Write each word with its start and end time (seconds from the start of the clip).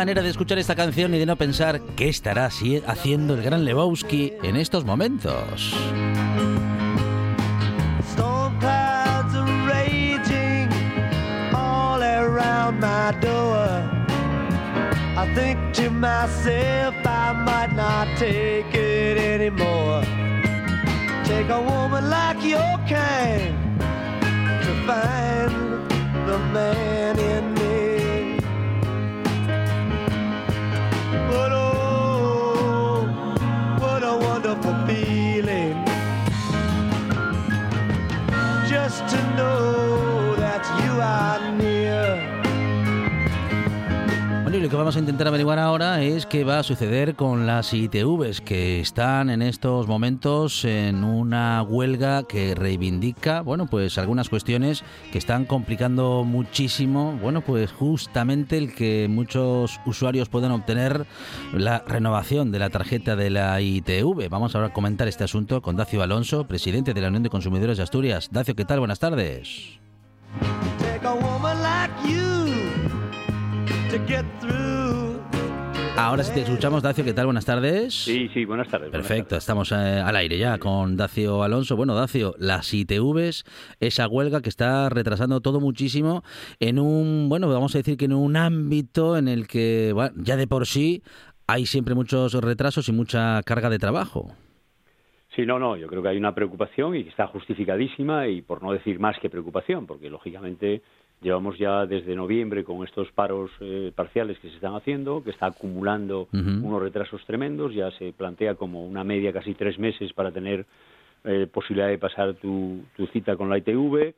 Manera 0.00 0.22
de 0.22 0.30
escuchar 0.30 0.58
esta 0.58 0.74
canción 0.74 1.14
y 1.14 1.18
de 1.18 1.26
no 1.26 1.36
pensar 1.36 1.82
qué 1.94 2.08
estará 2.08 2.46
haciendo 2.46 3.34
el 3.34 3.42
gran 3.42 3.66
Lebowski 3.66 4.32
en 4.42 4.56
estos 4.56 4.86
momentos. 4.86 5.74
My 12.80 13.12
door. 13.20 13.66
I 15.22 15.30
think 15.34 15.74
to 15.74 15.90
myself, 15.90 16.94
I 17.04 17.32
might 17.44 17.72
not 17.74 18.06
take 18.16 18.72
it 18.72 19.18
anymore. 19.18 20.02
Take 21.24 21.50
a 21.50 21.60
woman 21.60 22.08
like 22.08 22.42
your 22.42 22.72
kind 22.88 23.54
to 24.64 24.72
find 24.86 25.52
the 26.26 26.38
man 26.54 27.18
in 27.18 27.54
me. 27.54 27.59
To 39.08 39.34
know 39.34 39.99
y 44.60 44.62
lo 44.62 44.68
que 44.68 44.76
vamos 44.76 44.96
a 44.96 44.98
intentar 44.98 45.26
averiguar 45.26 45.58
ahora 45.58 46.02
es 46.02 46.26
qué 46.26 46.44
va 46.44 46.58
a 46.58 46.62
suceder 46.62 47.14
con 47.14 47.46
las 47.46 47.72
ITVs 47.72 48.42
que 48.42 48.80
están 48.80 49.30
en 49.30 49.40
estos 49.40 49.86
momentos 49.86 50.66
en 50.66 51.02
una 51.02 51.62
huelga 51.62 52.24
que 52.24 52.54
reivindica, 52.54 53.40
bueno, 53.40 53.66
pues 53.66 53.96
algunas 53.96 54.28
cuestiones 54.28 54.84
que 55.12 55.18
están 55.18 55.46
complicando 55.46 56.24
muchísimo, 56.24 57.18
bueno, 57.22 57.40
pues 57.40 57.72
justamente 57.72 58.58
el 58.58 58.74
que 58.74 59.08
muchos 59.08 59.80
usuarios 59.86 60.28
puedan 60.28 60.52
obtener 60.52 61.06
la 61.54 61.82
renovación 61.86 62.52
de 62.52 62.58
la 62.58 62.68
tarjeta 62.68 63.16
de 63.16 63.30
la 63.30 63.60
ITV. 63.62 64.28
Vamos 64.28 64.54
ahora 64.54 64.68
a 64.68 64.72
comentar 64.74 65.08
este 65.08 65.24
asunto 65.24 65.62
con 65.62 65.76
Dacio 65.76 66.02
Alonso, 66.02 66.46
presidente 66.46 66.92
de 66.92 67.00
la 67.00 67.08
Unión 67.08 67.22
de 67.22 67.30
Consumidores 67.30 67.78
de 67.78 67.84
Asturias. 67.84 68.28
Dacio, 68.30 68.54
¿qué 68.54 68.66
tal? 68.66 68.80
Buenas 68.80 68.98
tardes. 68.98 69.78
Take 70.78 71.06
a 71.06 71.14
woman 71.14 71.62
like 71.62 71.92
you. 72.06 72.29
Ahora 75.96 76.22
sí 76.22 76.32
te 76.32 76.42
escuchamos, 76.42 76.82
Dacio, 76.82 77.04
¿qué 77.04 77.12
tal? 77.12 77.26
Buenas 77.26 77.44
tardes. 77.44 77.92
Sí, 77.92 78.28
sí, 78.32 78.44
buenas 78.44 78.68
tardes. 78.68 78.90
buenas 78.90 79.06
Perfecto, 79.06 79.30
tardes. 79.30 79.42
estamos 79.42 79.72
eh, 79.72 79.74
al 79.74 80.14
aire 80.14 80.38
ya 80.38 80.58
con 80.58 80.96
Dacio 80.96 81.42
Alonso. 81.42 81.76
Bueno, 81.76 81.94
Dacio, 81.96 82.34
las 82.38 82.72
ITVs, 82.72 83.44
esa 83.80 84.06
huelga 84.06 84.42
que 84.42 84.48
está 84.48 84.88
retrasando 84.90 85.40
todo 85.40 85.58
muchísimo 85.58 86.22
en 86.60 86.78
un, 86.78 87.28
bueno, 87.28 87.48
vamos 87.48 87.74
a 87.74 87.78
decir 87.78 87.96
que 87.96 88.04
en 88.04 88.12
un 88.12 88.36
ámbito 88.36 89.16
en 89.16 89.26
el 89.26 89.48
que 89.48 89.90
bueno, 89.92 90.12
ya 90.18 90.36
de 90.36 90.46
por 90.46 90.66
sí 90.66 91.02
hay 91.48 91.66
siempre 91.66 91.96
muchos 91.96 92.32
retrasos 92.34 92.88
y 92.88 92.92
mucha 92.92 93.42
carga 93.42 93.70
de 93.70 93.78
trabajo. 93.80 94.32
Sí, 95.34 95.46
no, 95.46 95.58
no, 95.58 95.76
yo 95.76 95.86
creo 95.88 96.02
que 96.02 96.08
hay 96.08 96.16
una 96.16 96.34
preocupación 96.34 96.96
y 96.96 97.04
que 97.04 97.10
está 97.10 97.26
justificadísima 97.26 98.28
y 98.28 98.42
por 98.42 98.62
no 98.62 98.72
decir 98.72 98.98
más 99.00 99.18
que 99.18 99.30
preocupación, 99.30 99.86
porque 99.86 100.10
lógicamente 100.10 100.82
llevamos 101.20 101.58
ya 101.58 101.86
desde 101.86 102.14
noviembre 102.14 102.64
con 102.64 102.84
estos 102.84 103.10
paros 103.12 103.50
eh, 103.60 103.92
parciales 103.94 104.38
que 104.38 104.48
se 104.48 104.54
están 104.54 104.74
haciendo, 104.74 105.22
que 105.22 105.30
está 105.30 105.46
acumulando 105.46 106.28
unos 106.32 106.82
retrasos 106.82 107.24
tremendos, 107.26 107.74
ya 107.74 107.90
se 107.92 108.12
plantea 108.12 108.54
como 108.54 108.84
una 108.86 109.04
media 109.04 109.32
casi 109.32 109.54
tres 109.54 109.78
meses 109.78 110.12
para 110.12 110.30
tener 110.32 110.66
eh, 111.24 111.46
posibilidad 111.52 111.88
de 111.88 111.98
pasar 111.98 112.34
tu, 112.34 112.82
tu 112.96 113.06
cita 113.08 113.36
con 113.36 113.50
la 113.50 113.58
ITV, 113.58 114.14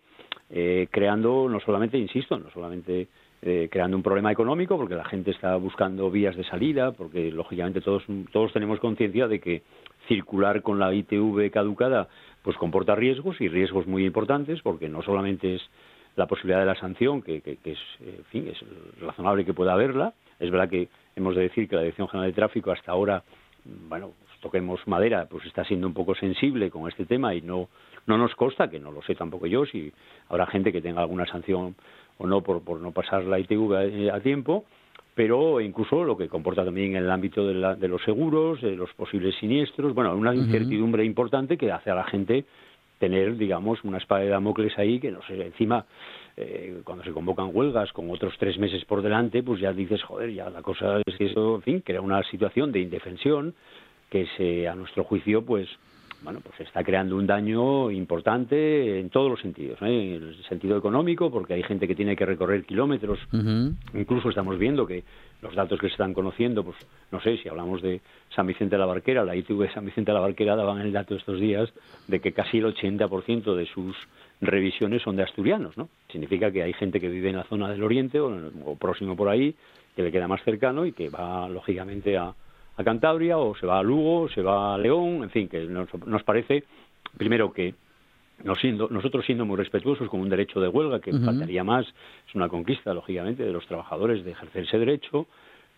eh, 0.50 0.86
creando 0.90 1.48
no 1.48 1.58
solamente, 1.60 1.98
insisto, 1.98 2.38
no 2.38 2.50
solamente 2.50 3.08
eh, 3.44 3.68
creando 3.72 3.96
un 3.96 4.04
problema 4.04 4.30
económico, 4.30 4.76
porque 4.76 4.94
la 4.94 5.04
gente 5.04 5.32
está 5.32 5.56
buscando 5.56 6.12
vías 6.12 6.36
de 6.36 6.44
salida, 6.44 6.92
porque 6.92 7.32
lógicamente 7.32 7.80
todos, 7.80 8.04
todos 8.30 8.52
tenemos 8.52 8.78
conciencia 8.78 9.26
de 9.26 9.40
que 9.40 9.62
circular 10.06 10.62
con 10.62 10.78
la 10.78 10.94
ITV 10.94 11.50
caducada 11.50 12.08
pues 12.42 12.56
comporta 12.56 12.94
riesgos 12.94 13.40
y 13.40 13.48
riesgos 13.48 13.88
muy 13.88 14.04
importantes, 14.04 14.62
porque 14.62 14.88
no 14.88 15.02
solamente 15.02 15.56
es 15.56 15.62
la 16.16 16.26
posibilidad 16.26 16.60
de 16.60 16.66
la 16.66 16.74
sanción, 16.74 17.22
que, 17.22 17.40
que- 17.40 17.56
que 17.56 17.72
es, 17.72 17.78
eh, 18.00 18.16
en 18.18 18.24
fin, 18.26 18.48
es 18.48 18.58
razonable 19.00 19.44
que 19.44 19.54
pueda 19.54 19.72
haberla. 19.72 20.12
Es 20.38 20.50
verdad 20.50 20.68
que 20.68 20.88
hemos 21.16 21.34
de 21.36 21.42
decir 21.42 21.68
que 21.68 21.76
la 21.76 21.82
Dirección 21.82 22.08
General 22.08 22.30
de 22.30 22.34
Tráfico 22.34 22.70
hasta 22.70 22.92
ahora, 22.92 23.22
bueno, 23.88 24.12
pues 24.18 24.40
toquemos 24.40 24.86
madera, 24.88 25.26
pues 25.30 25.44
está 25.46 25.64
siendo 25.64 25.86
un 25.86 25.94
poco 25.94 26.14
sensible 26.14 26.70
con 26.70 26.88
este 26.88 27.04
tema 27.06 27.34
y 27.34 27.40
no, 27.42 27.68
no 28.06 28.18
nos 28.18 28.34
consta, 28.34 28.68
que 28.68 28.80
no 28.80 28.90
lo 28.90 29.02
sé 29.02 29.14
tampoco 29.14 29.46
yo, 29.46 29.64
si 29.66 29.92
habrá 30.28 30.46
gente 30.46 30.72
que 30.72 30.80
tenga 30.82 31.00
alguna 31.00 31.26
sanción 31.26 31.74
o 32.18 32.26
no 32.26 32.40
por, 32.42 32.62
por 32.62 32.80
no 32.80 32.90
pasar 32.92 33.24
la 33.24 33.38
ITV 33.38 33.74
a, 33.74 33.84
eh, 33.84 34.10
a 34.10 34.20
tiempo, 34.20 34.64
pero 35.14 35.60
incluso 35.60 36.04
lo 36.04 36.16
que 36.16 36.28
comporta 36.28 36.64
también 36.64 36.96
en 36.96 37.04
el 37.04 37.10
ámbito 37.10 37.46
de, 37.46 37.54
la- 37.54 37.74
de 37.74 37.86
los 37.88 38.02
seguros, 38.02 38.60
de 38.62 38.74
los 38.76 38.92
posibles 38.94 39.34
siniestros, 39.36 39.94
bueno, 39.94 40.14
una 40.16 40.34
incertidumbre 40.34 41.04
importante 41.04 41.56
que 41.56 41.70
hace 41.70 41.90
a 41.90 41.94
la 41.94 42.04
gente 42.04 42.44
tener, 43.02 43.36
digamos, 43.36 43.82
una 43.82 43.98
espada 43.98 44.20
de 44.20 44.28
Damocles 44.28 44.78
ahí 44.78 45.00
que, 45.00 45.10
no 45.10 45.20
sé, 45.26 45.34
encima, 45.44 45.86
eh, 46.36 46.82
cuando 46.84 47.02
se 47.02 47.10
convocan 47.10 47.50
huelgas 47.52 47.92
con 47.92 48.08
otros 48.10 48.32
tres 48.38 48.56
meses 48.58 48.84
por 48.84 49.02
delante, 49.02 49.42
pues 49.42 49.60
ya 49.60 49.72
dices, 49.72 50.00
joder, 50.04 50.32
ya 50.32 50.48
la 50.50 50.62
cosa 50.62 51.00
es 51.04 51.16
que 51.16 51.26
eso, 51.26 51.56
en 51.56 51.62
fin, 51.62 51.80
crea 51.80 52.00
una 52.00 52.22
situación 52.30 52.70
de 52.70 52.78
indefensión 52.78 53.56
que 54.08 54.28
se, 54.36 54.68
a 54.68 54.76
nuestro 54.76 55.02
juicio, 55.02 55.44
pues, 55.44 55.68
bueno, 56.22 56.40
pues 56.40 56.60
está 56.60 56.84
creando 56.84 57.16
un 57.16 57.26
daño 57.26 57.90
importante 57.90 59.00
en 59.00 59.10
todos 59.10 59.30
los 59.30 59.40
sentidos, 59.40 59.80
¿eh? 59.82 60.16
en 60.16 60.22
el 60.22 60.44
sentido 60.44 60.76
económico, 60.76 61.30
porque 61.30 61.54
hay 61.54 61.62
gente 61.62 61.88
que 61.88 61.94
tiene 61.94 62.16
que 62.16 62.24
recorrer 62.24 62.64
kilómetros. 62.64 63.18
Incluso 63.94 64.28
estamos 64.28 64.58
viendo 64.58 64.86
que 64.86 65.04
los 65.42 65.54
datos 65.54 65.80
que 65.80 65.88
se 65.88 65.92
están 65.92 66.14
conociendo, 66.14 66.64
pues 66.64 66.76
no 67.10 67.20
sé, 67.20 67.36
si 67.38 67.48
hablamos 67.48 67.82
de 67.82 68.00
San 68.34 68.46
Vicente 68.46 68.76
de 68.76 68.80
la 68.80 68.86
Barquera, 68.86 69.24
la 69.24 69.34
ITV 69.34 69.62
de 69.62 69.72
San 69.72 69.84
Vicente 69.84 70.12
de 70.12 70.14
la 70.14 70.20
Barquera 70.20 70.54
daban 70.54 70.80
el 70.80 70.92
dato 70.92 71.16
estos 71.16 71.40
días 71.40 71.72
de 72.06 72.20
que 72.20 72.32
casi 72.32 72.58
el 72.58 72.66
80% 72.66 73.54
de 73.56 73.66
sus 73.66 73.96
revisiones 74.40 75.02
son 75.02 75.16
de 75.16 75.24
asturianos, 75.24 75.76
¿no? 75.76 75.88
Significa 76.10 76.52
que 76.52 76.62
hay 76.62 76.72
gente 76.72 77.00
que 77.00 77.08
vive 77.08 77.30
en 77.30 77.36
la 77.36 77.44
zona 77.44 77.68
del 77.68 77.82
oriente 77.82 78.20
o, 78.20 78.30
o 78.64 78.76
próximo 78.76 79.16
por 79.16 79.28
ahí, 79.28 79.54
que 79.96 80.02
le 80.02 80.12
queda 80.12 80.28
más 80.28 80.42
cercano 80.44 80.86
y 80.86 80.92
que 80.92 81.10
va 81.10 81.48
lógicamente 81.48 82.16
a, 82.16 82.34
a 82.76 82.84
Cantabria 82.84 83.38
o 83.38 83.54
se 83.54 83.66
va 83.66 83.78
a 83.78 83.82
Lugo, 83.82 84.22
o 84.22 84.28
se 84.28 84.42
va 84.42 84.74
a 84.74 84.78
León, 84.78 85.24
en 85.24 85.30
fin, 85.30 85.48
que 85.48 85.64
nos, 85.64 85.88
nos 86.06 86.22
parece, 86.22 86.64
primero 87.16 87.52
que 87.52 87.74
siendo, 88.60 88.88
nosotros 88.88 89.24
siendo 89.24 89.44
muy 89.44 89.56
respetuosos 89.56 90.08
con 90.08 90.20
un 90.20 90.28
derecho 90.28 90.60
de 90.60 90.68
huelga, 90.68 91.00
que 91.00 91.10
Ujú. 91.10 91.24
faltaría 91.24 91.64
más, 91.64 91.86
es 91.86 92.34
una 92.34 92.48
conquista, 92.48 92.92
lógicamente, 92.94 93.44
de 93.44 93.52
los 93.52 93.66
trabajadores 93.66 94.24
de 94.24 94.32
ejercer 94.32 94.64
ese 94.64 94.78
derecho, 94.78 95.26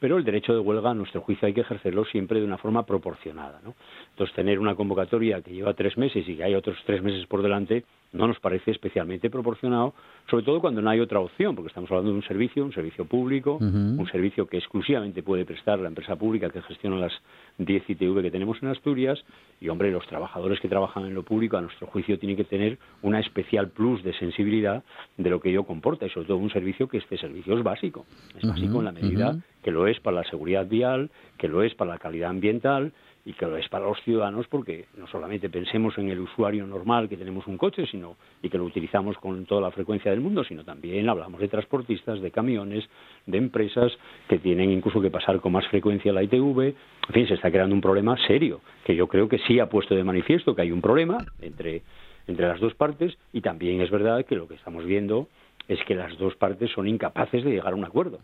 pero 0.00 0.16
el 0.16 0.24
derecho 0.24 0.52
de 0.52 0.60
huelga, 0.60 0.90
a 0.90 0.94
nuestro 0.94 1.20
juicio, 1.20 1.46
hay 1.46 1.54
que 1.54 1.60
ejercerlo 1.62 2.04
siempre 2.04 2.40
de 2.40 2.46
una 2.46 2.58
forma 2.58 2.84
proporcionada. 2.84 3.60
¿no? 3.64 3.74
Entonces, 4.10 4.34
tener 4.34 4.58
una 4.58 4.74
convocatoria 4.74 5.40
que 5.40 5.52
lleva 5.52 5.74
tres 5.74 5.96
meses 5.96 6.28
y 6.28 6.36
que 6.36 6.44
hay 6.44 6.54
otros 6.54 6.76
tres 6.84 7.02
meses 7.02 7.26
por 7.26 7.42
delante, 7.42 7.84
no 8.14 8.28
nos 8.28 8.38
parece 8.40 8.70
especialmente 8.70 9.28
proporcionado, 9.28 9.92
sobre 10.30 10.44
todo 10.44 10.60
cuando 10.60 10.80
no 10.80 10.88
hay 10.88 11.00
otra 11.00 11.20
opción, 11.20 11.54
porque 11.54 11.68
estamos 11.68 11.90
hablando 11.90 12.12
de 12.12 12.16
un 12.16 12.22
servicio, 12.22 12.64
un 12.64 12.72
servicio 12.72 13.04
público, 13.04 13.58
un 13.60 14.06
servicio 14.10 14.46
que 14.46 14.56
exclusivamente 14.56 15.22
puede 15.22 15.44
prestar 15.44 15.80
la 15.80 15.88
empresa 15.88 16.16
pública 16.16 16.48
que 16.48 16.62
gestiona 16.62 16.96
las 16.96 17.12
10 17.58 17.90
ITV 17.90 18.22
que 18.22 18.30
tenemos 18.30 18.62
en 18.62 18.68
Asturias, 18.68 19.22
y 19.60 19.68
hombre, 19.68 19.90
los 19.90 20.06
trabajadores 20.06 20.60
que 20.60 20.68
trabajan 20.68 21.04
en 21.06 21.14
lo 21.14 21.24
público, 21.24 21.56
a 21.56 21.60
nuestro 21.60 21.86
juicio, 21.88 22.18
tienen 22.18 22.36
que 22.36 22.44
tener 22.44 22.78
una 23.02 23.18
especial 23.18 23.70
plus 23.70 24.02
de 24.02 24.12
sensibilidad 24.14 24.84
de 25.16 25.30
lo 25.30 25.40
que 25.40 25.50
ello 25.50 25.64
comporta, 25.64 26.06
y 26.06 26.10
sobre 26.10 26.28
todo 26.28 26.36
un 26.36 26.50
servicio 26.50 26.88
que 26.88 26.98
este 26.98 27.18
servicio 27.18 27.56
es 27.58 27.64
básico, 27.64 28.06
es 28.38 28.48
básico 28.48 28.78
en 28.78 28.84
la 28.84 28.92
medida 28.92 29.36
que 29.62 29.70
lo 29.70 29.88
es 29.88 29.98
para 29.98 30.18
la 30.18 30.24
seguridad 30.24 30.66
vial, 30.66 31.10
que 31.38 31.48
lo 31.48 31.62
es 31.62 31.74
para 31.74 31.92
la 31.92 31.98
calidad 31.98 32.30
ambiental 32.30 32.92
y 33.24 33.32
que 33.32 33.46
lo 33.46 33.56
es 33.56 33.68
para 33.68 33.86
los 33.86 34.00
ciudadanos 34.02 34.46
porque 34.48 34.86
no 34.96 35.06
solamente 35.06 35.48
pensemos 35.48 35.96
en 35.98 36.10
el 36.10 36.20
usuario 36.20 36.66
normal 36.66 37.08
que 37.08 37.16
tenemos 37.16 37.46
un 37.46 37.56
coche 37.56 37.86
sino 37.86 38.16
y 38.42 38.50
que 38.50 38.58
lo 38.58 38.64
utilizamos 38.64 39.16
con 39.18 39.46
toda 39.46 39.62
la 39.62 39.70
frecuencia 39.70 40.10
del 40.10 40.20
mundo 40.20 40.44
sino 40.44 40.64
también 40.64 41.08
hablamos 41.08 41.40
de 41.40 41.48
transportistas 41.48 42.20
de 42.20 42.30
camiones 42.30 42.84
de 43.26 43.38
empresas 43.38 43.92
que 44.28 44.38
tienen 44.38 44.70
incluso 44.70 45.00
que 45.00 45.10
pasar 45.10 45.40
con 45.40 45.52
más 45.52 45.66
frecuencia 45.68 46.12
la 46.12 46.22
ITV 46.22 46.60
en 46.60 46.74
fin 47.12 47.26
se 47.26 47.34
está 47.34 47.50
creando 47.50 47.74
un 47.74 47.80
problema 47.80 48.16
serio 48.26 48.60
que 48.84 48.94
yo 48.94 49.06
creo 49.06 49.28
que 49.28 49.38
sí 49.38 49.58
ha 49.58 49.68
puesto 49.68 49.94
de 49.94 50.04
manifiesto 50.04 50.54
que 50.54 50.62
hay 50.62 50.70
un 50.70 50.82
problema 50.82 51.18
entre 51.40 51.82
entre 52.26 52.48
las 52.48 52.60
dos 52.60 52.74
partes 52.74 53.16
y 53.32 53.40
también 53.40 53.80
es 53.80 53.90
verdad 53.90 54.24
que 54.24 54.34
lo 54.34 54.48
que 54.48 54.54
estamos 54.54 54.84
viendo 54.84 55.28
es 55.68 55.78
que 55.86 55.94
las 55.94 56.16
dos 56.18 56.34
partes 56.36 56.70
son 56.74 56.86
incapaces 56.86 57.42
de 57.42 57.50
llegar 57.50 57.72
a 57.72 57.76
un 57.76 57.84
acuerdo. 57.84 58.18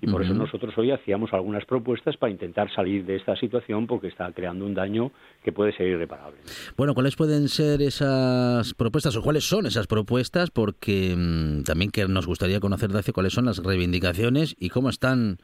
y 0.00 0.06
por 0.06 0.22
eso 0.22 0.34
nosotros 0.34 0.76
hoy 0.78 0.90
hacíamos 0.90 1.32
algunas 1.32 1.64
propuestas 1.64 2.16
para 2.16 2.32
intentar 2.32 2.72
salir 2.74 3.04
de 3.04 3.16
esta 3.16 3.36
situación 3.36 3.86
porque 3.86 4.08
está 4.08 4.32
creando 4.32 4.64
un 4.64 4.74
daño 4.74 5.12
que 5.44 5.52
puede 5.52 5.76
ser 5.76 5.88
irreparable. 5.88 6.38
Bueno, 6.76 6.94
¿cuáles 6.94 7.16
pueden 7.16 7.48
ser 7.48 7.82
esas 7.82 8.72
propuestas 8.74 9.16
o 9.16 9.22
cuáles 9.22 9.44
son 9.44 9.66
esas 9.66 9.86
propuestas? 9.86 10.50
Porque 10.50 11.14
mm, 11.16 11.64
también 11.64 11.90
que 11.90 12.06
nos 12.08 12.26
gustaría 12.26 12.60
conocer, 12.60 12.90
Dacio, 12.90 13.12
cuáles 13.12 13.32
son 13.32 13.44
las 13.44 13.58
reivindicaciones 13.58 14.56
y 14.58 14.70
cómo 14.70 14.88
están, 14.88 15.38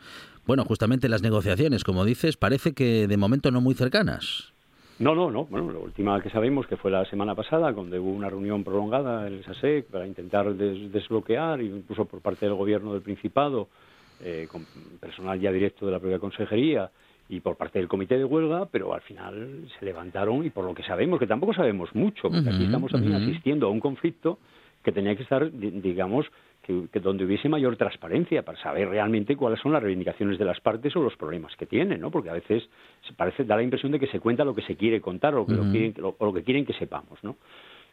bueno, 0.46 0.64
justamente 0.64 1.08
las 1.08 1.22
negociaciones. 1.22 1.84
Como 1.84 2.04
dices, 2.04 2.36
parece 2.36 2.72
que 2.72 3.06
de 3.06 3.16
momento 3.16 3.50
no 3.50 3.60
muy 3.60 3.74
cercanas. 3.74 4.52
No, 4.98 5.14
no, 5.14 5.30
no. 5.30 5.44
Bueno, 5.46 5.72
la 5.72 5.78
última 5.78 6.20
que 6.20 6.30
sabemos 6.30 6.66
que 6.66 6.76
fue 6.76 6.90
la 6.90 7.04
semana 7.06 7.34
pasada, 7.34 7.72
cuando 7.72 8.00
hubo 8.00 8.10
una 8.10 8.28
reunión 8.28 8.62
prolongada 8.62 9.26
en 9.26 9.34
el 9.34 9.44
SASEC 9.44 9.86
para 9.86 10.06
intentar 10.06 10.54
desbloquear, 10.54 11.60
incluso 11.60 12.04
por 12.04 12.20
parte 12.20 12.46
del 12.46 12.54
gobierno 12.54 12.92
del 12.92 13.02
Principado, 13.02 13.68
eh, 14.20 14.46
con 14.50 14.64
personal 15.00 15.40
ya 15.40 15.50
directo 15.50 15.86
de 15.86 15.92
la 15.92 15.98
propia 15.98 16.18
consejería 16.18 16.90
y 17.28 17.40
por 17.40 17.56
parte 17.56 17.78
del 17.78 17.88
comité 17.88 18.18
de 18.18 18.24
huelga, 18.24 18.66
pero 18.66 18.94
al 18.94 19.00
final 19.00 19.66
se 19.78 19.84
levantaron 19.84 20.44
y 20.44 20.50
por 20.50 20.64
lo 20.64 20.74
que 20.74 20.82
sabemos, 20.82 21.18
que 21.18 21.26
tampoco 21.26 21.54
sabemos 21.54 21.94
mucho, 21.94 22.30
porque 22.30 22.50
aquí 22.50 22.64
estamos 22.64 22.92
también 22.92 23.14
asistiendo 23.14 23.66
a 23.66 23.70
un 23.70 23.80
conflicto 23.80 24.38
que 24.82 24.92
tenía 24.92 25.16
que 25.16 25.22
estar, 25.22 25.50
digamos, 25.50 26.26
que, 26.62 27.00
donde 27.00 27.24
hubiese 27.24 27.48
mayor 27.48 27.76
transparencia 27.76 28.42
para 28.44 28.58
saber 28.58 28.88
realmente 28.88 29.36
cuáles 29.36 29.60
son 29.60 29.72
las 29.72 29.82
reivindicaciones 29.82 30.38
de 30.38 30.44
las 30.44 30.60
partes 30.60 30.94
o 30.96 31.02
los 31.02 31.16
problemas 31.16 31.54
que 31.56 31.66
tienen, 31.66 32.00
¿no? 32.00 32.10
Porque 32.10 32.30
a 32.30 32.34
veces 32.34 32.68
se 33.06 33.12
parece 33.14 33.44
da 33.44 33.56
la 33.56 33.62
impresión 33.62 33.90
de 33.92 33.98
que 33.98 34.06
se 34.06 34.20
cuenta 34.20 34.44
lo 34.44 34.54
que 34.54 34.62
se 34.62 34.76
quiere 34.76 35.00
contar 35.00 35.34
o, 35.34 35.44
que 35.44 35.54
lo, 35.54 35.62
quieren, 35.70 35.94
o 36.00 36.24
lo 36.24 36.32
que 36.32 36.44
quieren 36.44 36.64
que 36.64 36.72
sepamos, 36.74 37.22
¿no? 37.22 37.36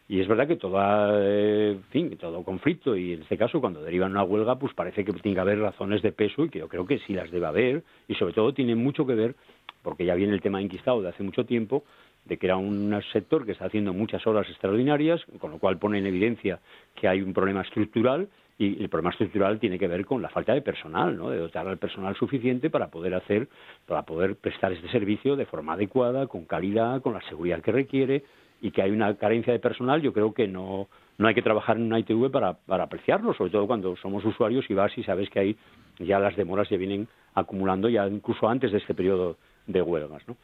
Y 0.07 0.19
es 0.21 0.27
verdad 0.27 0.47
que 0.47 0.55
toda, 0.55 1.11
eh, 1.21 1.77
fin, 1.91 2.17
todo 2.17 2.43
conflicto, 2.43 2.95
y 2.95 3.13
en 3.13 3.21
este 3.21 3.37
caso 3.37 3.61
cuando 3.61 3.83
derivan 3.83 4.11
una 4.11 4.23
huelga, 4.23 4.57
pues 4.57 4.73
parece 4.73 5.05
que 5.05 5.13
tiene 5.13 5.35
que 5.35 5.41
haber 5.41 5.59
razones 5.59 6.01
de 6.01 6.11
peso 6.11 6.45
y 6.45 6.49
que 6.49 6.59
yo 6.59 6.67
creo 6.67 6.85
que 6.87 6.97
sí 6.99 7.13
las 7.13 7.29
debe 7.29 7.45
haber, 7.45 7.83
y 8.07 8.15
sobre 8.15 8.33
todo 8.33 8.51
tiene 8.51 8.75
mucho 8.75 9.05
que 9.05 9.13
ver, 9.13 9.35
porque 9.83 10.05
ya 10.05 10.15
viene 10.15 10.33
el 10.33 10.41
tema 10.41 10.61
enquistado 10.61 11.01
de 11.03 11.09
hace 11.09 11.21
mucho 11.21 11.45
tiempo, 11.45 11.83
de 12.25 12.37
que 12.37 12.47
era 12.47 12.57
un 12.57 12.99
sector 13.13 13.45
que 13.45 13.51
está 13.51 13.65
haciendo 13.65 13.93
muchas 13.93 14.25
horas 14.25 14.49
extraordinarias, 14.49 15.23
con 15.39 15.51
lo 15.51 15.59
cual 15.59 15.77
pone 15.77 15.99
en 15.99 16.07
evidencia 16.07 16.59
que 16.95 17.07
hay 17.07 17.21
un 17.21 17.33
problema 17.33 17.61
estructural 17.61 18.29
y 18.59 18.83
el 18.83 18.89
problema 18.89 19.11
estructural 19.11 19.57
tiene 19.57 19.79
que 19.79 19.87
ver 19.87 20.05
con 20.05 20.21
la 20.21 20.27
falta 20.27 20.53
de 20.53 20.61
personal, 20.61 21.15
¿no? 21.15 21.29
de 21.29 21.37
dotar 21.37 21.65
al 21.65 21.77
personal 21.77 22.13
suficiente 22.15 22.69
para 22.69 22.89
poder 22.89 23.15
hacer, 23.15 23.47
para 23.87 24.03
poder 24.03 24.35
prestar 24.35 24.73
este 24.73 24.89
servicio 24.89 25.37
de 25.37 25.45
forma 25.45 25.73
adecuada, 25.73 26.27
con 26.27 26.43
calidad, 26.43 27.01
con 27.01 27.13
la 27.13 27.21
seguridad 27.29 27.61
que 27.61 27.71
requiere 27.71 28.23
y 28.61 28.71
que 28.71 28.81
hay 28.81 28.91
una 28.91 29.15
carencia 29.15 29.53
de 29.53 29.59
personal, 29.59 30.01
yo 30.01 30.11
creo 30.11 30.33
que 30.33 30.45
no, 30.49 30.89
no 31.17 31.27
hay 31.29 31.33
que 31.33 31.41
trabajar 31.41 31.77
en 31.77 31.83
una 31.83 31.99
ITV 31.99 32.29
para, 32.29 32.53
para 32.53 32.83
apreciarlo, 32.83 33.33
sobre 33.33 33.49
todo 33.49 33.65
cuando 33.65 33.95
somos 33.95 34.25
usuarios 34.25 34.69
y 34.69 34.73
vas 34.73 34.95
y 34.97 35.03
sabes 35.03 35.29
que 35.29 35.39
hay 35.39 35.57
ya 35.97 36.19
las 36.19 36.35
demoras 36.35 36.67
se 36.67 36.77
vienen 36.77 37.07
acumulando 37.35 37.87
ya 37.87 38.07
incluso 38.07 38.49
antes 38.49 38.73
de 38.73 38.79
este 38.79 38.93
periodo 38.93 39.37
de 39.67 39.81
huelgas, 39.81 40.23
¿no? 40.27 40.35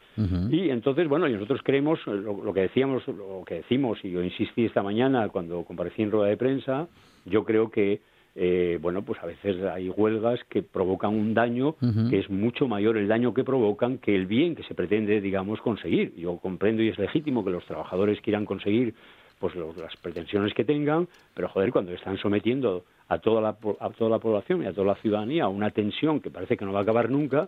Y 0.52 0.70
entonces, 0.70 1.08
bueno, 1.10 1.28
nosotros 1.28 1.62
creemos 1.64 2.00
lo, 2.06 2.44
lo, 2.44 2.54
que 2.54 2.62
decíamos, 2.62 3.06
lo 3.08 3.44
que 3.46 3.56
decimos 3.56 3.98
y 4.04 4.12
yo 4.12 4.22
insistí 4.22 4.66
esta 4.66 4.84
mañana 4.84 5.28
cuando 5.30 5.64
comparecí 5.64 6.04
en 6.04 6.12
rueda 6.12 6.30
de 6.30 6.38
prensa, 6.38 6.88
yo 7.26 7.44
creo 7.44 7.70
que 7.70 8.02
eh, 8.38 8.80
bueno, 8.82 9.02
pues 9.02 9.22
a 9.24 9.26
veces 9.26 9.64
hay 9.64 9.90
huelgas 9.90 10.44
que 10.50 10.62
provocan 10.62 11.14
un 11.14 11.34
daño 11.34 11.76
que 12.10 12.20
es 12.20 12.30
mucho 12.30 12.68
mayor 12.68 12.98
el 12.98 13.08
daño 13.08 13.34
que 13.34 13.46
provocan 13.46 13.98
que 13.98 14.14
el 14.14 14.26
bien 14.26 14.56
que 14.56 14.64
se 14.64 14.76
pretende, 14.76 15.22
digamos, 15.22 15.62
conseguir. 15.62 16.14
Yo 16.16 16.38
comprendo 16.38 16.84
y 16.84 16.90
es 16.90 17.00
legítimo 17.00 17.46
que 17.46 17.52
los 17.52 17.66
trabajadores 17.66 18.20
quieran 18.20 18.46
conseguir 18.46 18.94
pues 19.40 19.54
las 19.56 19.96
pretensiones 19.98 20.54
que 20.54 20.66
tengan, 20.66 21.08
pero 21.34 21.48
joder, 21.50 21.72
cuando 21.72 21.94
están 21.94 22.18
sometiendo 22.18 22.84
a 23.08 23.20
toda 23.20 23.42
la, 23.42 23.58
a 23.80 23.90
toda 23.92 24.10
la 24.10 24.20
población 24.20 24.64
y 24.64 24.66
a 24.66 24.74
toda 24.74 24.88
la 24.88 24.96
ciudadanía 24.96 25.46
a 25.46 25.50
una 25.50 25.70
tensión 25.70 26.20
que 26.20 26.30
parece 26.30 26.58
que 26.58 26.66
no 26.66 26.74
va 26.74 26.80
a 26.80 26.84
acabar 26.84 27.10
nunca, 27.10 27.48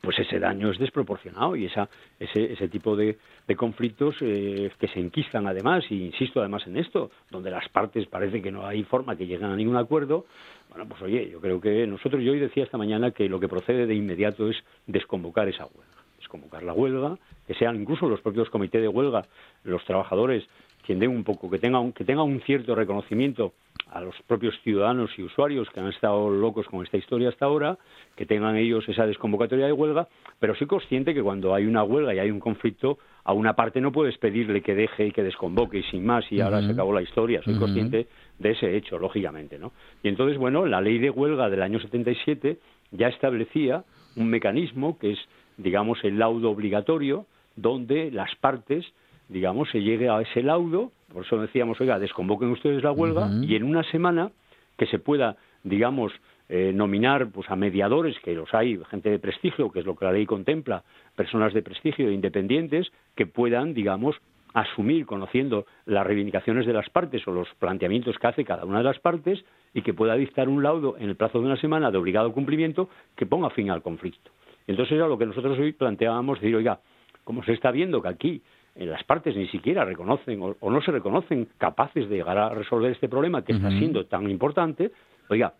pues 0.00 0.18
ese 0.18 0.38
daño 0.38 0.70
es 0.70 0.78
desproporcionado 0.78 1.56
y 1.56 1.66
esa, 1.66 1.88
ese, 2.18 2.52
ese 2.52 2.68
tipo 2.68 2.96
de, 2.96 3.18
de 3.46 3.56
conflictos 3.56 4.16
eh, 4.20 4.70
que 4.78 4.88
se 4.88 5.00
enquistan 5.00 5.46
además, 5.46 5.84
y 5.90 6.04
insisto 6.06 6.40
además 6.40 6.66
en 6.66 6.76
esto, 6.76 7.10
donde 7.30 7.50
las 7.50 7.68
partes 7.68 8.06
parece 8.06 8.42
que 8.42 8.50
no 8.50 8.66
hay 8.66 8.82
forma 8.84 9.16
que 9.16 9.26
lleguen 9.26 9.50
a 9.50 9.56
ningún 9.56 9.76
acuerdo, 9.76 10.26
bueno, 10.70 10.86
pues 10.88 11.02
oye, 11.02 11.28
yo 11.30 11.40
creo 11.40 11.60
que 11.60 11.86
nosotros, 11.86 12.22
yo 12.22 12.32
hoy 12.32 12.38
decía 12.38 12.64
esta 12.64 12.78
mañana 12.78 13.10
que 13.10 13.28
lo 13.28 13.40
que 13.40 13.48
procede 13.48 13.86
de 13.86 13.94
inmediato 13.94 14.48
es 14.48 14.56
desconvocar 14.86 15.48
esa 15.48 15.64
huelga, 15.64 16.02
desconvocar 16.18 16.62
la 16.62 16.72
huelga, 16.72 17.18
que 17.46 17.54
sean 17.54 17.76
incluso 17.76 18.08
los 18.08 18.20
propios 18.20 18.50
comités 18.50 18.82
de 18.82 18.88
huelga, 18.88 19.26
los 19.64 19.84
trabajadores, 19.84 20.44
den 20.94 21.10
un 21.10 21.24
poco, 21.24 21.50
que 21.50 21.58
tenga 21.58 21.80
un, 21.80 21.92
que 21.92 22.04
tenga 22.04 22.22
un 22.22 22.40
cierto 22.42 22.74
reconocimiento 22.74 23.52
a 23.90 24.00
los 24.00 24.14
propios 24.26 24.54
ciudadanos 24.62 25.10
y 25.18 25.22
usuarios 25.22 25.68
que 25.70 25.80
han 25.80 25.88
estado 25.88 26.30
locos 26.30 26.66
con 26.66 26.84
esta 26.84 26.96
historia 26.96 27.28
hasta 27.28 27.46
ahora, 27.46 27.78
que 28.14 28.26
tengan 28.26 28.56
ellos 28.56 28.88
esa 28.88 29.06
desconvocatoria 29.06 29.66
de 29.66 29.72
huelga, 29.72 30.08
pero 30.38 30.54
soy 30.54 30.66
consciente 30.66 31.14
que 31.14 31.22
cuando 31.22 31.54
hay 31.54 31.66
una 31.66 31.82
huelga 31.82 32.14
y 32.14 32.18
hay 32.18 32.30
un 32.30 32.40
conflicto, 32.40 32.98
a 33.24 33.32
una 33.32 33.54
parte 33.54 33.80
no 33.80 33.90
puedes 33.90 34.16
pedirle 34.18 34.62
que 34.62 34.74
deje 34.74 35.06
y 35.06 35.12
que 35.12 35.22
desconvoque 35.22 35.78
y 35.78 35.82
sin 35.84 36.06
más 36.06 36.30
y 36.30 36.40
ahora 36.40 36.62
se 36.62 36.72
acabó 36.72 36.92
la 36.92 37.02
historia. 37.02 37.42
Soy 37.42 37.58
consciente 37.58 38.06
de 38.38 38.50
ese 38.50 38.76
hecho, 38.76 38.98
lógicamente, 38.98 39.58
¿no? 39.58 39.72
Y 40.02 40.08
entonces, 40.08 40.38
bueno, 40.38 40.66
la 40.66 40.80
ley 40.80 40.98
de 40.98 41.10
huelga 41.10 41.50
del 41.50 41.62
año 41.62 41.80
77 41.80 42.58
ya 42.92 43.08
establecía 43.08 43.84
un 44.14 44.28
mecanismo 44.28 44.98
que 44.98 45.12
es, 45.12 45.18
digamos, 45.56 45.98
el 46.04 46.18
laudo 46.18 46.50
obligatorio, 46.50 47.26
donde 47.56 48.10
las 48.10 48.34
partes 48.36 48.86
digamos, 49.28 49.70
se 49.70 49.82
llegue 49.82 50.08
a 50.08 50.20
ese 50.20 50.42
laudo, 50.42 50.92
por 51.12 51.24
eso 51.24 51.40
decíamos, 51.40 51.80
oiga, 51.80 51.98
desconvoquen 51.98 52.50
ustedes 52.50 52.82
la 52.82 52.92
huelga 52.92 53.30
y 53.42 53.54
en 53.54 53.64
una 53.64 53.82
semana 53.84 54.30
que 54.76 54.86
se 54.86 54.98
pueda, 54.98 55.36
digamos, 55.64 56.12
eh, 56.48 56.72
nominar 56.74 57.28
pues 57.30 57.50
a 57.50 57.56
mediadores, 57.56 58.16
que 58.20 58.34
los 58.34 58.52
hay, 58.54 58.78
gente 58.90 59.10
de 59.10 59.18
prestigio, 59.18 59.70
que 59.70 59.80
es 59.80 59.86
lo 59.86 59.96
que 59.96 60.04
la 60.04 60.12
ley 60.12 60.26
contempla, 60.26 60.84
personas 61.16 61.52
de 61.54 61.62
prestigio 61.62 62.10
independientes, 62.10 62.92
que 63.14 63.26
puedan, 63.26 63.74
digamos, 63.74 64.16
asumir, 64.54 65.06
conociendo 65.06 65.66
las 65.84 66.06
reivindicaciones 66.06 66.66
de 66.66 66.72
las 66.72 66.88
partes 66.88 67.26
o 67.26 67.32
los 67.32 67.48
planteamientos 67.58 68.16
que 68.18 68.26
hace 68.26 68.44
cada 68.44 68.64
una 68.64 68.78
de 68.78 68.84
las 68.84 68.98
partes, 69.00 69.44
y 69.76 69.82
que 69.82 69.92
pueda 69.92 70.14
dictar 70.14 70.48
un 70.48 70.62
laudo 70.62 70.96
en 70.98 71.10
el 71.10 71.16
plazo 71.16 71.38
de 71.38 71.44
una 71.44 71.58
semana 71.58 71.90
de 71.90 71.98
obligado 71.98 72.32
cumplimiento 72.32 72.88
que 73.14 73.26
ponga 73.26 73.50
fin 73.50 73.70
al 73.70 73.82
conflicto. 73.82 74.30
Entonces 74.66 74.96
era 74.96 75.06
lo 75.06 75.18
que 75.18 75.26
nosotros 75.26 75.58
hoy 75.58 75.72
planteábamos, 75.72 76.40
decir, 76.40 76.56
oiga, 76.56 76.80
como 77.22 77.44
se 77.44 77.52
está 77.52 77.70
viendo 77.70 78.00
que 78.00 78.08
aquí 78.08 78.42
en 78.78 78.90
las 78.90 79.02
partes 79.04 79.36
ni 79.36 79.48
siquiera 79.48 79.84
reconocen 79.84 80.40
o, 80.42 80.70
no 80.70 80.82
se 80.82 80.92
reconocen 80.92 81.48
capaces 81.58 82.08
de 82.08 82.16
llegar 82.16 82.38
a 82.38 82.50
resolver 82.50 82.92
este 82.92 83.08
problema 83.08 83.44
que 83.44 83.52
está 83.52 83.70
siendo 83.70 84.06
tan 84.06 84.28
importante, 84.30 84.92
oiga, 85.28 85.54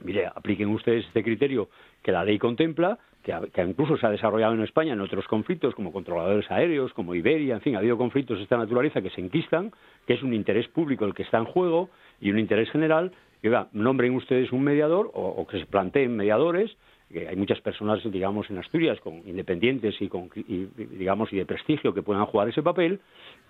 mire, 0.00 0.26
apliquen 0.26 0.68
ustedes 0.68 1.06
este 1.06 1.22
criterio 1.22 1.68
que 2.02 2.12
la 2.12 2.24
ley 2.24 2.38
contempla, 2.38 2.98
que, 3.22 3.34
incluso 3.62 3.96
se 3.96 4.06
ha 4.06 4.10
desarrollado 4.10 4.54
en 4.54 4.62
España 4.62 4.92
en 4.92 5.00
otros 5.00 5.26
conflictos, 5.26 5.74
como 5.74 5.92
controladores 5.92 6.50
aéreos, 6.50 6.92
como 6.92 7.14
Iberia, 7.14 7.54
en 7.54 7.60
fin, 7.60 7.76
ha 7.76 7.78
habido 7.78 7.98
conflictos 7.98 8.38
de 8.38 8.44
esta 8.44 8.56
naturaleza 8.56 9.02
que 9.02 9.10
se 9.10 9.20
enquistan, 9.20 9.72
que 10.06 10.14
es 10.14 10.22
un 10.22 10.32
interés 10.32 10.68
público 10.68 11.04
el 11.04 11.14
que 11.14 11.22
está 11.22 11.38
en 11.38 11.44
juego 11.44 11.90
y 12.20 12.30
un 12.30 12.38
interés 12.38 12.70
general, 12.70 13.12
y 13.42 13.48
oiga, 13.48 13.68
nombren 13.72 14.14
ustedes 14.14 14.52
un 14.52 14.62
mediador 14.62 15.10
o 15.14 15.46
que 15.46 15.58
se 15.58 15.66
planteen 15.66 16.14
mediadores 16.14 16.76
que 17.12 17.28
hay 17.28 17.36
muchas 17.36 17.60
personas, 17.60 18.00
digamos, 18.04 18.48
en 18.50 18.58
Asturias, 18.58 19.00
con 19.00 19.14
independientes 19.26 20.00
y, 20.00 20.08
con, 20.08 20.30
digamos, 20.76 21.30
de 21.30 21.44
prestigio 21.44 21.92
que 21.92 22.02
puedan 22.02 22.24
jugar 22.26 22.48
ese 22.48 22.62
papel, 22.62 23.00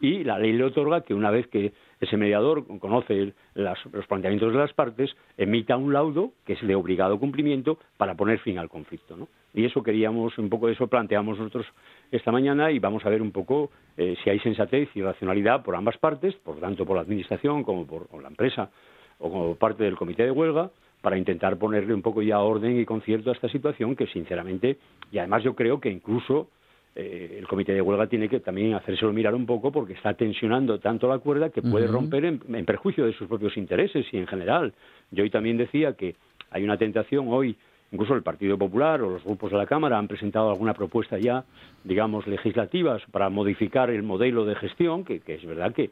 y 0.01 0.25
la 0.25 0.39
ley 0.39 0.53
le 0.53 0.65
otorga 0.65 1.03
que 1.03 1.13
una 1.13 1.31
vez 1.31 1.47
que 1.49 1.73
ese 2.01 2.17
mediador 2.17 2.67
conoce 2.79 3.35
los 3.55 4.07
planteamientos 4.09 4.53
de 4.53 4.59
las 4.59 4.73
partes, 4.73 5.11
emita 5.37 5.77
un 5.77 5.93
laudo 5.93 6.33
que 6.47 6.55
es 6.55 6.67
de 6.67 6.75
obligado 6.75 7.19
cumplimiento 7.19 7.79
para 7.99 8.15
poner 8.15 8.39
fin 8.39 8.59
al 8.59 8.71
conflicto, 8.71 9.17
¿no? 9.17 9.29
Y 9.53 9.65
eso 9.65 9.83
queríamos, 9.83 10.39
un 10.39 10.49
poco 10.49 10.69
de 10.69 10.75
eso 10.75 10.87
planteamos 10.87 11.39
nosotros 11.39 11.67
esta 12.13 12.31
mañana 12.31 12.71
y 12.71 12.79
vamos 12.79 13.05
a 13.05 13.11
ver 13.11 13.21
un 13.21 13.33
poco 13.33 13.71
eh, 13.97 14.17
si 14.23 14.31
hay 14.31 14.39
sensatez 14.39 14.89
y 14.95 15.03
racionalidad 15.03 15.65
por 15.65 15.75
ambas 15.75 15.99
partes, 15.99 16.35
por 16.37 16.61
tanto 16.61 16.87
por 16.87 16.97
la 16.97 17.03
Administración 17.03 17.65
como 17.65 17.85
por 17.87 18.23
la 18.23 18.29
empresa 18.29 18.71
o 19.19 19.29
como 19.29 19.55
parte 19.57 19.85
del 19.85 19.97
comité 19.97 20.23
de 20.25 20.31
huelga, 20.31 20.71
para 21.01 21.17
intentar 21.17 21.57
ponerle 21.57 21.95
un 21.95 22.03
poco 22.03 22.23
ya 22.23 22.41
orden 22.41 22.79
y 22.79 22.85
concierto 22.85 23.31
a 23.31 23.35
esta 23.35 23.49
situación 23.49 23.97
que 23.97 24.07
sinceramente 24.07 24.79
y 25.11 25.19
además 25.19 25.43
yo 25.43 25.55
creo 25.55 25.81
que 25.81 25.91
incluso 25.91 26.49
eh, 26.95 27.37
el 27.39 27.47
comité 27.47 27.73
de 27.73 27.81
huelga 27.81 28.07
tiene 28.07 28.29
que 28.29 28.41
también 28.41 28.75
hacérselo 28.75 29.13
mirar 29.13 29.35
un 29.35 29.47
poco 29.47 29.71
porque 29.71 29.95
está 29.95 30.15
tensionando 30.15 30.79
tanto 30.79 31.09
la 31.09 31.19
cuerda 31.19 31.51
que 31.51 31.63
puede 31.63 31.87
romper 31.87 32.25
en, 32.25 32.41
en, 32.53 32.65
perjuicio 32.65 33.07
de 33.07 33.13
sus 33.13 33.29
propios 33.29 33.57
intereses 33.57 34.07
y 34.13 34.19
en 34.19 34.27
general. 34.27 34.75
Yo 35.11 35.23
hoy 35.23 35.31
también 35.31 35.57
decía 35.57 35.95
que 35.95 36.17
hay 36.51 36.65
una 36.65 36.77
tentación 36.77 37.27
hoy 37.29 37.57
incluso 37.93 38.15
el 38.15 38.23
Partido 38.23 38.57
Popular 38.57 39.03
o 39.03 39.11
los 39.11 39.25
grupos 39.25 39.51
de 39.51 39.59
la 39.59 39.67
Cámara 39.67 39.99
han 39.99 40.09
presentado 40.09 40.51
alguna 40.51 40.75
propuesta 40.75 41.19
ya, 41.19 41.45
digamos, 41.85 42.27
legislativas 42.27 43.03
para 43.11 43.29
modificar 43.31 43.91
el 43.91 44.03
modelo 44.03 44.45
de 44.45 44.55
gestión, 44.57 45.05
que, 45.05 45.21
es 45.27 45.45
verdad 45.45 45.75
que, 45.75 45.91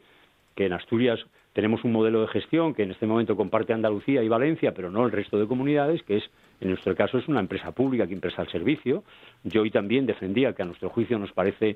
que 0.55 0.65
en 0.65 0.73
Asturias 0.73 1.19
tenemos 1.59 1.83
un 1.83 1.91
modelo 1.91 2.21
de 2.21 2.27
gestión 2.27 2.73
que 2.73 2.83
en 2.83 2.91
este 2.91 3.05
momento 3.05 3.35
comparte 3.35 3.73
Andalucía 3.73 4.23
y 4.23 4.29
Valencia, 4.29 4.73
pero 4.73 4.89
no 4.89 5.05
el 5.05 5.11
resto 5.11 5.37
de 5.37 5.45
comunidades, 5.45 6.01
que 6.03 6.15
es, 6.15 6.23
en 6.61 6.69
nuestro 6.69 6.95
caso, 6.95 7.17
es 7.17 7.27
una 7.27 7.41
empresa 7.41 7.73
pública 7.73 8.07
quien 8.07 8.21
presta 8.21 8.43
el 8.43 8.47
servicio. 8.47 9.03
Yo 9.43 9.63
hoy 9.63 9.69
también 9.69 10.05
defendía 10.05 10.53
que 10.53 10.61
a 10.61 10.65
nuestro 10.65 10.89
juicio 10.89 11.19
nos 11.19 11.33
parece 11.33 11.75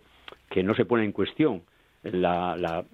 que 0.50 0.64
no 0.64 0.74
se 0.74 0.86
pone 0.86 1.04
en 1.04 1.12
cuestión 1.12 1.64
la, 2.02 2.56
la 2.56 2.86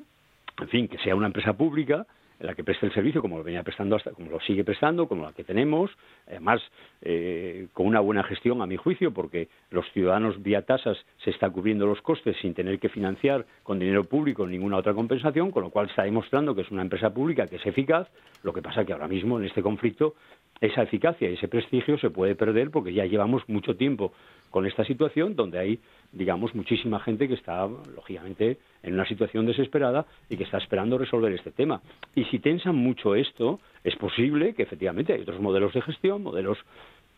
en 0.59 0.67
fin, 0.69 0.87
que 0.87 0.97
sea 0.97 1.13
una 1.13 1.27
empresa 1.27 1.53
pública, 1.53 2.07
la 2.39 2.55
que 2.55 2.63
preste 2.63 2.85
el 2.85 2.93
servicio 2.93 3.21
como 3.21 3.37
lo 3.37 3.43
venía 3.43 3.63
prestando 3.63 3.95
hasta 3.95 4.11
como 4.11 4.31
lo 4.31 4.39
sigue 4.41 4.63
prestando 4.63 5.07
como 5.07 5.23
la 5.23 5.33
que 5.33 5.43
tenemos 5.43 5.91
además 6.27 6.61
eh, 7.01 7.67
con 7.73 7.85
una 7.85 7.99
buena 7.99 8.23
gestión 8.23 8.61
a 8.61 8.65
mi 8.65 8.77
juicio 8.77 9.13
porque 9.13 9.49
los 9.71 9.85
ciudadanos 9.91 10.41
vía 10.41 10.61
tasas 10.61 10.97
se 11.23 11.31
está 11.31 11.49
cubriendo 11.49 11.85
los 11.85 12.01
costes 12.01 12.35
sin 12.41 12.53
tener 12.53 12.79
que 12.79 12.89
financiar 12.89 13.45
con 13.63 13.79
dinero 13.79 14.03
público 14.03 14.47
ninguna 14.47 14.77
otra 14.77 14.93
compensación 14.93 15.51
con 15.51 15.63
lo 15.63 15.69
cual 15.69 15.89
está 15.89 16.03
demostrando 16.03 16.55
que 16.55 16.61
es 16.61 16.71
una 16.71 16.81
empresa 16.81 17.13
pública 17.13 17.47
que 17.47 17.57
es 17.57 17.65
eficaz. 17.65 18.07
Lo 18.43 18.53
que 18.53 18.61
pasa 18.61 18.85
que 18.85 18.93
ahora 18.93 19.07
mismo 19.07 19.39
en 19.39 19.45
este 19.45 19.61
conflicto 19.61 20.15
esa 20.61 20.83
eficacia 20.83 21.29
y 21.29 21.33
ese 21.33 21.47
prestigio 21.47 21.97
se 21.99 22.09
puede 22.09 22.35
perder 22.35 22.69
porque 22.71 22.93
ya 22.93 23.05
llevamos 23.05 23.47
mucho 23.47 23.75
tiempo 23.75 24.13
con 24.49 24.65
esta 24.65 24.83
situación 24.83 25.35
donde 25.35 25.59
hay 25.59 25.79
digamos, 26.11 26.55
muchísima 26.55 26.99
gente 26.99 27.27
que 27.27 27.35
está, 27.35 27.67
lógicamente, 27.95 28.57
en 28.83 28.93
una 28.93 29.05
situación 29.05 29.45
desesperada 29.45 30.05
y 30.29 30.37
que 30.37 30.43
está 30.43 30.57
esperando 30.57 30.97
resolver 30.97 31.31
este 31.33 31.51
tema. 31.51 31.81
Y 32.15 32.25
si 32.25 32.39
tensan 32.39 32.75
mucho 32.75 33.15
esto, 33.15 33.59
es 33.83 33.95
posible 33.95 34.53
que 34.53 34.63
efectivamente 34.63 35.13
hay 35.13 35.21
otros 35.21 35.39
modelos 35.39 35.73
de 35.73 35.81
gestión, 35.81 36.23
modelos 36.23 36.57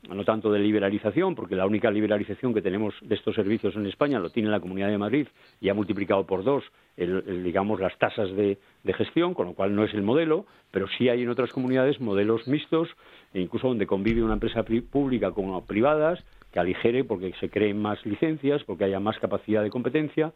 no 0.09 0.25
tanto 0.25 0.51
de 0.51 0.59
liberalización, 0.59 1.35
porque 1.35 1.55
la 1.55 1.65
única 1.65 1.91
liberalización 1.91 2.53
que 2.53 2.61
tenemos 2.61 2.95
de 3.01 3.15
estos 3.15 3.35
servicios 3.35 3.75
en 3.75 3.85
España 3.85 4.19
lo 4.19 4.31
tiene 4.31 4.49
la 4.49 4.59
Comunidad 4.59 4.89
de 4.89 4.97
Madrid 4.97 5.27
y 5.59 5.69
ha 5.69 5.73
multiplicado 5.73 6.25
por 6.25 6.43
dos, 6.43 6.63
digamos, 6.97 7.79
las 7.79 7.95
tasas 7.99 8.35
de, 8.35 8.57
de, 8.83 8.93
gestión, 8.93 9.33
con 9.33 9.45
lo 9.45 9.53
cual 9.53 9.75
no 9.75 9.83
es 9.83 9.93
el 9.93 10.01
modelo, 10.01 10.45
pero 10.71 10.87
sí 10.97 11.09
hay 11.09 11.21
en 11.21 11.29
otras 11.29 11.51
comunidades 11.51 12.01
modelos 12.01 12.47
mixtos, 12.47 12.89
incluso 13.33 13.67
donde 13.67 13.85
convive 13.85 14.23
una 14.23 14.33
empresa 14.33 14.63
pública 14.63 15.31
con 15.31 15.65
privadas, 15.65 16.23
que 16.51 16.59
aligere 16.59 17.03
porque 17.03 17.33
se 17.39 17.49
creen 17.49 17.81
más 17.81 18.03
licencias, 18.05 18.63
porque 18.63 18.85
haya 18.85 18.99
más 18.99 19.17
capacidad 19.19 19.63
de 19.63 19.69
competencia. 19.69 20.33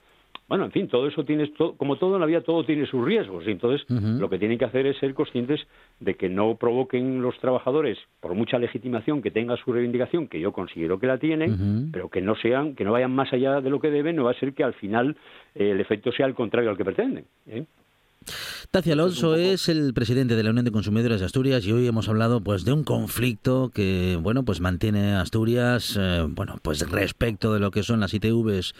Bueno, 0.47 0.65
en 0.65 0.71
fin, 0.71 0.87
todo 0.87 1.07
eso 1.07 1.23
tiene, 1.25 1.51
como 1.77 1.95
todo 1.97 2.15
en 2.15 2.21
la 2.21 2.27
vida, 2.27 2.41
todo 2.41 2.63
tiene 2.65 2.85
sus 2.85 3.03
riesgos. 3.03 3.47
Y 3.47 3.51
entonces 3.51 3.83
lo 3.89 4.29
que 4.29 4.37
tienen 4.37 4.59
que 4.59 4.65
hacer 4.65 4.85
es 4.85 4.97
ser 4.97 5.13
conscientes 5.13 5.59
de 5.99 6.15
que 6.15 6.29
no 6.29 6.55
provoquen 6.55 7.21
los 7.21 7.37
trabajadores, 7.39 7.97
por 8.19 8.35
mucha 8.35 8.59
legitimación 8.59 9.21
que 9.21 9.31
tenga 9.31 9.57
su 9.57 9.73
reivindicación, 9.73 10.27
que 10.27 10.39
yo 10.39 10.51
considero 10.51 10.99
que 10.99 11.07
la 11.07 11.17
tienen, 11.17 11.89
pero 11.91 12.09
que 12.09 12.21
no 12.21 12.35
sean, 12.35 12.75
que 12.75 12.83
no 12.83 12.91
vayan 12.91 13.11
más 13.11 13.33
allá 13.33 13.59
de 13.59 13.69
lo 13.69 13.79
que 13.79 13.89
deben, 13.89 14.15
no 14.15 14.25
va 14.25 14.31
a 14.31 14.39
ser 14.39 14.53
que 14.53 14.63
al 14.63 14.73
final 14.75 15.17
eh, 15.55 15.71
el 15.71 15.79
efecto 15.79 16.11
sea 16.11 16.27
el 16.27 16.35
contrario 16.35 16.69
al 16.69 16.77
que 16.77 16.85
pretenden. 16.85 17.25
¿eh? 17.47 17.65
Tacia 18.75 18.91
Alonso 18.91 19.37
es 19.37 19.69
el 19.69 19.93
presidente 19.93 20.35
de 20.35 20.43
la 20.43 20.49
Unión 20.49 20.65
de 20.65 20.71
Consumidores 20.73 21.21
de 21.21 21.25
Asturias 21.25 21.65
y 21.65 21.71
hoy 21.71 21.87
hemos 21.87 22.09
hablado 22.09 22.41
pues 22.41 22.65
de 22.65 22.73
un 22.73 22.83
conflicto 22.83 23.71
que 23.73 24.19
bueno 24.21 24.43
pues 24.43 24.59
mantiene 24.59 25.15
Asturias 25.15 25.95
eh, 25.97 26.25
bueno 26.27 26.57
pues 26.61 26.81
respecto 26.91 27.53
de 27.53 27.61
lo 27.61 27.71
que 27.71 27.83
son 27.83 28.01
las 28.01 28.13
ITVs 28.13 28.73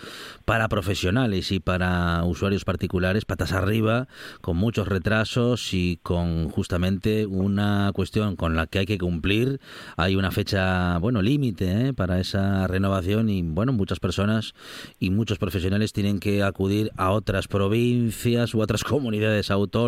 para 0.43 0.67
profesionales 0.67 1.53
y 1.53 1.61
para 1.61 2.25
usuarios 2.25 2.65
particulares 2.65 3.23
patas 3.23 3.53
arriba 3.53 4.09
con 4.41 4.57
muchos 4.57 4.89
retrasos 4.89 5.73
y 5.73 5.97
con 6.03 6.49
justamente 6.49 7.25
una 7.25 7.89
cuestión 7.93 8.35
con 8.35 8.57
la 8.57 8.67
que 8.67 8.79
hay 8.79 8.85
que 8.85 8.97
cumplir. 8.97 9.61
Hay 9.95 10.17
una 10.17 10.31
fecha 10.31 10.97
bueno 10.97 11.21
límite 11.21 11.87
eh, 11.87 11.93
para 11.93 12.19
esa 12.19 12.67
renovación 12.67 13.29
y 13.29 13.43
bueno 13.43 13.71
muchas 13.71 14.01
personas 14.01 14.55
y 14.99 15.09
muchos 15.09 15.37
profesionales 15.37 15.93
tienen 15.93 16.19
que 16.19 16.43
acudir 16.43 16.91
a 16.97 17.11
otras 17.11 17.47
provincias 17.47 18.53
u 18.53 18.59
otras 18.59 18.83
comunidades 18.83 19.51
autónomas 19.51 19.84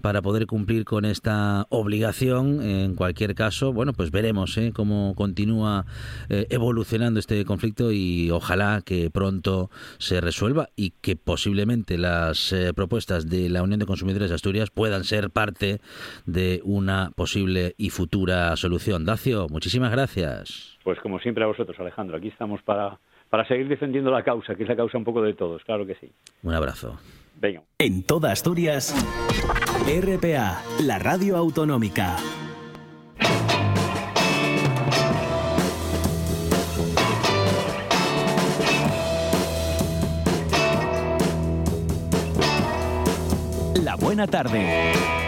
para 0.00 0.22
poder 0.22 0.46
cumplir 0.46 0.84
con 0.84 1.04
esta 1.04 1.66
obligación. 1.70 2.62
En 2.62 2.94
cualquier 2.94 3.34
caso, 3.34 3.72
bueno, 3.72 3.92
pues 3.92 4.10
veremos 4.10 4.56
¿eh? 4.58 4.72
cómo 4.74 5.14
continúa 5.14 5.84
eh, 6.28 6.46
evolucionando 6.50 7.20
este 7.20 7.44
conflicto 7.44 7.92
y 7.92 8.30
ojalá 8.30 8.82
que 8.84 9.10
pronto 9.10 9.70
se 9.98 10.20
resuelva 10.20 10.68
y 10.76 10.90
que 11.00 11.16
posiblemente 11.16 11.98
las 11.98 12.52
eh, 12.52 12.72
propuestas 12.74 13.28
de 13.28 13.48
la 13.48 13.62
Unión 13.62 13.80
de 13.80 13.86
Consumidores 13.86 14.28
de 14.30 14.34
Asturias 14.34 14.70
puedan 14.70 15.04
ser 15.04 15.30
parte 15.30 15.80
de 16.26 16.60
una 16.64 17.10
posible 17.16 17.74
y 17.76 17.90
futura 17.90 18.56
solución. 18.56 19.04
Dacio, 19.04 19.46
muchísimas 19.50 19.90
gracias. 19.90 20.78
Pues 20.84 20.98
como 21.00 21.18
siempre 21.20 21.44
a 21.44 21.46
vosotros, 21.46 21.78
Alejandro. 21.80 22.16
Aquí 22.16 22.28
estamos 22.28 22.62
para, 22.62 22.98
para 23.30 23.46
seguir 23.46 23.68
defendiendo 23.68 24.10
la 24.10 24.22
causa, 24.22 24.54
que 24.54 24.62
es 24.62 24.68
la 24.68 24.76
causa 24.76 24.98
un 24.98 25.04
poco 25.04 25.22
de 25.22 25.34
todos, 25.34 25.62
claro 25.64 25.86
que 25.86 25.94
sí. 25.96 26.10
Un 26.42 26.54
abrazo. 26.54 26.98
En 27.78 28.02
toda 28.02 28.32
Asturias, 28.32 28.92
RPA, 29.86 30.60
la 30.80 30.98
radio 30.98 31.36
autonómica. 31.36 32.16
La 43.84 43.94
buena 43.94 44.26
tarde. 44.26 45.27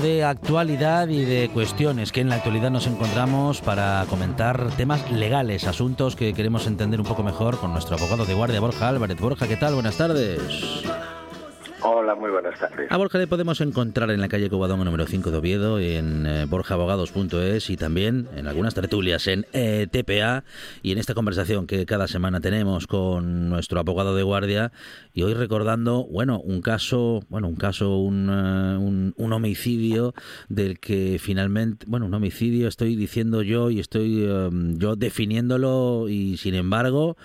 De 0.00 0.24
actualidad 0.24 1.08
y 1.08 1.24
de 1.24 1.50
cuestiones 1.52 2.12
que 2.12 2.20
en 2.20 2.28
la 2.28 2.36
actualidad 2.36 2.70
nos 2.70 2.86
encontramos 2.86 3.60
para 3.60 4.04
comentar 4.08 4.70
temas 4.76 5.10
legales, 5.10 5.66
asuntos 5.66 6.16
que 6.16 6.32
queremos 6.32 6.66
entender 6.66 7.00
un 7.00 7.06
poco 7.06 7.22
mejor 7.22 7.58
con 7.58 7.72
nuestro 7.72 7.96
abogado 7.96 8.24
de 8.24 8.34
guardia, 8.34 8.60
Borja 8.60 8.88
Álvarez. 8.88 9.20
Borja, 9.20 9.46
¿qué 9.46 9.56
tal? 9.56 9.74
Buenas 9.74 9.96
tardes. 9.96 10.82
Hola, 11.82 12.14
muy 12.14 12.30
buenas 12.30 12.58
tardes. 12.58 12.92
A 12.92 12.96
Borja 12.98 13.16
le 13.16 13.26
podemos 13.26 13.60
encontrar 13.62 14.10
en 14.10 14.20
la 14.20 14.28
calle 14.28 14.50
Cobadón 14.50 14.84
número 14.84 15.06
5 15.06 15.30
de 15.30 15.38
Oviedo, 15.38 15.78
en 15.78 16.26
eh, 16.26 16.44
borjaabogados.es 16.44 17.70
y 17.70 17.76
también 17.78 18.28
en 18.36 18.46
algunas 18.46 18.74
tertulias 18.74 19.26
en 19.26 19.46
eh, 19.54 19.86
TPA 19.90 20.44
y 20.82 20.92
en 20.92 20.98
esta 20.98 21.14
conversación 21.14 21.66
que 21.66 21.86
cada 21.86 22.06
semana 22.06 22.40
tenemos 22.40 22.86
con 22.86 23.48
nuestro 23.48 23.80
abogado 23.80 24.14
de 24.14 24.22
guardia 24.22 24.72
y 25.14 25.22
hoy 25.22 25.32
recordando, 25.32 26.04
bueno, 26.04 26.38
un 26.40 26.60
caso, 26.60 27.22
bueno, 27.30 27.48
un 27.48 27.56
caso, 27.56 27.96
un, 27.96 28.28
eh, 28.30 29.12
un, 29.16 29.32
homicidio 29.32 30.12
del 30.48 30.80
que 30.80 31.18
finalmente, 31.18 31.86
bueno, 31.88 32.06
un 32.06 32.14
homicidio 32.14 32.68
estoy 32.68 32.96
diciendo 32.96 33.42
yo 33.42 33.70
y 33.70 33.80
estoy 33.80 34.26
yo 34.76 34.96
definiéndolo 34.96 36.08
y 36.08 36.36
sin 36.36 36.54
embargo, 36.56 37.16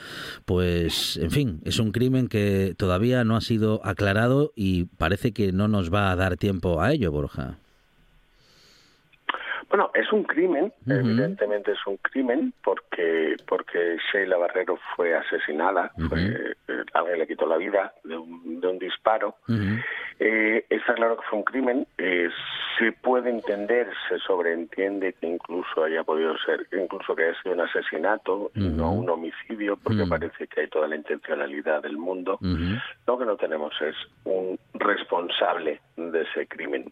pues, 0.45 1.17
en 1.17 1.31
fin, 1.31 1.61
es 1.65 1.79
un 1.79 1.91
crimen 1.91 2.27
que 2.27 2.75
todavía 2.77 3.23
no 3.23 3.35
ha 3.35 3.41
sido 3.41 3.81
aclarado 3.83 4.44
y 4.55 4.85
parece 4.85 5.31
que 5.31 5.51
no 5.51 5.67
nos 5.67 5.93
va 5.93 6.11
a 6.11 6.15
dar 6.15 6.37
tiempo 6.37 6.81
a 6.81 6.93
ello, 6.93 7.11
Borja. 7.11 7.59
Bueno, 9.75 9.91
es 9.93 10.09
un 10.13 10.23
crimen, 10.23 10.71
evidentemente 10.87 11.73
es 11.73 11.85
un 11.85 11.97
crimen, 11.97 12.53
porque 12.63 13.35
porque 13.45 13.97
Sheila 14.09 14.37
Barrero 14.37 14.79
fue 14.95 15.13
asesinada, 15.13 15.91
fue, 16.07 16.55
eh, 16.69 16.83
alguien 16.93 17.19
le 17.19 17.27
quitó 17.27 17.45
la 17.45 17.57
vida 17.57 17.93
de 18.05 18.17
un, 18.17 18.61
de 18.61 18.67
un 18.67 18.79
disparo. 18.79 19.35
eh, 20.19 20.65
está 20.69 20.93
claro 20.93 21.17
que 21.17 21.27
fue 21.29 21.39
un 21.39 21.43
crimen, 21.43 21.87
eh, 21.97 22.29
se 22.79 22.93
puede 22.93 23.29
entender, 23.29 23.89
se 24.07 24.17
sobreentiende 24.19 25.11
que 25.11 25.27
incluso 25.27 25.83
haya 25.83 26.05
podido 26.05 26.37
ser, 26.37 26.65
incluso 26.71 27.13
que 27.13 27.23
haya 27.23 27.41
sido 27.41 27.55
un 27.55 27.59
asesinato 27.59 28.51
y 28.55 28.69
no 28.69 28.93
un 28.93 29.09
homicidio, 29.09 29.75
porque 29.75 30.05
parece 30.05 30.47
que 30.47 30.61
hay 30.61 30.67
toda 30.69 30.87
la 30.87 30.95
intencionalidad 30.95 31.83
del 31.83 31.97
mundo. 31.97 32.39
Lo 33.07 33.17
que 33.17 33.25
no 33.25 33.35
tenemos 33.35 33.73
es 33.81 33.95
un 34.23 34.57
responsable 34.75 35.81
de 35.97 36.21
ese 36.21 36.47
crimen 36.47 36.85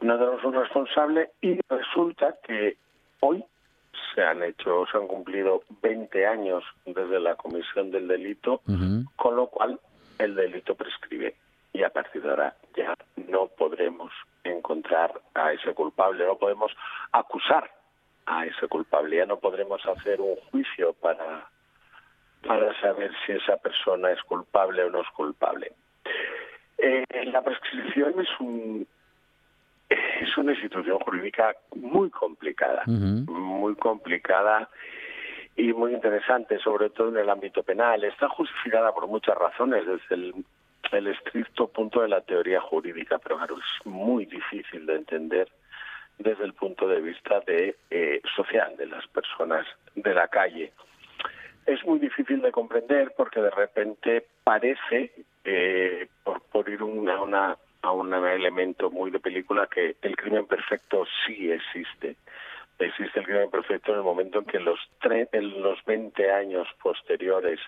no 0.00 0.18
tenemos 0.18 0.44
un 0.44 0.54
responsable 0.54 1.30
y 1.40 1.58
resulta 1.68 2.36
que 2.42 2.76
hoy 3.20 3.44
se 4.14 4.22
han 4.22 4.42
hecho, 4.42 4.86
se 4.90 4.98
han 4.98 5.06
cumplido 5.06 5.62
20 5.82 6.26
años 6.26 6.64
desde 6.84 7.20
la 7.20 7.34
comisión 7.36 7.90
del 7.90 8.08
delito, 8.08 8.62
con 9.16 9.36
lo 9.36 9.48
cual 9.48 9.80
el 10.18 10.34
delito 10.34 10.74
prescribe 10.74 11.34
y 11.72 11.82
a 11.82 11.90
partir 11.90 12.22
de 12.22 12.30
ahora 12.30 12.56
ya 12.74 12.94
no 13.28 13.48
podremos 13.48 14.12
encontrar 14.44 15.20
a 15.34 15.52
ese 15.52 15.74
culpable, 15.74 16.24
no 16.24 16.38
podemos 16.38 16.72
acusar 17.12 17.70
a 18.24 18.46
ese 18.46 18.66
culpable, 18.68 19.16
ya 19.16 19.26
no 19.26 19.38
podremos 19.38 19.84
hacer 19.86 20.20
un 20.20 20.36
juicio 20.50 20.94
para 20.94 21.48
para 22.46 22.78
saber 22.80 23.10
si 23.24 23.32
esa 23.32 23.56
persona 23.56 24.10
es 24.12 24.22
culpable 24.22 24.84
o 24.84 24.90
no 24.90 25.00
es 25.00 25.08
culpable. 25.10 25.72
Eh, 26.78 27.04
la 27.24 27.42
prescripción 27.42 28.20
es 28.20 28.28
un 28.38 28.86
es 29.88 30.36
una 30.36 30.52
institución 30.52 30.98
jurídica 30.98 31.54
muy 31.74 32.10
complicada, 32.10 32.82
muy 32.86 33.74
complicada 33.76 34.68
y 35.56 35.72
muy 35.72 35.94
interesante, 35.94 36.58
sobre 36.58 36.90
todo 36.90 37.08
en 37.08 37.18
el 37.18 37.30
ámbito 37.30 37.62
penal. 37.62 38.04
Está 38.04 38.28
justificada 38.28 38.92
por 38.92 39.06
muchas 39.06 39.36
razones, 39.36 39.84
desde 39.86 40.14
el, 40.14 40.34
el 40.92 41.06
estricto 41.08 41.68
punto 41.68 42.02
de 42.02 42.08
la 42.08 42.20
teoría 42.20 42.60
jurídica, 42.60 43.18
pero 43.18 43.36
claro, 43.36 43.56
es 43.56 43.86
muy 43.86 44.26
difícil 44.26 44.86
de 44.86 44.96
entender 44.96 45.48
desde 46.18 46.44
el 46.44 46.54
punto 46.54 46.88
de 46.88 47.00
vista 47.00 47.40
de 47.40 47.76
eh, 47.90 48.22
social 48.34 48.76
de 48.76 48.86
las 48.86 49.06
personas 49.08 49.66
de 49.94 50.14
la 50.14 50.28
calle. 50.28 50.72
Es 51.66 51.84
muy 51.84 51.98
difícil 51.98 52.40
de 52.40 52.52
comprender 52.52 53.12
porque 53.16 53.40
de 53.40 53.50
repente 53.50 54.26
parece, 54.44 55.12
eh, 55.44 56.08
por, 56.22 56.40
por 56.42 56.68
ir 56.68 56.82
una, 56.82 57.20
una, 57.20 57.56
a 57.86 57.92
un 57.92 58.12
elemento 58.12 58.90
muy 58.90 59.12
de 59.12 59.20
película, 59.20 59.68
que 59.68 59.96
el 60.02 60.16
crimen 60.16 60.46
perfecto 60.46 61.04
sí 61.24 61.52
existe. 61.52 62.16
Existe 62.80 63.20
el 63.20 63.24
crimen 63.24 63.48
perfecto 63.48 63.92
en 63.92 63.98
el 63.98 64.04
momento 64.04 64.40
en 64.40 64.44
que 64.44 64.58
los, 64.58 64.80
en 65.04 65.62
los 65.62 65.82
20 65.84 66.32
años 66.32 66.66
posteriores 66.82 67.60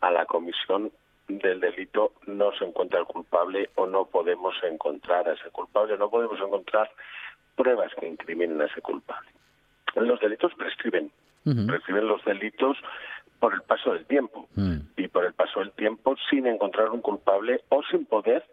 a 0.00 0.10
la 0.10 0.26
comisión 0.26 0.90
del 1.28 1.60
delito 1.60 2.14
no 2.26 2.50
se 2.58 2.64
encuentra 2.64 2.98
el 2.98 3.06
culpable 3.06 3.70
o 3.76 3.86
no 3.86 4.06
podemos 4.06 4.56
encontrar 4.64 5.28
a 5.28 5.34
ese 5.34 5.50
culpable, 5.50 5.96
no 5.96 6.10
podemos 6.10 6.40
encontrar 6.40 6.90
pruebas 7.54 7.92
que 7.94 8.08
incriminen 8.08 8.60
a 8.60 8.64
ese 8.64 8.80
culpable. 8.82 9.30
Los 9.94 10.18
delitos 10.18 10.52
prescriben, 10.54 11.12
prescriben 11.44 12.08
los 12.08 12.24
delitos 12.24 12.76
por 13.38 13.54
el 13.54 13.62
paso 13.62 13.92
del 13.92 14.04
tiempo. 14.06 14.48
Mm. 14.56 14.78
y 14.96 15.06
por 15.06 15.24
el 15.24 15.32
paso 15.32 15.60
del 15.60 15.70
tiempo 15.72 16.16
sin 16.28 16.48
encontrar 16.48 16.90
un 16.90 17.00
culpable 17.00 17.62
o 17.68 17.82
sin 17.84 18.04
poder 18.04 18.44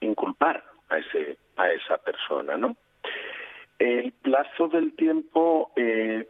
inculpar 0.00 0.64
a 0.88 0.98
ese 0.98 1.38
a 1.56 1.70
esa 1.70 1.98
persona, 1.98 2.56
¿no? 2.56 2.76
El 3.78 4.12
plazo 4.12 4.68
del 4.68 4.94
tiempo 4.94 5.70
eh, 5.76 6.26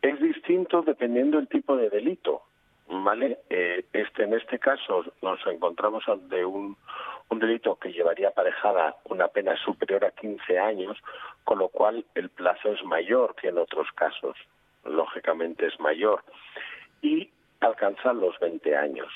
es 0.00 0.20
distinto 0.20 0.82
dependiendo 0.82 1.38
del 1.38 1.48
tipo 1.48 1.76
de 1.76 1.90
delito, 1.90 2.42
¿vale? 2.88 3.38
Eh, 3.50 3.84
este, 3.92 4.24
en 4.24 4.34
este 4.34 4.58
caso 4.58 5.04
nos 5.22 5.44
encontramos 5.46 6.08
ante 6.08 6.44
un, 6.44 6.76
un 7.30 7.38
delito 7.38 7.76
que 7.76 7.92
llevaría 7.92 8.28
aparejada 8.28 8.96
una 9.04 9.28
pena 9.28 9.56
superior 9.56 10.04
a 10.04 10.10
15 10.10 10.58
años, 10.58 10.98
con 11.44 11.58
lo 11.58 11.68
cual 11.68 12.04
el 12.14 12.28
plazo 12.30 12.72
es 12.72 12.84
mayor 12.84 13.34
que 13.36 13.48
en 13.48 13.58
otros 13.58 13.88
casos, 13.92 14.36
lógicamente 14.84 15.66
es 15.66 15.78
mayor, 15.80 16.22
y 17.00 17.30
alcanza 17.60 18.12
los 18.12 18.38
20 18.40 18.76
años. 18.76 19.08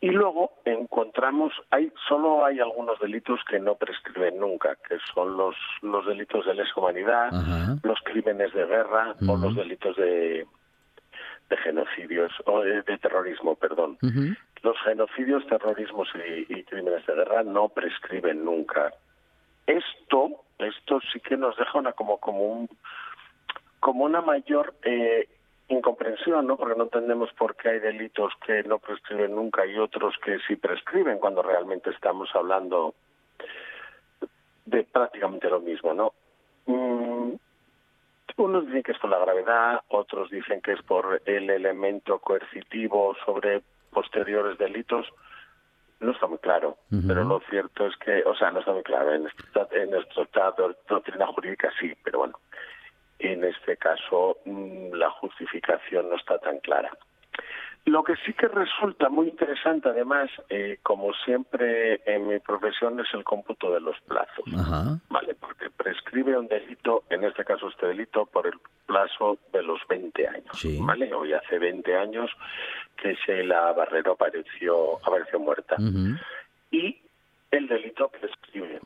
Y 0.00 0.10
luego 0.10 0.52
encontramos, 0.64 1.52
hay 1.70 1.92
solo 2.08 2.44
hay 2.44 2.60
algunos 2.60 3.00
delitos 3.00 3.40
que 3.50 3.58
no 3.58 3.74
prescriben 3.74 4.38
nunca, 4.38 4.76
que 4.88 4.96
son 5.12 5.36
los 5.36 5.56
los 5.82 6.06
delitos 6.06 6.46
de 6.46 6.54
lesa 6.54 6.72
humanidad, 6.76 7.32
los 7.82 7.98
crímenes 8.04 8.52
de 8.52 8.64
guerra 8.64 9.16
o 9.28 9.36
los 9.36 9.56
delitos 9.56 9.96
de 9.96 10.46
de 11.50 11.56
genocidios 11.56 12.30
o 12.44 12.60
de, 12.60 12.82
terrorismo, 12.98 13.56
perdón. 13.56 13.98
Los 14.62 14.76
genocidios, 14.84 15.46
terrorismos 15.46 16.08
y, 16.48 16.62
crímenes 16.64 17.04
de 17.06 17.14
guerra 17.14 17.42
no 17.42 17.68
prescriben 17.68 18.44
nunca. 18.44 18.92
Esto 19.66 20.44
esto 20.58 21.00
sí 21.12 21.20
que 21.20 21.36
nos 21.36 21.56
deja 21.56 21.78
una 21.78 21.92
como 21.92 22.18
como 22.18 22.42
un 22.42 22.68
como 23.80 24.04
una 24.04 24.20
mayor 24.20 24.74
eh, 24.82 25.28
incomprensión, 25.68 26.46
¿no? 26.46 26.56
Porque 26.56 26.76
no 26.76 26.84
entendemos 26.84 27.32
por 27.34 27.56
qué 27.56 27.70
hay 27.70 27.78
delitos 27.80 28.32
que 28.44 28.62
no 28.64 28.78
prescriben 28.78 29.34
nunca 29.34 29.66
y 29.66 29.78
otros 29.78 30.14
que 30.24 30.38
sí 30.46 30.56
prescriben 30.56 31.18
cuando 31.18 31.42
realmente 31.42 31.90
estamos 31.90 32.30
hablando 32.34 32.94
de 34.64 34.84
prácticamente 34.84 35.48
lo 35.48 35.60
mismo, 35.60 35.94
¿no? 35.94 36.12
Mm, 36.66 37.34
unos 38.36 38.66
dicen 38.66 38.82
que 38.82 38.92
es 38.92 38.98
por 38.98 39.10
la 39.10 39.18
gravedad, 39.18 39.80
otros 39.88 40.30
dicen 40.30 40.60
que 40.60 40.72
es 40.72 40.82
por 40.82 41.20
el 41.24 41.50
elemento 41.50 42.18
coercitivo 42.20 43.16
sobre 43.24 43.62
posteriores 43.90 44.56
delitos. 44.58 45.06
No 46.00 46.12
está 46.12 46.28
muy 46.28 46.38
claro, 46.38 46.76
pero 47.08 47.24
lo 47.24 47.40
cierto 47.50 47.86
es 47.86 47.96
que, 47.96 48.22
o 48.24 48.36
sea, 48.36 48.52
no 48.52 48.60
está 48.60 48.72
muy 48.72 48.84
claro. 48.84 49.12
En, 49.12 49.26
en 49.72 49.90
nuestra 49.90 50.54
doctrina 50.88 51.26
jurídica 51.26 51.72
sí, 51.80 51.92
pero 52.04 52.20
bueno, 52.20 52.38
en 53.18 53.44
este 53.44 53.76
caso 53.76 54.38
mm, 54.44 54.92
la 54.94 55.10
justificación 55.10 56.08
no 56.08 56.16
está 56.16 56.38
tan 56.38 56.58
clara. 56.60 56.90
Lo 57.88 58.04
que 58.04 58.16
sí 58.26 58.34
que 58.34 58.48
resulta 58.48 59.08
muy 59.08 59.28
interesante, 59.28 59.88
además, 59.88 60.28
eh, 60.50 60.78
como 60.82 61.14
siempre 61.24 62.02
en 62.04 62.28
mi 62.28 62.38
profesión, 62.38 63.00
es 63.00 63.06
el 63.14 63.24
cómputo 63.24 63.72
de 63.72 63.80
los 63.80 63.98
plazos. 64.02 64.44
¿Vale? 65.08 65.34
Porque 65.34 65.70
prescribe 65.70 66.36
un 66.38 66.48
delito, 66.48 67.04
en 67.08 67.24
este 67.24 67.44
caso 67.46 67.68
este 67.68 67.86
delito, 67.86 68.26
por 68.26 68.46
el 68.46 68.60
plazo 68.84 69.38
de 69.52 69.62
los 69.62 69.80
20 69.88 70.28
años. 70.28 70.66
¿Vale? 70.80 71.14
Hoy 71.14 71.32
hace 71.32 71.58
20 71.58 71.96
años 71.96 72.30
que 72.94 73.14
Sheila 73.14 73.72
Barrero 73.72 74.12
apareció, 74.12 74.98
apareció 74.98 75.38
muerta. 75.40 75.76
Y 76.70 77.00
el 77.50 77.68
delito 77.68 78.08
prescribe. 78.08 78.80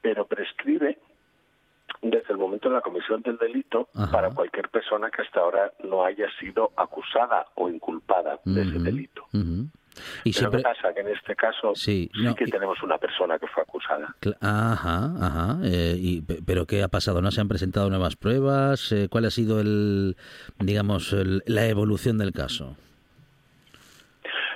Pero 0.00 0.24
prescribe 0.26 0.98
desde 2.02 2.32
el 2.32 2.38
momento 2.38 2.68
de 2.68 2.76
la 2.76 2.80
comisión 2.80 3.22
del 3.22 3.38
delito 3.38 3.88
para 4.10 4.30
cualquier 4.30 4.68
persona 4.68 5.10
que 5.10 5.22
hasta 5.22 5.40
ahora 5.40 5.72
no 5.82 6.04
haya 6.04 6.26
sido 6.38 6.72
acusada 6.76 7.46
o 7.54 7.68
inculpada 7.68 8.40
de 8.44 8.62
ese 8.62 8.78
delito. 8.78 9.26
Y 10.24 10.32
Pero 10.32 10.50
siempre... 10.50 10.62
pasa? 10.62 10.92
Que 10.92 11.00
en 11.00 11.08
este 11.08 11.36
caso 11.36 11.72
sí, 11.74 12.10
que 12.36 12.46
tenemos 12.46 12.82
una 12.82 12.98
persona 12.98 13.38
que 13.38 13.46
fue 13.46 13.62
acusada. 13.62 14.14
Ajá, 14.40 15.12
ajá. 15.20 15.58
Eh, 15.62 15.96
y, 15.98 16.20
¿Pero 16.22 16.66
qué 16.66 16.82
ha 16.82 16.88
pasado? 16.88 17.22
¿No 17.22 17.30
se 17.30 17.40
han 17.40 17.48
presentado 17.48 17.88
nuevas 17.90 18.16
pruebas? 18.16 18.90
Eh, 18.92 19.08
¿Cuál 19.08 19.26
ha 19.26 19.30
sido 19.30 19.60
el, 19.60 20.16
digamos, 20.58 21.14
la 21.46 21.66
evolución 21.66 22.18
del 22.18 22.32
caso? 22.32 22.76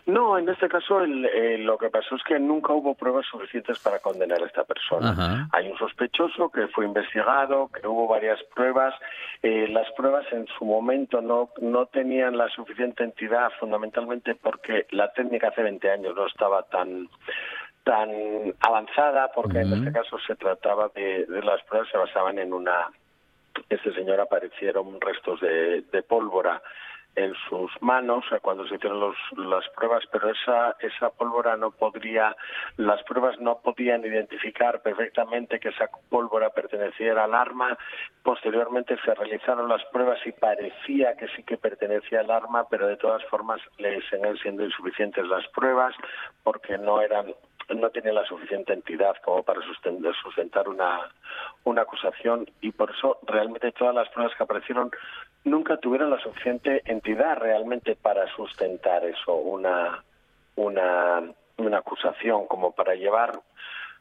No, 0.08 0.38
en 0.38 0.48
este 0.48 0.70
caso 0.70 1.04
eh, 1.04 1.58
lo 1.58 1.76
que 1.76 1.90
pasó 1.90 2.16
es 2.16 2.22
que 2.22 2.38
nunca 2.38 2.72
hubo 2.72 2.94
pruebas 2.94 3.26
suficientes 3.26 3.78
para 3.78 3.98
condenar 3.98 4.42
a 4.42 4.46
esta 4.46 4.64
persona. 4.64 5.46
Hay 5.52 5.68
un 5.68 5.76
sospechoso 5.76 6.48
que 6.48 6.66
fue 6.68 6.86
investigado, 6.86 7.68
que 7.68 7.86
hubo 7.86 8.08
varias 8.08 8.42
pruebas. 8.54 8.94
Eh, 9.42 9.68
las 9.68 9.86
pruebas 9.92 10.24
en 10.32 10.46
su 10.58 10.64
momento 10.64 11.20
no, 11.20 11.50
no 11.60 11.84
tenían 11.86 12.38
la 12.38 12.48
suficiente 12.48 13.04
entidad, 13.04 13.50
fundamentalmente 13.60 14.34
porque 14.34 14.86
la 14.92 15.12
técnica 15.12 15.48
hace 15.48 15.62
20 15.62 15.90
años 15.90 16.16
no 16.16 16.26
estaba 16.26 16.62
tan 16.62 17.10
tan 17.84 18.10
avanzada, 18.60 19.30
porque 19.34 19.60
en 19.60 19.74
este 19.74 19.92
caso 19.92 20.18
se 20.26 20.36
trataba 20.36 20.90
de, 20.94 21.26
de 21.26 21.42
las 21.42 21.62
pruebas 21.64 21.90
se 21.90 21.98
basaban 21.98 22.38
en 22.38 22.54
una 22.54 22.88
este 23.68 23.92
señor 23.92 24.20
aparecieron 24.20 24.98
restos 25.02 25.40
de, 25.40 25.82
de 25.82 26.02
pólvora 26.02 26.62
en 27.14 27.34
sus 27.48 27.70
manos 27.80 28.24
cuando 28.42 28.66
se 28.68 28.76
hicieron 28.76 29.00
los, 29.00 29.16
las 29.36 29.68
pruebas, 29.70 30.04
pero 30.12 30.30
esa, 30.30 30.76
esa 30.80 31.10
pólvora 31.10 31.56
no 31.56 31.70
podría, 31.70 32.36
las 32.76 33.02
pruebas 33.02 33.38
no 33.40 33.58
podían 33.58 34.04
identificar 34.04 34.82
perfectamente 34.82 35.58
que 35.58 35.70
esa 35.70 35.88
pólvora 36.08 36.50
perteneciera 36.50 37.24
al 37.24 37.34
arma. 37.34 37.76
Posteriormente 38.22 38.96
se 39.04 39.14
realizaron 39.14 39.68
las 39.68 39.84
pruebas 39.86 40.18
y 40.26 40.32
parecía 40.32 41.16
que 41.16 41.28
sí 41.28 41.42
que 41.42 41.56
pertenecía 41.56 42.20
al 42.20 42.30
arma, 42.30 42.68
pero 42.68 42.86
de 42.86 42.96
todas 42.96 43.24
formas 43.24 43.60
le 43.78 44.00
siguen 44.08 44.36
siendo 44.38 44.64
insuficientes 44.64 45.26
las 45.26 45.46
pruebas 45.48 45.94
porque 46.44 46.78
no 46.78 47.00
eran 47.00 47.34
no 47.74 47.90
tiene 47.90 48.12
la 48.12 48.24
suficiente 48.24 48.72
entidad 48.72 49.16
como 49.24 49.42
para 49.42 49.60
sustentar 50.22 50.68
una, 50.68 51.10
una 51.64 51.82
acusación 51.82 52.48
y 52.60 52.72
por 52.72 52.90
eso 52.90 53.18
realmente 53.26 53.72
todas 53.72 53.94
las 53.94 54.08
pruebas 54.08 54.34
que 54.36 54.42
aparecieron 54.42 54.90
nunca 55.48 55.76
tuvieron 55.78 56.10
la 56.10 56.20
suficiente 56.20 56.82
entidad 56.84 57.38
realmente 57.38 57.96
para 57.96 58.26
sustentar 58.34 59.04
eso, 59.04 59.34
una, 59.34 60.04
una, 60.56 61.22
una 61.56 61.78
acusación 61.78 62.46
como 62.46 62.72
para 62.72 62.94
llevar 62.94 63.40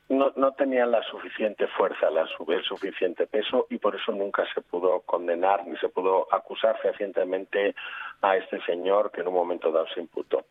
no, 0.10 0.32
no 0.36 0.54
tenían 0.54 0.92
la 0.92 1.04
suficiente 1.04 1.68
fuerza, 1.68 2.10
la, 2.10 2.22
el 2.22 2.64
suficiente 2.64 3.28
peso 3.28 3.68
y 3.70 3.78
por 3.78 3.96
eso 3.96 4.12
nunca 4.12 4.46
se 4.54 4.62
pudo 4.62 5.02
condenar 5.02 5.68
ni 5.68 5.76
se 5.78 5.90
pudo 5.90 6.34
acusar 6.34 6.78
fehacientemente 6.82 7.76
a 8.22 8.38
este 8.38 8.62
señor 8.66 9.12
que 9.12 9.22
en 9.22 9.28
un 9.28 9.34
momento 9.34 9.72
dado 9.72 9.88
se 9.94 10.00
imputó. 10.00 10.46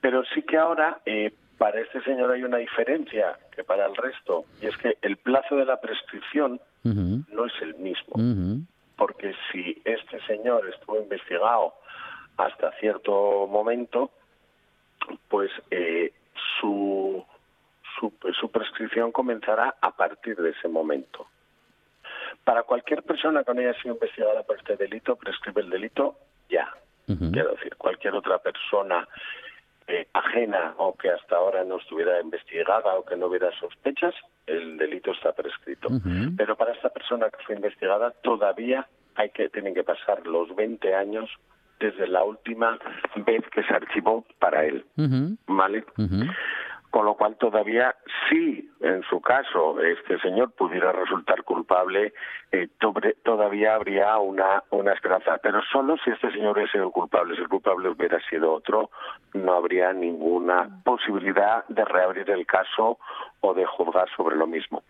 Pero 0.00 0.22
sí 0.34 0.42
que 0.42 0.56
ahora 0.56 1.00
eh, 1.04 1.32
para 1.58 1.80
este 1.80 2.02
señor 2.02 2.30
hay 2.30 2.42
una 2.42 2.56
diferencia 2.56 3.38
que 3.54 3.64
para 3.64 3.84
el 3.84 3.94
resto, 3.94 4.44
y 4.62 4.66
es 4.66 4.76
que 4.78 4.96
el 5.02 5.18
plazo 5.18 5.56
de 5.56 5.66
la 5.66 5.78
prescripción 5.78 6.58
no 6.82 7.44
es 7.44 7.52
el 7.60 7.74
mismo. 7.74 8.14
Porque 9.00 9.34
si 9.50 9.80
este 9.86 10.20
señor 10.26 10.68
estuvo 10.68 11.00
investigado 11.00 11.72
hasta 12.36 12.70
cierto 12.72 13.46
momento, 13.46 14.10
pues 15.26 15.50
eh, 15.70 16.12
su, 16.60 17.24
su, 17.98 18.12
su 18.38 18.50
prescripción 18.50 19.10
comenzará 19.10 19.74
a 19.80 19.90
partir 19.92 20.36
de 20.36 20.50
ese 20.50 20.68
momento. 20.68 21.26
Para 22.44 22.62
cualquier 22.64 23.02
persona 23.02 23.42
que 23.42 23.54
no 23.54 23.60
haya 23.62 23.72
sido 23.80 23.94
investigada 23.94 24.42
por 24.42 24.58
este 24.58 24.76
delito, 24.76 25.16
prescribe 25.16 25.62
el 25.62 25.70
delito 25.70 26.16
ya. 26.50 26.68
Quiero 27.06 27.52
decir, 27.52 27.74
cualquier 27.76 28.14
otra 28.14 28.38
persona 28.38 29.08
eh, 29.88 30.06
ajena 30.12 30.74
o 30.76 30.94
que 30.94 31.08
hasta 31.10 31.36
ahora 31.36 31.64
no 31.64 31.78
estuviera 31.78 32.20
investigada 32.20 32.94
o 32.96 33.04
que 33.06 33.16
no 33.16 33.28
hubiera 33.28 33.50
sospechas, 33.58 34.14
el 34.50 34.76
delito 34.76 35.12
está 35.12 35.32
prescrito. 35.32 35.88
Pero 36.36 36.56
para 36.56 36.72
esta 36.72 36.88
persona 36.90 37.30
que 37.30 37.44
fue 37.44 37.54
investigada 37.56 38.10
todavía 38.22 38.86
hay 39.14 39.30
que 39.30 39.48
tienen 39.48 39.74
que 39.74 39.84
pasar 39.84 40.26
los 40.26 40.54
20 40.54 40.94
años 40.94 41.28
desde 41.78 42.06
la 42.06 42.22
última 42.24 42.78
vez 43.26 43.42
que 43.50 43.62
se 43.62 43.74
archivó 43.74 44.24
para 44.38 44.64
él. 44.64 44.84
¿Vale? 45.46 45.84
Con 46.90 47.04
lo 47.04 47.14
cual 47.14 47.36
todavía 47.36 47.94
sí, 48.28 48.68
en 48.80 49.02
su 49.02 49.20
caso, 49.20 49.80
este 49.80 50.18
señor 50.20 50.52
pudiera 50.52 50.92
resultar 50.92 51.44
culpable, 51.44 52.12
eh, 52.50 52.68
todavía 53.22 53.74
habría 53.74 54.18
una, 54.18 54.62
una 54.70 54.92
esperanza. 54.92 55.38
Pero 55.42 55.60
solo 55.72 55.96
si 56.04 56.10
este 56.10 56.32
señor 56.32 56.54
hubiera 56.54 56.72
sido 56.72 56.90
culpable, 56.90 57.36
si 57.36 57.42
el 57.42 57.48
culpable 57.48 57.90
hubiera 57.90 58.18
sido 58.28 58.52
otro, 58.52 58.90
no 59.34 59.52
habría 59.52 59.92
ninguna 59.92 60.82
posibilidad 60.84 61.64
de 61.68 61.84
reabrir 61.84 62.28
el 62.30 62.44
caso 62.46 62.98
o 63.40 63.54
de 63.54 63.64
juzgar 63.66 64.08
sobre 64.16 64.36
lo 64.36 64.46
mismo. 64.46 64.82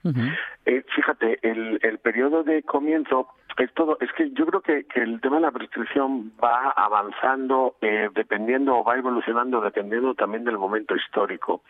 eh, 0.64 0.82
fíjate, 0.94 1.38
el, 1.42 1.78
el 1.82 1.98
periodo 1.98 2.42
de 2.42 2.62
comienzo 2.62 3.28
es 3.58 3.72
todo, 3.74 3.96
es 4.00 4.10
que 4.12 4.30
yo 4.30 4.46
creo 4.46 4.60
que, 4.60 4.86
el 4.94 5.20
tema 5.20 5.36
de 5.36 5.42
la 5.42 5.50
prescripción 5.50 6.32
va 6.42 6.70
avanzando 6.70 7.76
eh, 7.80 8.08
dependiendo 8.14 8.76
o 8.76 8.84
va 8.84 8.96
evolucionando 8.96 9.60
dependiendo 9.60 10.14
también 10.14 10.44
del 10.44 10.58
momento 10.58 10.94
histórico. 10.96 11.62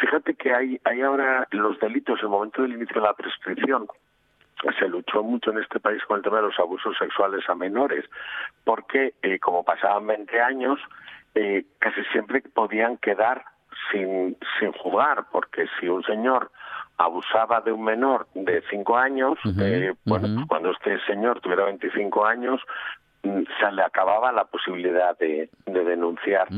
Fíjate 0.00 0.34
que 0.34 0.54
hay, 0.54 0.80
hay 0.84 1.02
ahora 1.02 1.46
los 1.50 1.78
delitos, 1.80 2.20
el 2.22 2.28
momento 2.28 2.62
del 2.62 2.72
inicio 2.72 3.00
de 3.00 3.06
la 3.06 3.14
prescripción, 3.14 3.86
se 4.78 4.88
luchó 4.88 5.22
mucho 5.22 5.50
en 5.50 5.58
este 5.58 5.80
país 5.80 6.02
con 6.04 6.18
el 6.18 6.22
tema 6.22 6.36
de 6.36 6.44
los 6.44 6.58
abusos 6.58 6.96
sexuales 6.98 7.48
a 7.48 7.54
menores, 7.54 8.04
porque 8.64 9.14
eh, 9.22 9.38
como 9.38 9.64
pasaban 9.64 10.06
20 10.06 10.40
años, 10.40 10.78
eh, 11.34 11.64
casi 11.78 12.02
siempre 12.12 12.42
podían 12.42 12.96
quedar 12.98 13.44
sin, 13.90 14.36
sin 14.58 14.72
jugar, 14.72 15.24
porque 15.32 15.66
si 15.80 15.88
un 15.88 16.02
señor 16.04 16.50
abusaba 16.98 17.60
de 17.60 17.72
un 17.72 17.84
menor 17.84 18.26
de 18.34 18.62
cinco 18.70 18.96
años, 18.96 19.38
eh, 19.58 19.94
bueno, 20.04 20.28
pues 20.34 20.46
cuando 20.46 20.70
este 20.70 20.98
señor 21.06 21.40
tuviera 21.40 21.64
25 21.64 22.24
años, 22.24 22.60
mm, 23.22 23.42
se 23.58 23.72
le 23.72 23.82
acababa 23.82 24.32
la 24.32 24.44
posibilidad 24.44 25.16
de, 25.18 25.48
de 25.66 25.84
denunciar. 25.84 26.48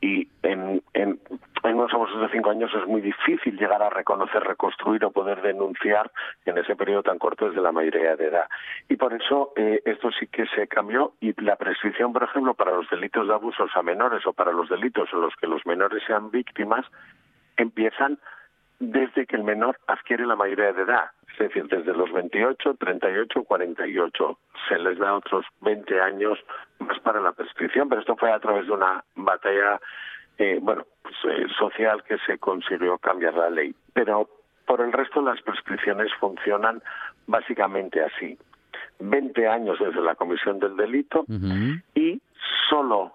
Y 0.00 0.28
en, 0.42 0.82
en, 0.94 1.18
en 1.64 1.74
unos 1.74 1.92
abusos 1.92 2.20
de 2.20 2.28
cinco 2.28 2.50
años 2.50 2.70
es 2.74 2.86
muy 2.86 3.00
difícil 3.00 3.58
llegar 3.58 3.82
a 3.82 3.90
reconocer, 3.90 4.42
reconstruir 4.42 5.04
o 5.04 5.10
poder 5.10 5.42
denunciar 5.42 6.10
en 6.44 6.58
ese 6.58 6.76
periodo 6.76 7.02
tan 7.02 7.18
corto 7.18 7.48
desde 7.48 7.62
la 7.62 7.72
mayoría 7.72 8.16
de 8.16 8.26
edad. 8.26 8.48
Y 8.88 8.96
por 8.96 9.12
eso 9.14 9.52
eh, 9.56 9.82
esto 9.84 10.10
sí 10.18 10.26
que 10.26 10.46
se 10.54 10.68
cambió 10.68 11.14
y 11.20 11.38
la 11.42 11.56
prescripción, 11.56 12.12
por 12.12 12.24
ejemplo, 12.24 12.54
para 12.54 12.72
los 12.72 12.88
delitos 12.90 13.26
de 13.26 13.34
abusos 13.34 13.70
a 13.74 13.82
menores 13.82 14.24
o 14.26 14.32
para 14.32 14.52
los 14.52 14.68
delitos 14.68 15.08
en 15.12 15.20
los 15.20 15.34
que 15.36 15.46
los 15.46 15.64
menores 15.66 16.02
sean 16.06 16.30
víctimas, 16.30 16.84
empiezan 17.56 18.18
desde 18.78 19.26
que 19.26 19.36
el 19.36 19.44
menor 19.44 19.78
adquiere 19.86 20.26
la 20.26 20.36
mayoría 20.36 20.72
de 20.72 20.82
edad, 20.82 21.10
es 21.32 21.38
decir, 21.38 21.66
desde 21.68 21.92
los 21.92 22.12
28, 22.12 22.74
38, 22.74 23.44
48. 23.44 24.38
Se 24.68 24.78
les 24.78 24.98
da 24.98 25.14
otros 25.14 25.44
20 25.60 26.00
años 26.00 26.38
más 26.78 26.98
para 27.00 27.20
la 27.20 27.32
prescripción, 27.32 27.88
pero 27.88 28.00
esto 28.00 28.16
fue 28.16 28.32
a 28.32 28.40
través 28.40 28.66
de 28.66 28.72
una 28.72 29.04
batalla, 29.16 29.80
eh, 30.38 30.58
bueno, 30.60 30.84
pues, 31.02 31.14
eh, 31.24 31.46
social 31.58 32.02
que 32.04 32.18
se 32.26 32.38
consiguió 32.38 32.98
cambiar 32.98 33.34
la 33.34 33.50
ley. 33.50 33.74
Pero 33.92 34.28
por 34.66 34.80
el 34.80 34.92
resto 34.92 35.22
las 35.22 35.40
prescripciones 35.42 36.12
funcionan 36.20 36.82
básicamente 37.26 38.02
así. 38.02 38.38
20 39.00 39.46
años 39.46 39.78
desde 39.78 40.00
la 40.00 40.14
comisión 40.14 40.58
del 40.58 40.76
delito 40.76 41.24
y 41.94 42.20
solo 42.68 43.12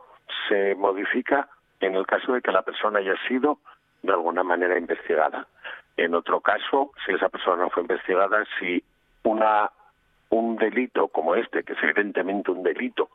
se 0.47 0.75
modifica 0.75 1.49
en 1.81 1.95
el 1.95 2.05
caso 2.05 2.33
de 2.33 2.41
que 2.41 2.51
la 2.51 2.61
persona 2.61 2.99
haya 2.99 3.15
sido 3.27 3.59
de 4.03 4.13
alguna 4.13 4.43
manera 4.43 4.77
investigada. 4.77 5.47
En 5.97 6.13
otro 6.13 6.41
caso, 6.41 6.91
si 7.05 7.13
esa 7.13 7.29
persona 7.29 7.63
no 7.63 7.69
fue 7.69 7.83
investigada, 7.83 8.43
si 8.59 8.83
una 9.23 9.71
un 10.29 10.55
delito 10.55 11.09
como 11.09 11.35
este, 11.35 11.63
que 11.63 11.73
es 11.73 11.83
evidentemente 11.83 12.49
un 12.49 12.63
delito, 12.63 13.09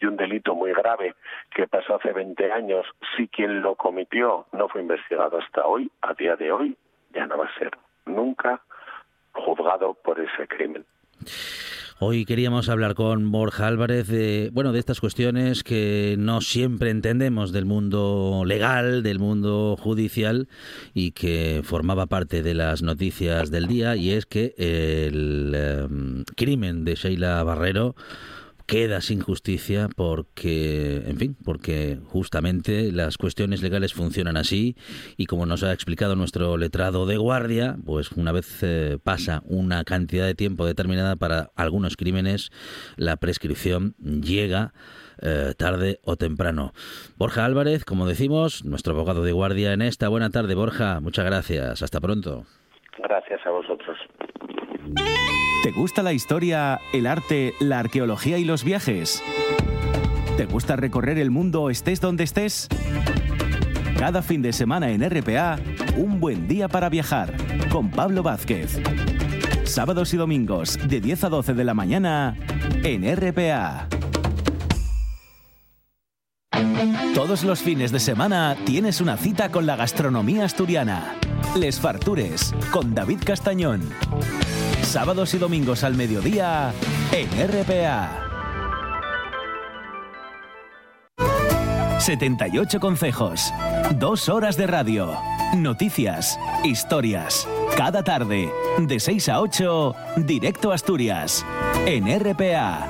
y 0.00 0.06
un 0.06 0.16
delito 0.16 0.54
muy 0.54 0.72
grave 0.72 1.14
que 1.54 1.66
pasó 1.66 1.96
hace 1.96 2.12
20 2.12 2.52
años, 2.52 2.86
si 3.16 3.26
quien 3.26 3.60
lo 3.60 3.74
cometió 3.74 4.46
no 4.52 4.68
fue 4.68 4.82
investigado 4.82 5.38
hasta 5.38 5.66
hoy, 5.66 5.90
a 6.00 6.14
día 6.14 6.36
de 6.36 6.52
hoy, 6.52 6.76
ya 7.12 7.26
no 7.26 7.38
va 7.38 7.46
a 7.46 7.58
ser 7.58 7.70
nunca 8.06 8.60
juzgado 9.32 9.94
por 9.94 10.20
ese 10.20 10.46
crimen. 10.46 10.84
Hoy 12.02 12.24
queríamos 12.24 12.70
hablar 12.70 12.94
con 12.94 13.30
Borja 13.30 13.66
Álvarez 13.66 14.08
de, 14.08 14.48
bueno, 14.54 14.72
de 14.72 14.78
estas 14.78 15.00
cuestiones 15.00 15.62
que 15.62 16.16
no 16.18 16.40
siempre 16.40 16.88
entendemos 16.88 17.52
del 17.52 17.66
mundo 17.66 18.44
legal, 18.46 19.02
del 19.02 19.18
mundo 19.18 19.76
judicial 19.78 20.48
y 20.94 21.10
que 21.10 21.60
formaba 21.62 22.06
parte 22.06 22.42
de 22.42 22.54
las 22.54 22.80
noticias 22.80 23.50
del 23.50 23.66
día 23.66 23.96
y 23.96 24.12
es 24.12 24.24
que 24.24 24.54
el 24.56 25.54
um, 25.90 26.24
crimen 26.36 26.86
de 26.86 26.94
Sheila 26.94 27.42
Barrero 27.44 27.94
queda 28.70 29.00
sin 29.00 29.20
justicia 29.20 29.88
porque, 29.96 31.02
en 31.04 31.16
fin, 31.16 31.36
porque 31.44 31.98
justamente 32.06 32.92
las 32.92 33.18
cuestiones 33.18 33.62
legales 33.62 33.94
funcionan 33.94 34.36
así 34.36 34.76
y 35.16 35.26
como 35.26 35.44
nos 35.44 35.64
ha 35.64 35.72
explicado 35.72 36.14
nuestro 36.14 36.56
letrado 36.56 37.04
de 37.04 37.16
guardia, 37.16 37.74
pues 37.84 38.12
una 38.12 38.30
vez 38.30 38.62
eh, 38.62 38.98
pasa 39.02 39.42
una 39.44 39.82
cantidad 39.82 40.24
de 40.24 40.36
tiempo 40.36 40.66
determinada 40.66 41.16
para 41.16 41.50
algunos 41.56 41.96
crímenes, 41.96 42.52
la 42.96 43.16
prescripción 43.16 43.96
llega 43.98 44.72
eh, 45.20 45.52
tarde 45.58 45.98
o 46.04 46.14
temprano. 46.14 46.70
Borja 47.18 47.44
Álvarez, 47.44 47.84
como 47.84 48.06
decimos, 48.06 48.64
nuestro 48.64 48.94
abogado 48.94 49.24
de 49.24 49.32
guardia 49.32 49.72
en 49.72 49.82
esta. 49.82 50.08
Buena 50.08 50.30
tarde, 50.30 50.54
Borja. 50.54 51.00
Muchas 51.00 51.24
gracias. 51.24 51.82
Hasta 51.82 52.00
pronto. 52.00 52.44
Gracias 52.98 53.44
a 53.44 53.50
vosotros. 53.50 53.98
¿Te 55.62 55.72
gusta 55.72 56.02
la 56.02 56.12
historia, 56.12 56.80
el 56.92 57.06
arte, 57.06 57.54
la 57.60 57.80
arqueología 57.80 58.38
y 58.38 58.44
los 58.44 58.64
viajes? 58.64 59.22
¿Te 60.36 60.46
gusta 60.46 60.76
recorrer 60.76 61.18
el 61.18 61.30
mundo 61.30 61.68
estés 61.68 62.00
donde 62.00 62.24
estés? 62.24 62.68
Cada 63.98 64.22
fin 64.22 64.40
de 64.40 64.54
semana 64.54 64.90
en 64.90 65.02
RPA, 65.08 65.58
un 65.96 66.18
buen 66.18 66.48
día 66.48 66.68
para 66.68 66.88
viajar 66.88 67.34
con 67.68 67.90
Pablo 67.90 68.22
Vázquez. 68.22 68.80
Sábados 69.64 70.14
y 70.14 70.16
domingos 70.16 70.78
de 70.88 71.00
10 71.00 71.24
a 71.24 71.28
12 71.28 71.52
de 71.54 71.64
la 71.64 71.74
mañana 71.74 72.36
en 72.82 73.04
RPA. 73.14 73.88
Todos 77.14 77.44
los 77.44 77.60
fines 77.60 77.92
de 77.92 78.00
semana 78.00 78.56
tienes 78.64 79.02
una 79.02 79.18
cita 79.18 79.50
con 79.50 79.66
la 79.66 79.76
gastronomía 79.76 80.46
asturiana. 80.46 81.16
Les 81.54 81.78
Fartures 81.78 82.54
con 82.72 82.94
David 82.94 83.18
Castañón. 83.24 83.82
Sábados 84.90 85.34
y 85.34 85.38
domingos 85.38 85.84
al 85.84 85.94
mediodía 85.94 86.74
en 87.12 87.28
RPA. 87.48 88.26
78 92.00 92.80
consejos. 92.80 93.52
Dos 93.94 94.28
horas 94.28 94.56
de 94.56 94.66
radio. 94.66 95.16
Noticias. 95.54 96.36
Historias. 96.64 97.46
Cada 97.76 98.02
tarde. 98.02 98.50
De 98.78 98.98
6 98.98 99.28
a 99.28 99.40
8. 99.40 99.94
Directo 100.16 100.72
a 100.72 100.74
Asturias. 100.74 101.46
En 101.86 102.08
RPA. 102.08 102.88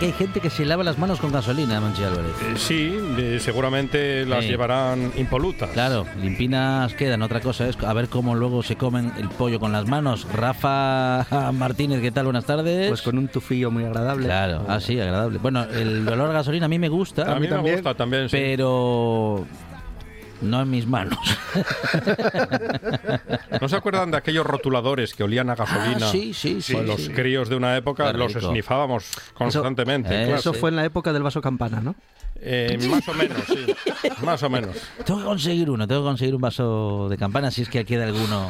Que 0.00 0.06
hay 0.06 0.12
gente 0.12 0.40
que 0.40 0.48
se 0.48 0.64
lava 0.64 0.82
las 0.82 0.98
manos 0.98 1.20
con 1.20 1.30
gasolina, 1.30 1.78
Manchi 1.78 2.02
Álvarez. 2.02 2.32
Eh, 2.42 2.54
sí, 2.56 2.98
eh, 3.18 3.38
seguramente 3.38 4.24
las 4.24 4.44
Sí. 4.44 4.50
llevarán 4.50 5.12
impolutas. 5.18 5.68
Claro, 5.70 6.06
limpinas 6.22 6.94
quedan. 6.94 7.20
Otra 7.20 7.40
cosa 7.40 7.68
es 7.68 7.76
a 7.84 7.92
ver 7.92 8.08
cómo 8.08 8.34
luego 8.34 8.62
se 8.62 8.76
comen 8.76 9.12
el 9.18 9.28
pollo 9.28 9.60
con 9.60 9.72
las 9.72 9.86
manos. 9.86 10.26
Rafa 10.32 11.26
Martínez, 11.52 12.00
¿qué 12.00 12.10
tal? 12.10 12.24
Buenas 12.24 12.46
tardes. 12.46 12.88
Pues 12.88 13.02
con 13.02 13.18
un 13.18 13.28
tufillo 13.28 13.70
muy 13.70 13.84
agradable. 13.84 14.24
Claro, 14.24 14.64
ah, 14.68 14.80
sí, 14.80 14.98
agradable. 14.98 15.38
Bueno, 15.38 15.64
el 15.64 16.08
olor 16.08 16.30
a 16.30 16.32
gasolina 16.32 16.64
a 16.64 16.68
mí 16.70 16.78
me 16.78 16.88
gusta. 16.88 17.30
A 17.30 17.38
mí 17.38 17.46
me 17.46 17.58
gusta 17.58 17.94
también, 17.94 18.30
sí. 18.30 18.36
Pero 18.38 19.46
No 20.40 20.62
en 20.62 20.70
mis 20.70 20.86
manos. 20.86 21.18
¿No 23.60 23.68
se 23.68 23.76
acuerdan 23.76 24.10
de 24.10 24.16
aquellos 24.16 24.46
rotuladores 24.46 25.14
que 25.14 25.22
olían 25.22 25.50
a 25.50 25.54
gasolina? 25.54 26.06
Ah, 26.06 26.10
sí, 26.10 26.32
sí, 26.32 26.62
sí. 26.62 26.74
Pues 26.74 26.86
los 26.86 27.02
sí. 27.02 27.12
críos 27.12 27.48
de 27.48 27.56
una 27.56 27.76
época 27.76 28.12
los 28.12 28.34
esnifábamos 28.34 29.10
constantemente. 29.34 30.14
Eh, 30.14 30.26
claro. 30.26 30.40
Eso 30.40 30.54
fue 30.54 30.70
en 30.70 30.76
la 30.76 30.84
época 30.84 31.12
del 31.12 31.22
vaso 31.22 31.40
campana, 31.40 31.80
¿no? 31.80 31.94
Eh, 32.42 32.78
más 32.90 33.06
o 33.08 33.14
menos, 33.14 33.38
sí. 33.46 33.66
Más 34.24 34.42
o 34.42 34.50
menos. 34.50 34.76
Tengo 35.04 35.20
que 35.20 35.26
conseguir 35.26 35.70
uno, 35.70 35.86
tengo 35.86 36.02
que 36.02 36.06
conseguir 36.08 36.34
un 36.34 36.40
vaso 36.40 37.08
de 37.10 37.16
campana 37.18 37.50
si 37.50 37.62
es 37.62 37.68
que 37.68 37.84
queda 37.84 38.04
alguno 38.04 38.48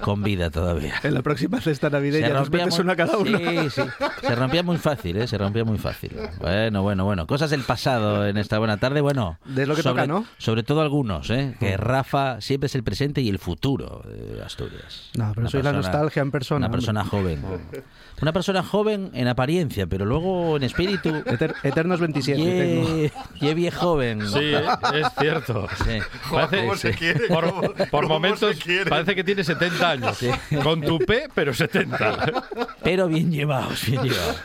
con 0.00 0.22
vida 0.22 0.50
todavía. 0.50 0.94
En 1.02 1.14
la 1.14 1.22
próxima 1.22 1.60
cesta 1.60 1.88
Se 1.88 1.92
navideña 1.92 2.28
nos 2.30 2.38
rompía 2.44 2.64
metes 2.64 2.74
muy- 2.78 2.84
una 2.84 2.96
cada 2.96 3.16
uno. 3.18 3.38
Sí, 3.38 3.70
sí. 3.70 3.82
Se 4.22 4.34
rompía 4.34 4.62
muy 4.62 4.76
fácil, 4.78 5.16
¿eh? 5.18 5.26
Se 5.26 5.36
rompía 5.38 5.64
muy 5.64 5.78
fácil. 5.78 6.12
Bueno, 6.38 6.82
bueno, 6.82 7.04
bueno. 7.04 7.26
Cosas 7.26 7.50
del 7.50 7.62
pasado 7.62 8.26
en 8.26 8.36
esta 8.36 8.58
buena 8.58 8.76
tarde. 8.78 9.00
Bueno, 9.00 9.38
De 9.44 9.66
lo 9.66 9.74
que 9.74 9.82
sobre, 9.82 10.02
toca, 10.02 10.06
¿no? 10.06 10.24
Sobre 10.38 10.62
todo 10.62 10.80
algunos, 10.82 11.28
¿eh? 11.30 11.54
Que 11.60 11.76
Rafa 11.76 12.40
siempre 12.40 12.66
es 12.66 12.74
el 12.74 12.82
presente 12.82 13.20
y 13.20 13.28
el 13.28 13.38
futuro 13.38 14.02
de 14.06 14.42
Asturias. 14.42 15.10
No, 15.16 15.30
pero 15.30 15.42
Una 15.42 15.50
soy 15.50 15.62
la 15.62 15.72
nostalgia 15.72 16.22
en 16.22 16.30
persona, 16.30 16.58
Una 16.58 16.66
hombre. 16.66 16.78
persona 16.78 17.04
joven. 17.04 17.42
Una 18.22 18.32
persona 18.32 18.62
joven 18.62 19.10
en 19.14 19.28
apariencia, 19.28 19.86
pero 19.86 20.04
luego 20.04 20.56
en 20.56 20.62
espíritu. 20.64 21.08
Eter- 21.26 21.54
Eternos 21.62 22.00
27 22.00 22.42
tengo. 22.42 22.96
Ye, 22.96 23.12
ye 23.40 23.54
vie 23.54 23.70
joven. 23.70 24.26
Sí, 24.28 24.52
es 24.94 25.06
cierto. 25.18 25.66
Sí. 25.84 25.98
Parece- 26.30 26.92
Sí, 26.92 26.92
sí. 26.98 27.14
por, 27.28 27.88
por 27.90 28.06
momentos 28.08 28.56
parece 28.88 29.14
que 29.14 29.24
tiene 29.24 29.42
70 29.44 29.90
años. 29.90 30.18
Con 30.62 30.80
tu 30.82 30.98
P, 30.98 31.28
pero 31.34 31.52
70. 31.54 32.44
Pero 32.82 33.08
bien 33.08 33.30
llevados, 33.30 33.84
bien 33.86 34.02
llevados. 34.04 34.36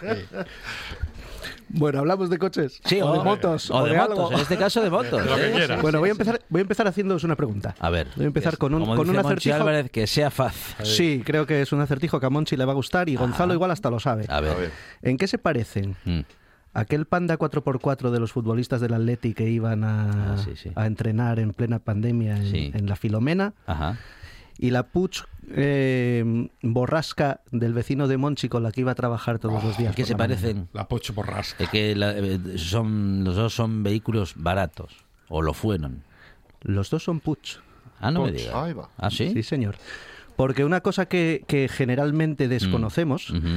Bueno, 1.77 1.99
hablamos 1.99 2.29
de 2.29 2.37
coches. 2.37 2.79
Sí, 2.85 3.01
o 3.01 3.11
de 3.13 3.23
motos. 3.23 3.69
O 3.69 3.83
de, 3.83 3.95
motos, 3.97 4.09
algo. 4.17 4.31
en 4.33 4.39
este 4.39 4.57
caso 4.57 4.81
de 4.81 4.89
motos. 4.89 5.25
Lo 5.25 5.35
que 5.35 5.47
¿eh? 5.49 5.51
quieras. 5.51 5.81
Bueno, 5.81 5.99
voy 5.99 6.09
a 6.09 6.11
empezar, 6.13 6.41
voy 6.49 6.59
a 6.59 6.61
empezar 6.61 6.87
haciéndoos 6.87 7.23
una 7.23 7.35
pregunta. 7.35 7.75
A 7.79 7.89
ver. 7.89 8.07
Voy 8.15 8.25
a 8.25 8.27
empezar 8.27 8.57
con 8.57 8.73
un, 8.73 8.81
como 8.81 8.95
con 8.95 9.05
dice 9.07 9.17
un 9.17 9.23
Monchi 9.23 9.49
acertijo. 9.49 9.55
Álvarez, 9.69 9.91
que 9.91 10.07
sea 10.07 10.31
fácil. 10.31 10.85
Sí, 10.85 11.21
creo 11.25 11.45
que 11.45 11.61
es 11.61 11.71
un 11.71 11.81
acertijo 11.81 12.19
que 12.19 12.25
a 12.25 12.29
Monchi 12.29 12.55
le 12.55 12.65
va 12.65 12.71
a 12.71 12.75
gustar 12.75 13.09
y 13.09 13.15
Gonzalo 13.15 13.53
igual 13.53 13.71
hasta 13.71 13.89
lo 13.89 13.99
sabe. 13.99 14.25
A 14.29 14.39
ver. 14.41 14.71
¿En 15.01 15.17
qué 15.17 15.27
se 15.27 15.37
parecen 15.37 15.95
Mm. 16.05 16.21
aquel 16.73 17.05
panda 17.05 17.37
4x4 17.37 18.09
de 18.11 18.19
los 18.19 18.31
futbolistas 18.31 18.79
del 18.81 18.93
Atleti 18.93 19.33
que 19.33 19.49
iban 19.49 19.83
a, 19.83 20.33
Ah, 20.33 20.37
sí, 20.37 20.51
sí. 20.55 20.71
a 20.75 20.85
entrenar 20.87 21.39
en 21.39 21.53
plena 21.53 21.79
pandemia 21.79 22.37
en, 22.37 22.51
Sí. 22.51 22.71
en 22.73 22.87
la 22.87 22.95
Filomena 22.95 23.53
Ajá. 23.65 23.97
y 24.57 24.71
la 24.71 24.83
Puch 24.83 25.23
eh, 25.49 26.49
borrasca 26.61 27.41
del 27.51 27.73
vecino 27.73 28.07
de 28.07 28.17
Monchi 28.17 28.49
con 28.49 28.63
la 28.63 28.71
que 28.71 28.81
iba 28.81 28.91
a 28.91 28.95
trabajar 28.95 29.39
todos 29.39 29.63
los 29.63 29.77
días? 29.77 29.95
¿Qué 29.95 30.03
por 30.03 30.07
se 30.07 30.13
la 30.13 30.17
mañana? 30.17 30.41
parecen? 30.41 30.67
La 30.73 30.87
Pocho 30.87 31.13
Borrasca. 31.13 31.63
Es 31.63 31.69
que 31.69 31.95
la- 31.95 32.17
eh, 32.17 32.39
son, 32.57 33.23
los 33.23 33.35
dos 33.35 33.53
son 33.53 33.83
vehículos 33.83 34.33
baratos. 34.35 34.93
O 35.29 35.41
lo 35.41 35.53
fueron. 35.53 36.03
Los 36.61 36.89
dos 36.89 37.03
son 37.03 37.19
Puch. 37.19 37.57
Ah, 37.99 38.11
no 38.11 38.23
me 38.23 38.31
Poch. 38.31 38.39
digas. 38.41 38.55
Ahí 38.55 38.73
va. 38.73 38.89
¿Ah, 38.97 39.09
sí? 39.09 39.31
Sí, 39.33 39.43
señor. 39.43 39.75
Porque 40.35 40.65
una 40.65 40.81
cosa 40.81 41.05
que, 41.07 41.43
que 41.47 41.67
generalmente 41.69 42.47
desconocemos 42.47 43.29
Ujú. 43.29 43.47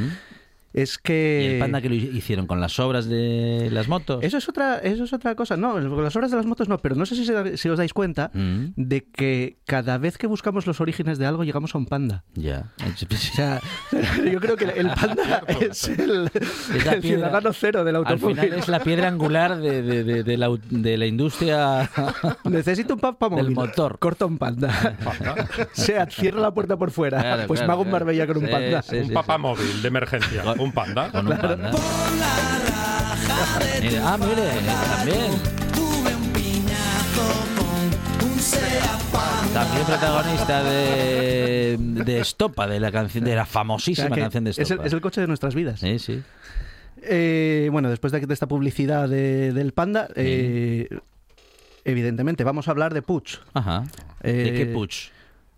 Es 0.82 0.94
¿Y 0.94 1.02
que... 1.02 1.52
el 1.54 1.58
panda 1.60 1.80
que 1.80 1.88
lo 1.88 1.94
hicieron 1.94 2.46
con 2.46 2.60
las 2.60 2.78
obras 2.78 3.06
de 3.08 3.68
las 3.72 3.88
motos? 3.88 4.22
Eso 4.22 4.38
es 4.38 4.48
otra, 4.48 4.78
eso 4.78 5.04
es 5.04 5.12
otra 5.12 5.34
cosa. 5.34 5.56
No, 5.56 5.72
con 5.74 6.02
las 6.04 6.14
horas 6.16 6.30
de 6.30 6.36
las 6.36 6.46
motos 6.46 6.68
no, 6.68 6.78
pero 6.78 6.94
no 6.94 7.06
sé 7.06 7.14
si, 7.14 7.24
se- 7.24 7.56
si 7.56 7.68
os 7.68 7.78
dais 7.78 7.92
cuenta 7.92 8.30
Mm, 8.34 8.66
de 8.76 9.04
que 9.04 9.58
cada 9.64 9.98
vez 9.98 10.18
que 10.18 10.26
buscamos 10.26 10.66
los 10.66 10.80
orígenes 10.80 11.18
de 11.18 11.26
algo 11.26 11.44
llegamos 11.44 11.74
a 11.74 11.78
un 11.78 11.86
panda. 11.86 12.24
ya. 12.34 12.72
O 13.10 13.16
sea, 13.16 13.60
yo 14.32 14.40
creo 14.40 14.56
que 14.56 14.64
el 14.64 14.88
panda 14.90 15.42
es 15.60 15.88
el, 15.88 16.30
Es 16.34 16.84
la 16.84 16.92
el 16.92 17.00
piedra- 17.00 17.00
ciudadano 17.02 17.52
cero 17.52 17.84
del 17.84 17.96
Al 17.96 18.06
automóvil. 18.06 18.36
final 18.40 18.58
es 18.58 18.68
la 18.68 18.80
piedra 18.80 19.08
angular 19.08 19.56
de, 19.58 19.82
de- 19.82 20.04
de- 20.04 20.22
de 20.24 20.36
la, 20.36 20.48
de 20.70 20.96
la 20.98 21.06
industria. 21.06 21.90
Necesito 22.44 22.94
un 22.94 23.00
papa 23.00 23.28
Del 23.28 23.50
móvil. 23.50 23.54
motor. 23.54 23.98
Corta 23.98 24.26
un 24.26 24.38
panda. 24.38 24.96
Seat, 25.72 26.10
cierra 26.12 26.40
la 26.40 26.52
puerta 26.52 26.76
por 26.76 26.90
fuera. 26.90 27.20
Claro, 27.20 27.46
pues 27.46 27.60
claro, 27.60 27.68
me 27.68 27.72
hago 27.72 27.82
un 27.82 27.88
claro. 27.88 28.04
Marbella 28.04 28.26
con 28.26 28.36
un 28.38 28.44
Sí, 28.46 28.50
panda. 28.52 28.82
sí, 28.82 28.96
Un 28.96 29.06
sí, 29.06 29.12
papá 29.12 29.36
sí. 29.36 29.42
móvil 29.42 29.82
de 29.82 29.88
emergencia. 29.88 30.42
Con- 30.42 30.67
Un 30.68 30.72
panda. 30.74 31.10
Con 31.10 31.26
un 31.28 31.38
panda. 31.38 31.70
Mire, 33.80 33.98
ah, 34.04 34.18
mire, 34.18 34.50
también. 34.96 35.32
También 39.54 39.86
protagonista 39.86 40.62
de, 40.62 41.76
de 41.80 42.20
Estopa, 42.20 42.66
de 42.66 42.80
la 42.80 42.92
canción, 42.92 43.24
de 43.24 43.34
la 43.34 43.42
O 43.42 43.44
sea 43.46 43.52
famosísima 43.52 44.10
canción 44.14 44.44
de 44.44 44.50
es, 44.50 44.58
Estopa. 44.58 44.82
el, 44.82 44.86
es 44.86 44.92
el 44.92 45.00
coche 45.00 45.20
de 45.22 45.26
nuestras 45.26 45.54
vidas. 45.54 45.80
Sí, 45.80 45.98
sí. 45.98 46.22
Eh, 47.02 47.68
bueno, 47.72 47.88
después 47.88 48.12
de, 48.12 48.20
de 48.20 48.34
esta 48.34 48.46
publicidad 48.46 49.08
de- 49.08 49.52
del 49.54 49.72
panda, 49.72 50.08
eh, 50.16 50.88
evidentemente 51.84 52.44
vamos 52.44 52.68
a 52.68 52.72
hablar 52.72 52.92
de 52.92 53.00
Puch. 53.02 53.38
Ajá. 53.54 53.84
¿De 54.22 54.48
Eh, 54.50 54.52
qué 54.54 54.66
puch? 54.66 55.08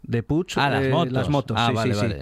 De 0.02 0.22
Puch, 0.22 0.56
Ah, 0.56 0.70
las 0.70 0.84
eh, 0.84 0.88
motos. 0.90 1.12
las 1.12 1.28
motos, 1.28 1.56
Ah, 1.60 1.66
sí, 1.68 1.74
vale, 1.74 1.94
sí, 1.94 2.00
sí. 2.00 2.14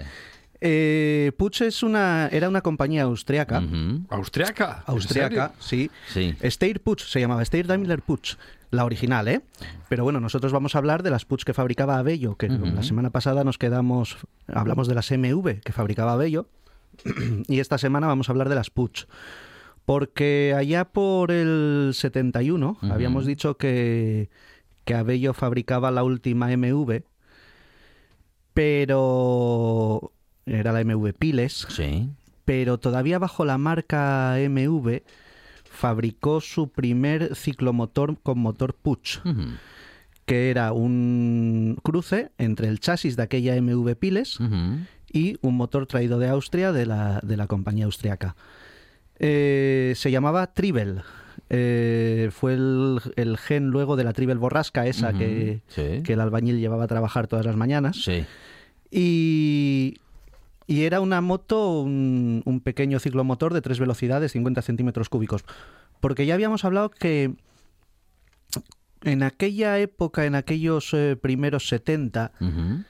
Eh, 0.61 1.31
Puch 1.37 1.61
es 1.61 1.83
una, 1.83 2.27
era 2.31 2.49
una 2.49 2.61
compañía 2.61 3.03
austriaca. 3.03 3.63
¿Austriaca? 4.09 4.83
¿En 4.87 4.93
Austriaca, 4.93 5.53
sí. 5.59 5.89
Sí. 6.07 6.35
Steyr 6.43 6.81
Puch 6.81 7.01
se 7.03 7.19
llamaba, 7.21 7.43
Steyr 7.45 7.65
Daimler 7.65 8.01
Puch, 8.01 8.35
la 8.71 8.83
original, 8.85 9.27
¿eh? 9.29 9.41
Pero 9.87 10.03
bueno, 10.03 10.19
nosotros 10.19 10.51
vamos 10.51 10.75
a 10.75 10.79
hablar 10.79 11.01
de 11.01 11.11
las 11.11 11.25
Puch 11.25 11.43
que 11.43 11.53
fabricaba 11.53 11.97
Abello, 11.97 12.35
que 12.35 12.49
la 12.49 12.83
semana 12.83 13.09
pasada 13.09 13.43
nos 13.43 13.57
quedamos, 13.57 14.17
hablamos 14.47 14.87
de 14.87 14.95
las 14.95 15.09
MV 15.11 15.61
que 15.61 15.71
fabricaba 15.71 16.13
Abello, 16.13 16.47
y 17.47 17.59
esta 17.59 17.77
semana 17.77 18.07
vamos 18.07 18.27
a 18.29 18.33
hablar 18.33 18.49
de 18.49 18.55
las 18.55 18.69
Puch. 18.69 19.05
Porque 19.85 20.53
allá 20.55 20.85
por 20.85 21.31
el 21.31 21.91
71 21.93 22.77
Ujú. 22.81 22.93
habíamos 22.93 23.25
dicho 23.25 23.57
que, 23.57 24.29
que 24.85 24.93
Abello 24.93 25.33
fabricaba 25.33 25.89
la 25.89 26.03
última 26.03 26.55
MV, 26.55 27.01
pero 28.53 30.11
era 30.49 30.71
la 30.71 30.83
MV 30.83 31.13
Piles, 31.13 31.65
Sí. 31.69 32.09
pero 32.45 32.77
todavía 32.79 33.19
bajo 33.19 33.45
la 33.45 33.57
marca 33.57 34.35
MV 34.39 35.01
fabricó 35.71 36.41
su 36.41 36.69
primer 36.69 37.35
ciclomotor 37.35 38.17
con 38.21 38.39
motor 38.39 38.73
Puch, 38.73 39.19
que 40.25 40.49
era 40.49 40.73
un 40.73 41.77
cruce 41.83 42.31
entre 42.37 42.67
el 42.67 42.79
chasis 42.79 43.15
de 43.15 43.23
aquella 43.23 43.55
MV 43.61 43.95
Piles 43.95 44.37
y 45.11 45.37
un 45.41 45.55
motor 45.57 45.85
traído 45.87 46.19
de 46.19 46.27
Austria 46.27 46.71
de 46.71 46.85
la, 46.85 47.19
de 47.23 47.37
la 47.37 47.47
compañía 47.47 47.85
austriaca. 47.85 48.35
Eh, 49.19 49.93
se 49.95 50.11
llamaba 50.11 50.53
Tribel. 50.53 51.01
Eh, 51.49 52.29
fue 52.31 52.53
el, 52.53 52.99
el 53.15 53.37
gen 53.37 53.67
luego 53.69 53.95
de 53.95 54.03
la 54.03 54.13
Tribel 54.13 54.37
borrasca 54.37 54.85
esa 54.85 55.13
que, 55.13 55.61
Sí. 55.67 56.03
que 56.03 56.13
el 56.13 56.19
albañil 56.21 56.59
llevaba 56.59 56.83
a 56.83 56.87
trabajar 56.87 57.27
todas 57.27 57.45
las 57.45 57.55
mañanas. 57.55 57.95
Sí. 58.03 58.23
Y, 58.91 59.97
y 60.69 60.83
era 60.83 61.01
una 61.01 61.19
moto, 61.19 61.81
un, 61.81 62.43
un 62.45 62.59
pequeño 62.59 62.99
ciclomotor 62.99 63.53
de 63.55 63.61
tres 63.61 63.79
velocidades, 63.79 64.33
50 64.33 64.61
centímetros 64.61 65.09
cúbicos. 65.09 65.43
Porque 65.99 66.27
ya 66.27 66.35
habíamos 66.35 66.63
hablado 66.63 66.91
que 66.91 67.33
en 69.03 69.23
aquella 69.23 69.79
época, 69.79 70.25
en 70.25 70.35
aquellos 70.35 70.93
eh, 70.93 71.15
primeros 71.19 71.67
70, 71.69 72.33
Ujú. 72.39 72.83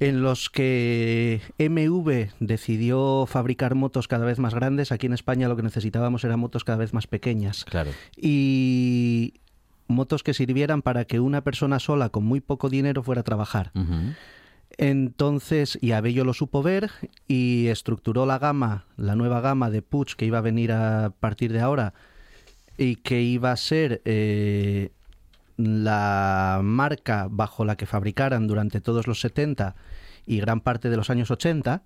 en 0.00 0.22
los 0.22 0.50
que 0.50 1.40
MV 1.58 2.34
decidió 2.40 3.26
fabricar 3.26 3.74
motos 3.76 4.08
cada 4.08 4.24
vez 4.26 4.38
más 4.38 4.54
grandes, 4.54 4.90
aquí 4.92 5.06
en 5.06 5.12
España 5.12 5.48
lo 5.48 5.56
que 5.56 5.62
necesitábamos 5.62 6.24
eran 6.24 6.40
motos 6.40 6.64
cada 6.64 6.78
vez 6.78 6.92
más 6.92 7.06
pequeñas. 7.06 7.64
Claro. 7.64 7.90
Y 8.16 9.34
motos 9.88 10.22
que 10.24 10.34
sirvieran 10.34 10.82
para 10.82 11.04
que 11.04 11.20
una 11.20 11.42
persona 11.42 11.78
sola 11.78 12.08
con 12.08 12.24
muy 12.24 12.40
poco 12.40 12.68
dinero 12.68 13.02
fuera 13.04 13.20
a 13.20 13.24
trabajar. 13.24 13.70
Entonces, 14.78 15.78
y 15.80 15.92
Abello 15.92 16.24
lo 16.24 16.34
supo 16.34 16.62
ver 16.62 16.90
y 17.26 17.68
estructuró 17.68 18.26
la 18.26 18.38
gama, 18.38 18.84
la 18.96 19.16
nueva 19.16 19.40
gama 19.40 19.70
de 19.70 19.80
Puch 19.80 20.14
que 20.14 20.26
iba 20.26 20.38
a 20.38 20.42
venir 20.42 20.72
a 20.72 21.12
partir 21.18 21.52
de 21.52 21.60
ahora 21.60 21.94
y 22.76 22.96
que 22.96 23.22
iba 23.22 23.52
a 23.52 23.56
ser 23.56 24.02
eh, 24.04 24.90
la 25.56 26.60
marca 26.62 27.28
bajo 27.30 27.64
la 27.64 27.76
que 27.76 27.86
fabricaran 27.86 28.46
durante 28.46 28.82
todos 28.82 29.06
los 29.06 29.20
70 29.20 29.76
y 30.26 30.40
gran 30.40 30.60
parte 30.60 30.90
de 30.90 30.96
los 30.96 31.08
años 31.08 31.30
80, 31.30 31.82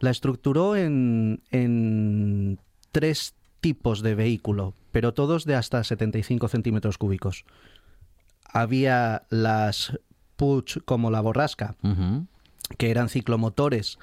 la 0.00 0.10
estructuró 0.10 0.76
en, 0.76 1.42
en 1.50 2.58
tres 2.90 3.34
tipos 3.60 4.02
de 4.02 4.14
vehículo, 4.14 4.74
pero 4.92 5.12
todos 5.12 5.44
de 5.44 5.56
hasta 5.56 5.84
75 5.84 6.48
centímetros 6.48 6.96
cúbicos. 6.96 7.44
Había 8.44 9.22
las 9.30 9.98
Puch 10.36 10.78
como 10.84 11.10
la 11.10 11.20
borrasca, 11.20 11.74
que 12.78 12.90
eran 12.90 13.08
ciclomotores 13.08 13.98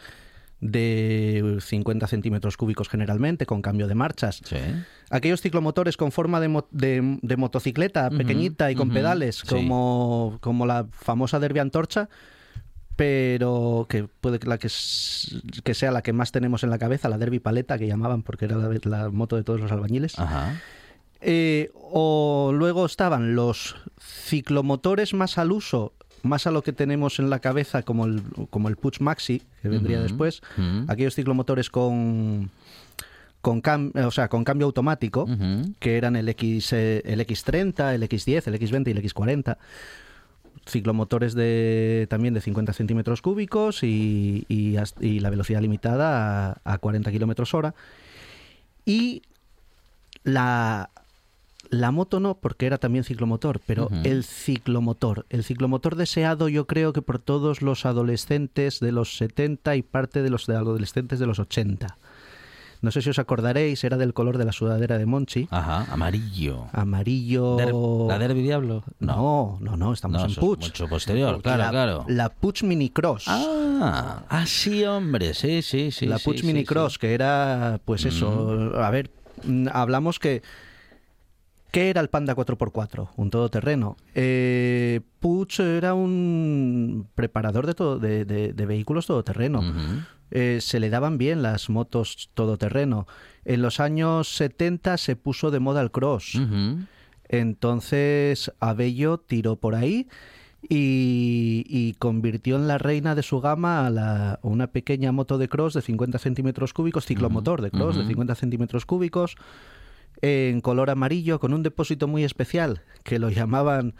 de 0.59 1.57
50 1.59 2.05
centímetros 2.07 2.55
cúbicos 2.55 2.87
generalmente, 2.87 3.45
con 3.47 3.61
cambio 3.63 3.87
de 3.87 3.95
marchas. 3.95 4.41
Sí. 4.45 4.57
Aquellos 5.09 5.41
ciclomotores 5.41 5.97
con 5.97 6.11
forma 6.11 6.39
de, 6.39 6.47
mo- 6.49 6.67
de- 6.71 7.17
de 7.21 7.37
motocicleta 7.37 8.09
pequeñita 8.11 8.71
y 8.71 8.75
con 8.75 8.91
pedales, 8.91 9.37
sí. 9.37 9.47
como, 9.47 10.37
como 10.41 10.65
la 10.67 10.85
famosa 10.91 11.39
Derby 11.39 11.59
Antorcha, 11.59 12.09
pero 12.95 13.87
que 13.89 14.03
puede 14.03 14.37
que 14.37 14.47
la 14.47 14.57
que, 14.59 14.67
que 15.63 15.73
sea 15.73 15.91
la 15.91 16.01
que 16.03 16.13
más 16.13 16.31
tenemos 16.31 16.63
en 16.63 16.69
la 16.69 16.77
cabeza, 16.77 17.09
la 17.09 17.17
Derby 17.17 17.39
Paleta, 17.39 17.79
que 17.79 17.87
llamaban 17.87 18.21
porque 18.21 18.45
era 18.45 18.57
la, 18.57 18.69
la 18.83 19.09
moto 19.09 19.35
de 19.37 19.43
todos 19.43 19.59
los 19.59 19.71
albañiles. 19.71 20.19
Ajá. 20.19 20.59
Eh, 21.21 21.71
o 21.73 22.51
luego 22.53 22.85
estaban 22.85 23.33
los 23.35 23.75
ciclomotores 23.99 25.13
más 25.13 25.37
al 25.39 25.51
uso, 25.51 25.93
más 26.23 26.47
a 26.47 26.51
lo 26.51 26.61
que 26.63 26.73
tenemos 26.73 27.19
en 27.19 27.29
la 27.29 27.39
cabeza 27.39 27.83
como 27.83 28.05
el, 28.05 28.21
como 28.49 28.69
el 28.69 28.75
Puch 28.77 28.99
Maxi, 28.99 29.41
que 29.61 29.69
vendría 29.69 29.99
después. 30.01 30.41
Aquellos 30.89 31.15
ciclomotores 31.15 31.69
con, 31.69 32.49
con, 33.41 33.61
cam- 33.63 33.91
o 34.05 34.11
sea, 34.11 34.27
con 34.29 34.43
cambio 34.43 34.65
automático, 34.67 35.27
que 35.79 35.97
eran 35.97 36.15
el, 36.15 36.29
X, 36.29 36.73
eh, 36.73 37.01
el 37.05 37.19
X30, 37.25 37.93
el 37.95 38.03
X10, 38.03 38.47
el 38.47 38.59
X20 38.59 38.87
y 38.87 38.91
el 38.91 39.03
X40 39.03 39.57
ciclomotores 40.67 41.33
de 41.33 42.05
también 42.09 42.35
de 42.35 42.41
50 42.41 42.73
centímetros 42.73 43.23
cúbicos 43.23 43.81
y, 43.83 44.45
y 44.47 45.19
la 45.19 45.29
velocidad 45.31 45.59
limitada 45.59 46.51
a, 46.63 46.73
a 46.73 46.77
40 46.77 47.11
kilómetros 47.11 47.53
hora. 47.55 47.73
Y 48.85 49.23
la, 50.23 50.90
la 51.71 51.91
moto 51.91 52.19
no, 52.19 52.35
porque 52.35 52.65
era 52.67 52.77
también 52.77 53.03
ciclomotor, 53.03 53.59
pero 53.65 53.89
el 54.03 54.23
ciclomotor. 54.23 55.25
El 55.29 55.43
ciclomotor 55.43 55.95
deseado 55.95 56.47
yo 56.49 56.67
creo 56.67 56.93
que 56.93 57.01
por 57.01 57.17
todos 57.17 57.61
los 57.61 57.85
adolescentes 57.85 58.79
de 58.79 58.91
los 58.91 59.17
70 59.17 59.75
y 59.77 59.81
parte 59.81 60.21
de 60.21 60.29
los 60.29 60.47
adolescentes 60.49 61.17
de 61.19 61.25
los 61.27 61.39
80. 61.39 61.97
No 62.81 62.89
sé 62.91 63.01
si 63.03 63.11
os 63.11 63.19
acordaréis, 63.19 63.83
era 63.83 63.95
del 63.95 64.13
color 64.13 64.39
de 64.39 64.45
la 64.45 64.51
sudadera 64.51 64.97
de 64.97 65.05
Monchi. 65.05 65.47
Ajá, 65.51 65.85
amarillo. 65.93 66.65
Amarillo. 66.73 67.55
Der- 67.55 67.73
¿La 68.07 68.17
Derby 68.17 68.41
Diablo? 68.41 68.83
No, 68.99 69.57
no, 69.61 69.77
no, 69.77 69.93
estamos 69.93 70.19
No, 70.21 70.27
en 70.27 70.33
Puch. 70.35 70.61
mucho 70.61 70.87
posterior, 70.87 71.33
Porque 71.35 71.43
claro, 71.43 71.63
la, 71.63 71.69
claro. 71.69 72.05
La 72.07 72.29
Puch 72.29 72.63
Mini 72.63 72.89
Cross. 72.89 73.25
Ah, 73.27 74.23
ah, 74.27 74.45
sí, 74.47 74.83
hombre, 74.83 75.35
sí, 75.35 75.61
sí, 75.61 75.91
sí. 75.91 76.07
la 76.07 76.17
Puch 76.17 76.39
sí, 76.39 76.45
Mini 76.47 76.61
sí. 76.61 76.65
Cross, 76.65 76.97
que 76.97 77.13
era, 77.13 77.79
pues 77.85 78.03
eso, 78.05 78.71
a 78.75 78.89
ver, 78.89 79.09
mm, 79.43 79.67
hablamos 79.71 80.17
que... 80.19 80.41
¿Qué 81.71 81.89
era 81.89 82.01
el 82.01 82.09
Panda 82.09 82.35
4x4? 82.35 83.09
Un 83.15 83.29
todoterreno. 83.29 83.95
Eh, 84.13 84.99
Puch 85.19 85.59
era 85.61 85.93
un 85.93 87.07
preparador 87.15 87.65
de, 87.65 87.73
todo, 87.73 87.97
de, 87.97 88.25
de- 88.25 88.51
de 88.53 88.65
vehículos 88.65 89.05
todoterreno. 89.07 89.63
Eh, 90.31 90.59
se 90.61 90.79
le 90.81 90.89
daban 90.89 91.17
bien 91.17 91.41
las 91.41 91.69
motos 91.69 92.29
todoterreno. 92.33 93.07
En 93.45 93.61
los 93.61 93.79
años 93.79 94.27
70 94.35 94.97
se 94.97 95.15
puso 95.15 95.49
de 95.51 95.59
moda 95.59 95.81
el 95.81 95.91
cross. 95.91 96.37
Entonces 97.29 98.51
Abello 98.59 99.17
tiró 99.19 99.55
por 99.55 99.75
ahí 99.75 100.07
y, 100.67 101.63
y 101.67 101.93
convirtió 101.99 102.57
en 102.57 102.67
la 102.67 102.77
reina 102.77 103.15
de 103.15 103.23
su 103.23 103.39
gama 103.39 103.85
a 103.87 103.89
la- 103.89 104.39
una 104.41 104.67
pequeña 104.67 105.11
moto 105.11 105.37
de 105.37 105.47
cross 105.47 105.73
de 105.73 105.81
50 105.81 106.19
centímetros 106.19 106.73
cúbicos, 106.73 107.05
ciclomotor 107.05 107.61
de 107.61 107.71
cross 107.71 107.95
de 107.95 108.01
ujú. 108.01 108.09
50 108.09 108.35
centímetros 108.35 108.85
cúbicos, 108.85 109.35
en 110.21 110.61
color 110.61 110.89
amarillo, 110.89 111.39
con 111.39 111.53
un 111.53 111.63
depósito 111.63 112.07
muy 112.07 112.23
especial 112.23 112.81
que 113.03 113.17
lo 113.19 113.29
llamaban 113.29 113.93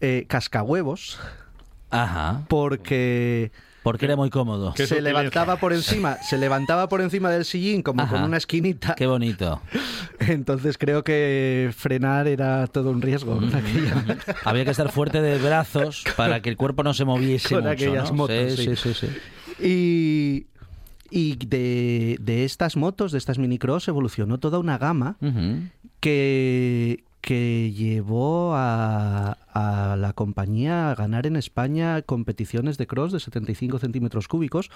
eh, 0.00 0.24
cascahuevos, 0.28 1.18
Ajá, 1.90 2.44
porque 2.48 3.50
porque 3.82 4.04
era 4.04 4.14
muy 4.14 4.28
cómodo. 4.30 4.74
¿Qué 4.76 4.82
se 4.86 4.88
sutileza. 4.96 5.08
levantaba 5.18 5.56
por 5.56 5.72
encima, 5.72 6.16
se 6.22 6.36
levantaba 6.36 6.88
por 6.88 7.00
encima 7.00 7.30
del 7.30 7.44
sillín 7.46 7.82
como 7.82 8.06
con 8.08 8.22
una 8.22 8.36
esquinita. 8.36 8.94
Qué 8.94 9.06
bonito. 9.06 9.62
Entonces 10.18 10.76
creo 10.76 11.02
que 11.02 11.70
frenar 11.74 12.28
era 12.28 12.66
todo 12.66 12.90
un 12.90 13.00
riesgo 13.00 13.40
Mm. 13.40 13.54
aquella- 13.54 14.16
Había 14.44 14.64
que 14.66 14.70
estar 14.70 14.92
fuerte 14.92 15.22
de 15.22 15.38
brazos 15.38 16.04
para 16.16 16.42
que 16.42 16.50
el 16.50 16.56
cuerpo 16.58 16.82
no 16.82 16.92
se 16.92 17.06
moviese 17.06 17.54
Con 17.54 17.64
mucho, 17.64 17.70
aquellas 17.72 18.10
¿no? 18.10 18.16
motos, 18.18 18.52
sí, 18.54 18.66
sí. 18.66 18.76
sí, 18.76 18.94
sí, 18.94 19.06
sí. 19.06 19.66
Y, 19.66 20.46
y 21.10 21.36
de, 21.36 22.16
de 22.20 22.44
estas 22.44 22.76
motos, 22.76 23.12
de 23.12 23.18
estas 23.18 23.38
minicross, 23.38 23.88
evolucionó 23.88 24.38
toda 24.38 24.58
una 24.58 24.78
gama 24.78 25.16
que, 26.00 27.04
que 27.20 27.72
llevó 27.72 28.54
a, 28.54 29.32
a 29.52 29.96
la 29.96 30.12
compañía 30.12 30.90
a 30.90 30.94
ganar 30.94 31.26
en 31.26 31.36
España 31.36 32.02
competiciones 32.02 32.78
de 32.78 32.86
cross 32.86 33.12
de 33.12 33.20
75 33.20 33.78
centímetros 33.78 34.28
cúbicos. 34.28 34.70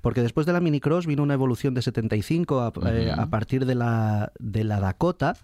Porque 0.00 0.22
después 0.22 0.46
de 0.46 0.54
la 0.54 0.60
minicross 0.60 1.06
vino 1.06 1.22
una 1.22 1.34
evolución 1.34 1.74
de 1.74 1.82
75 1.82 2.60
a, 2.62 2.72
eh, 2.90 3.10
Ujú. 3.12 3.20
a 3.20 3.26
partir 3.26 3.66
de 3.66 3.74
la, 3.74 4.32
de 4.38 4.64
la 4.64 4.80
Dakota. 4.80 5.36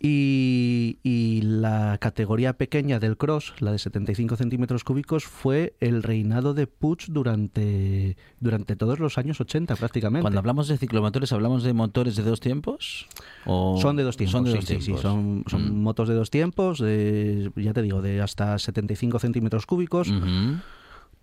Y, 0.00 0.98
y 1.02 1.40
la 1.42 1.96
categoría 1.98 2.52
pequeña 2.58 2.98
del 3.00 3.16
cross, 3.16 3.54
la 3.60 3.72
de 3.72 3.78
75 3.78 4.36
centímetros 4.36 4.84
cúbicos, 4.84 5.24
fue 5.24 5.74
el 5.80 6.02
reinado 6.02 6.52
de 6.52 6.66
Puig 6.66 7.06
durante, 7.08 8.16
durante 8.38 8.76
todos 8.76 8.98
los 8.98 9.16
años 9.16 9.40
80 9.40 9.76
prácticamente. 9.76 10.22
Cuando 10.22 10.40
hablamos 10.40 10.68
de 10.68 10.76
ciclomotores, 10.76 11.32
¿hablamos 11.32 11.62
de 11.62 11.72
motores 11.72 12.16
de 12.16 12.22
dos 12.22 12.40
tiempos? 12.40 13.06
¿O 13.46 13.78
Son 13.80 13.96
de 13.96 14.02
dos 14.02 14.16
tiempos, 14.18 14.32
Son 14.32 14.44
de 14.44 14.50
sí, 14.50 14.56
dos 14.56 14.64
sí, 14.66 14.74
sí, 14.74 14.80
tiempos. 14.84 15.00
son, 15.02 15.44
son 15.46 15.70
Mm. 15.78 15.82
motos 15.82 16.08
de 16.08 16.14
dos 16.14 16.30
tiempos, 16.30 16.78
de, 16.80 17.50
ya 17.56 17.72
te 17.72 17.80
digo, 17.80 18.02
de 18.02 18.20
hasta 18.20 18.58
75 18.58 19.18
centímetros 19.20 19.64
cúbicos. 19.64 20.12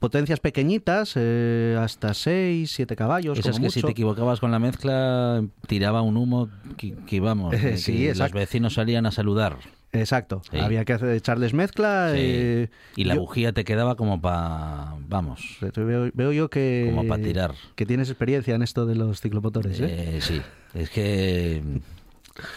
Potencias 0.01 0.39
pequeñitas, 0.39 1.13
eh, 1.15 1.77
hasta 1.79 2.13
6, 2.13 2.69
7 2.71 2.95
caballos, 2.95 3.37
Esas 3.37 3.53
como 3.53 3.67
que 3.67 3.71
si 3.71 3.81
te 3.81 3.91
equivocabas 3.91 4.39
con 4.41 4.49
la 4.51 4.57
mezcla 4.59 5.43
tiraba 5.67 6.01
un 6.01 6.17
humo 6.17 6.49
que, 6.75 6.95
que 7.07 7.19
vamos, 7.21 7.53
Eh, 7.55 7.59
que 7.61 7.77
sí, 7.77 8.11
los 8.13 8.31
vecinos 8.33 8.73
salían 8.73 9.05
a 9.05 9.11
saludar. 9.11 9.57
Exacto, 9.93 10.41
Sí. 10.49 10.57
había 10.57 10.85
que 10.85 10.93
echarles 11.15 11.53
mezcla. 11.53 12.11
Sí. 12.13 12.19
eh, 12.21 12.69
y 12.95 13.03
la 13.03 13.13
yo- 13.15 13.21
bujía 13.21 13.51
te 13.53 13.63
quedaba 13.63 13.95
como 13.95 14.19
para, 14.21 14.95
vamos, 15.07 15.57
Veo, 15.75 16.09
veo 16.13 16.31
yo 16.31 16.49
que, 16.49 16.87
como 16.95 17.07
para 17.07 17.21
tirar. 17.21 17.53
que 17.75 17.85
tienes 17.85 18.09
experiencia 18.09 18.55
en 18.55 18.63
esto 18.63 18.85
de 18.87 18.95
los 18.95 19.21
ciclomotores. 19.21 19.79
¿eh? 19.81 20.17
Eh, 20.17 20.21
sí, 20.21 20.41
es 20.73 20.89
que 20.89 21.61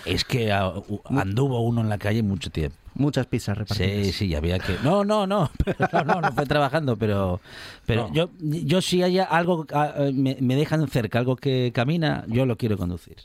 es 0.05 0.25
que 0.25 0.53
anduvo 0.53 1.61
uno 1.61 1.81
en 1.81 1.88
la 1.88 1.99
calle 1.99 2.23
mucho 2.23 2.51
tiempo. 2.51 2.77
Muchas 2.97 3.27
pizzas 3.27 3.59
repartidas. 3.59 4.07
Sí, 4.07 4.12
sí, 4.12 4.35
había 4.37 4.59
que. 4.61 4.77
No, 4.85 5.05
no, 5.05 5.27
no, 5.27 5.51
no, 5.92 6.05
no, 6.05 6.20
no 6.20 6.33
fue 6.33 6.47
trabajando, 6.47 6.97
pero, 6.97 7.40
pero 7.87 8.07
No. 8.09 8.14
yo, 8.14 8.31
yo 8.40 8.81
si 8.81 9.03
hay 9.03 9.18
algo 9.18 9.66
me, 10.12 10.37
me 10.40 10.55
dejan 10.55 10.87
cerca, 10.88 11.18
algo 11.18 11.35
que 11.37 11.73
camina, 11.75 12.25
yo 12.29 12.47
lo 12.47 12.57
quiero 12.57 12.77
conducir. 12.79 13.16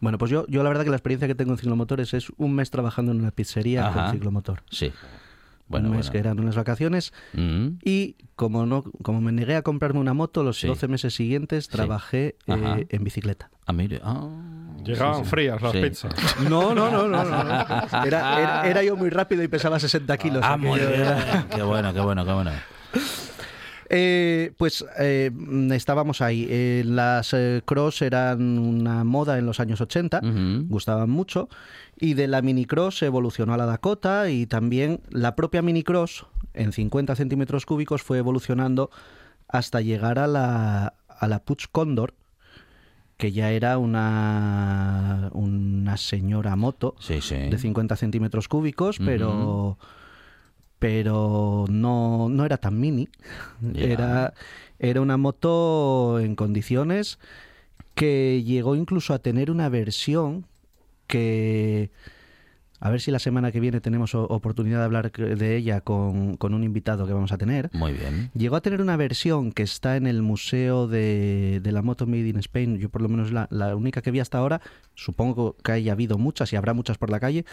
Bueno, 0.00 0.18
pues 0.18 0.30
yo, 0.30 0.46
yo 0.48 0.62
la 0.62 0.68
verdad 0.68 0.84
que 0.84 0.90
la 0.90 0.96
experiencia 0.96 1.26
que 1.26 1.34
tengo 1.34 1.52
en 1.52 1.58
ciclomotores 1.58 2.12
es 2.12 2.26
un 2.36 2.54
mes 2.54 2.70
trabajando 2.70 3.12
en 3.12 3.20
una 3.20 3.30
pizzería 3.30 3.86
Ajá. 3.88 4.04
con 4.04 4.12
ciclomotor. 4.12 4.62
Sí. 4.70 4.92
Bueno, 5.66 5.88
un 5.88 5.96
mes 5.96 6.06
bueno. 6.08 6.12
que 6.12 6.18
eran 6.18 6.40
unas 6.40 6.56
vacaciones 6.56 7.14
Mm. 7.32 7.78
Y 7.84 8.16
como 8.36 8.66
no, 8.66 8.82
como 9.02 9.22
me 9.22 9.32
negué 9.32 9.56
a 9.56 9.62
comprarme 9.62 9.98
una 10.00 10.12
moto, 10.12 10.42
los 10.42 10.58
Sí. 10.60 10.66
12 10.66 10.88
meses 10.88 11.14
siguientes 11.14 11.64
Sí. 11.64 11.70
trabajé 11.72 12.36
eh, 12.46 12.86
en 12.90 13.02
bicicleta. 13.02 13.50
Ah, 13.66 13.72
mire. 13.72 14.00
ah. 14.04 14.28
Llegaban 14.84 15.24
frías 15.24 15.62
las 15.62 15.72
Sí. 15.72 15.80
pizzas. 15.80 16.12
No, 16.50 16.74
no, 16.74 16.90
no, 16.90 17.08
no. 17.08 17.24
no. 17.24 18.04
Era, 18.04 18.38
era, 18.40 18.62
era 18.68 18.82
yo 18.82 18.96
muy 18.96 19.08
rápido 19.08 19.42
y 19.42 19.48
pesaba 19.48 19.78
60 19.80 20.16
kilos. 20.18 20.42
Ah, 20.44 20.56
muy 20.58 20.78
bien. 20.78 20.92
era- 20.92 21.46
Qué 21.48 21.62
bueno, 21.62 21.94
qué 21.94 22.00
bueno, 22.00 22.24
qué 22.26 22.32
bueno. 22.32 22.50
Eh, 23.90 24.52
pues 24.56 24.84
eh, 24.98 25.30
mm, 25.32 25.72
estábamos 25.72 26.20
ahí. 26.20 26.46
Eh, 26.50 26.82
las 26.86 27.32
eh, 27.34 27.62
cross 27.64 28.02
eran 28.02 28.58
una 28.58 29.04
moda 29.04 29.38
en 29.38 29.46
los 29.46 29.60
años 29.60 29.80
80, 29.80 30.18
Ujú. 30.22 30.66
gustaban 30.68 31.10
mucho. 31.10 31.48
Y 31.98 32.14
de 32.14 32.26
la 32.26 32.42
minicross 32.42 33.02
evolucionó 33.02 33.54
a 33.54 33.56
la 33.56 33.66
Dakota 33.66 34.30
y 34.30 34.46
también 34.46 35.00
la 35.10 35.36
propia 35.36 35.62
minicross 35.62 36.26
en 36.54 36.72
50 36.72 37.14
centímetros 37.14 37.66
cúbicos 37.66 38.02
fue 38.02 38.18
evolucionando 38.18 38.90
hasta 39.48 39.80
llegar 39.80 40.18
a 40.18 40.26
la, 40.26 40.94
a 41.08 41.28
la 41.28 41.38
Puch 41.40 41.66
Condor, 41.70 42.14
que 43.16 43.32
ya 43.32 43.50
era 43.50 43.78
una, 43.78 45.30
una 45.32 45.96
señora 45.96 46.56
moto 46.56 46.94
Sí, 46.98 47.20
sí. 47.20 47.36
de 47.36 47.58
50 47.58 47.96
centímetros 47.96 48.48
cúbicos, 48.48 48.98
pero 48.98 49.78
pero 50.78 51.64
no, 51.70 52.28
no 52.28 52.44
era 52.44 52.58
tan 52.58 52.78
mini. 52.78 53.08
Era, 53.74 54.34
era 54.78 55.00
una 55.00 55.16
moto 55.16 56.20
en 56.20 56.36
condiciones 56.36 57.18
que 57.94 58.42
llegó 58.44 58.74
incluso 58.76 59.14
a 59.14 59.18
tener 59.18 59.50
una 59.50 59.70
versión 59.70 60.44
que... 61.06 61.90
A 62.80 62.90
ver 62.90 63.00
si 63.00 63.10
la 63.10 63.18
semana 63.18 63.52
que 63.52 63.60
viene 63.60 63.80
tenemos 63.80 64.14
oportunidad 64.14 64.78
de 64.80 64.84
hablar 64.84 65.10
de 65.12 65.56
ella 65.56 65.80
con, 65.80 66.36
con 66.36 66.54
un 66.54 66.64
invitado 66.64 67.06
que 67.06 67.12
vamos 67.12 67.32
a 67.32 67.38
tener. 67.38 67.70
Muy 67.72 67.92
bien. 67.92 68.30
Llegó 68.34 68.56
a 68.56 68.60
tener 68.60 68.82
una 68.82 68.96
versión 68.96 69.52
que 69.52 69.62
está 69.62 69.96
en 69.96 70.06
el 70.06 70.22
Museo 70.22 70.86
de, 70.86 71.60
de 71.62 71.72
la 71.72 71.82
Moto 71.82 72.06
Made 72.06 72.28
in 72.28 72.38
Spain. 72.38 72.78
Yo 72.78 72.90
por 72.90 73.00
lo 73.00 73.08
menos 73.08 73.32
la, 73.32 73.46
la 73.50 73.74
única 73.76 74.02
que 74.02 74.10
vi 74.10 74.20
hasta 74.20 74.38
ahora. 74.38 74.60
Supongo 74.94 75.56
que 75.62 75.72
haya 75.72 75.92
habido 75.92 76.18
muchas 76.18 76.52
y 76.52 76.56
habrá 76.56 76.74
muchas 76.74 76.98
por 76.98 77.10
la 77.10 77.20
calle. 77.20 77.46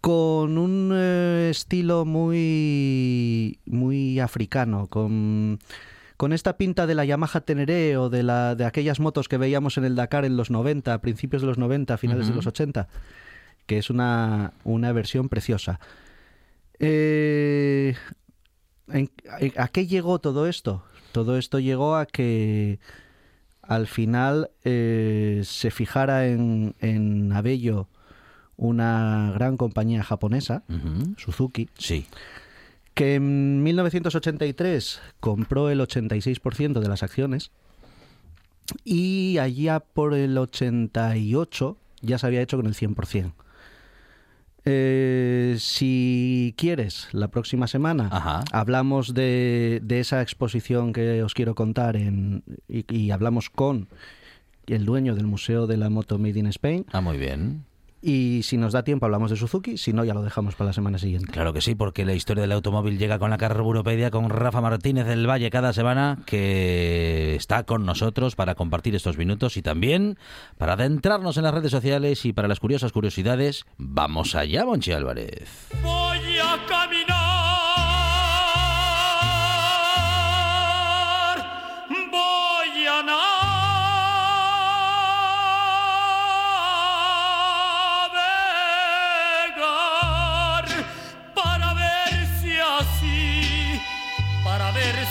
Con 0.00 0.58
un 0.58 0.90
eh, 0.94 1.48
estilo 1.50 2.04
muy, 2.04 3.60
muy 3.66 4.18
africano. 4.18 4.86
Con, 4.88 5.58
con 6.16 6.32
esta 6.32 6.56
pinta 6.56 6.86
de 6.86 6.94
la 6.94 7.04
Yamaha 7.04 7.42
Teneré 7.42 7.96
o 7.96 8.08
de, 8.08 8.22
la, 8.22 8.54
de 8.54 8.64
aquellas 8.64 8.98
motos 8.98 9.28
que 9.28 9.36
veíamos 9.36 9.78
en 9.78 9.84
el 9.84 9.94
Dakar 9.94 10.24
en 10.24 10.36
los 10.36 10.50
90, 10.50 10.94
a 10.94 11.00
principios 11.00 11.42
de 11.42 11.48
los 11.48 11.58
90, 11.58 11.94
a 11.94 11.96
finales 11.96 12.28
de 12.28 12.34
los 12.34 12.46
80. 12.46 12.88
Que 13.66 13.78
es 13.78 13.90
una, 13.90 14.52
una 14.64 14.92
versión 14.92 15.28
preciosa. 15.28 15.80
Eh, 16.78 17.94
¿en- 18.88 19.10
a- 19.56 19.64
¿A 19.64 19.68
qué 19.68 19.86
llegó 19.86 20.18
todo 20.20 20.46
esto? 20.46 20.84
Todo 21.12 21.36
esto 21.38 21.58
llegó 21.58 21.96
a 21.96 22.06
que 22.06 22.78
al 23.62 23.86
final 23.86 24.50
eh, 24.64 25.42
se 25.44 25.70
fijara 25.70 26.28
en, 26.28 26.74
en 26.80 27.32
Abello 27.32 27.88
una 28.56 29.32
gran 29.34 29.56
compañía 29.56 30.02
japonesa. 30.04 30.62
Suzuki, 31.16 31.68
Sí. 31.78 32.06
que 32.94 33.16
en 33.16 33.62
1983 33.62 35.00
compró 35.20 35.68
el 35.70 35.80
86% 35.80 36.80
de 36.80 36.88
las 36.88 37.02
acciones 37.02 37.50
y 38.84 39.38
allá 39.38 39.80
por 39.80 40.14
el 40.14 40.36
88 40.38 41.76
ya 42.02 42.18
se 42.18 42.26
había 42.26 42.40
hecho 42.42 42.56
con 42.56 42.66
el 42.66 42.74
100%. 42.74 43.32
Eh, 44.68 45.56
si 45.60 46.54
quieres, 46.56 47.08
la 47.12 47.28
próxima 47.28 47.68
semana 47.68 48.08
Ajá. 48.10 48.42
hablamos 48.50 49.14
de, 49.14 49.80
de 49.84 50.00
esa 50.00 50.22
exposición 50.22 50.92
que 50.92 51.22
os 51.22 51.34
quiero 51.34 51.54
contar 51.54 51.94
en, 51.96 52.42
y, 52.68 52.84
y 52.92 53.12
hablamos 53.12 53.48
con 53.48 53.86
el 54.66 54.84
dueño 54.84 55.14
del 55.14 55.26
Museo 55.26 55.68
de 55.68 55.76
la 55.76 55.88
Moto 55.88 56.18
Made 56.18 56.40
in 56.40 56.46
Spain. 56.48 56.84
Ah, 56.90 57.00
muy 57.00 57.16
bien. 57.16 57.65
Y 58.02 58.42
si 58.42 58.56
nos 58.56 58.72
da 58.72 58.84
tiempo 58.84 59.06
hablamos 59.06 59.30
de 59.30 59.36
Suzuki, 59.36 59.78
si 59.78 59.92
no 59.92 60.04
ya 60.04 60.14
lo 60.14 60.22
dejamos 60.22 60.54
para 60.54 60.68
la 60.68 60.72
semana 60.72 60.98
siguiente. 60.98 61.32
Claro 61.32 61.52
que 61.52 61.60
sí, 61.60 61.74
porque 61.74 62.04
la 62.04 62.14
historia 62.14 62.42
del 62.42 62.52
automóvil 62.52 62.98
llega 62.98 63.18
con 63.18 63.30
la 63.30 63.38
Carburopedia 63.38 64.10
con 64.10 64.28
Rafa 64.30 64.60
Martínez 64.60 65.06
del 65.06 65.28
Valle 65.28 65.50
cada 65.50 65.72
semana, 65.72 66.18
que 66.26 67.34
está 67.34 67.64
con 67.64 67.86
nosotros 67.86 68.36
para 68.36 68.54
compartir 68.54 68.94
estos 68.94 69.16
minutos 69.18 69.56
y 69.56 69.62
también 69.62 70.18
para 70.58 70.74
adentrarnos 70.74 71.36
en 71.36 71.44
las 71.44 71.54
redes 71.54 71.70
sociales 71.70 72.24
y 72.24 72.32
para 72.32 72.48
las 72.48 72.60
curiosas 72.60 72.92
curiosidades. 72.92 73.64
Vamos 73.78 74.34
allá, 74.34 74.64
Monchi 74.64 74.92
Álvarez. 74.92 75.68
Voy 75.82 76.38
a 76.38 76.66
caminar, 76.68 77.15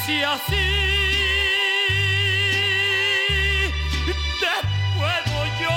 si 0.05 0.21
así 0.23 0.55
te 4.39 4.47
puedo 4.97 5.45
yo 5.61 5.69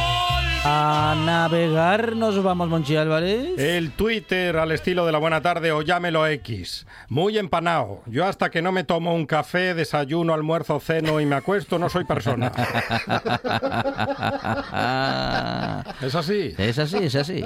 A 0.64 1.14
navegar 1.24 2.14
nos 2.16 2.42
vamos, 2.42 2.68
Monchi 2.68 2.96
Álvarez. 2.96 3.58
El 3.58 3.92
Twitter 3.92 4.56
al 4.58 4.72
estilo 4.72 5.06
de 5.06 5.12
la 5.12 5.18
buena 5.18 5.40
tarde 5.40 5.70
o 5.72 5.80
llámelo 5.82 6.26
X. 6.26 6.86
Muy 7.08 7.38
empanado. 7.38 8.02
Yo 8.06 8.26
hasta 8.26 8.50
que 8.50 8.60
no 8.60 8.70
me 8.72 8.84
tomo 8.84 9.14
un 9.14 9.24
café, 9.24 9.72
desayuno, 9.74 10.34
almuerzo, 10.34 10.78
ceno 10.80 11.20
y 11.20 11.26
me 11.26 11.36
acuesto, 11.36 11.78
no 11.78 11.88
soy 11.88 12.04
persona. 12.04 12.52
¿Es 16.02 16.14
así? 16.14 16.54
es 16.58 16.78
así, 16.78 16.96
es 16.98 17.14
así. 17.14 17.44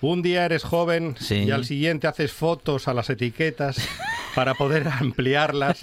Un 0.00 0.22
día 0.22 0.44
eres 0.44 0.62
joven 0.64 1.14
Sí. 1.18 1.44
y 1.44 1.50
al 1.52 1.64
siguiente 1.64 2.06
haces 2.08 2.32
fotos 2.32 2.86
a 2.88 2.94
las 2.94 3.08
etiquetas 3.10 3.76
para 4.34 4.54
poder 4.54 4.88
ampliarlas 5.00 5.78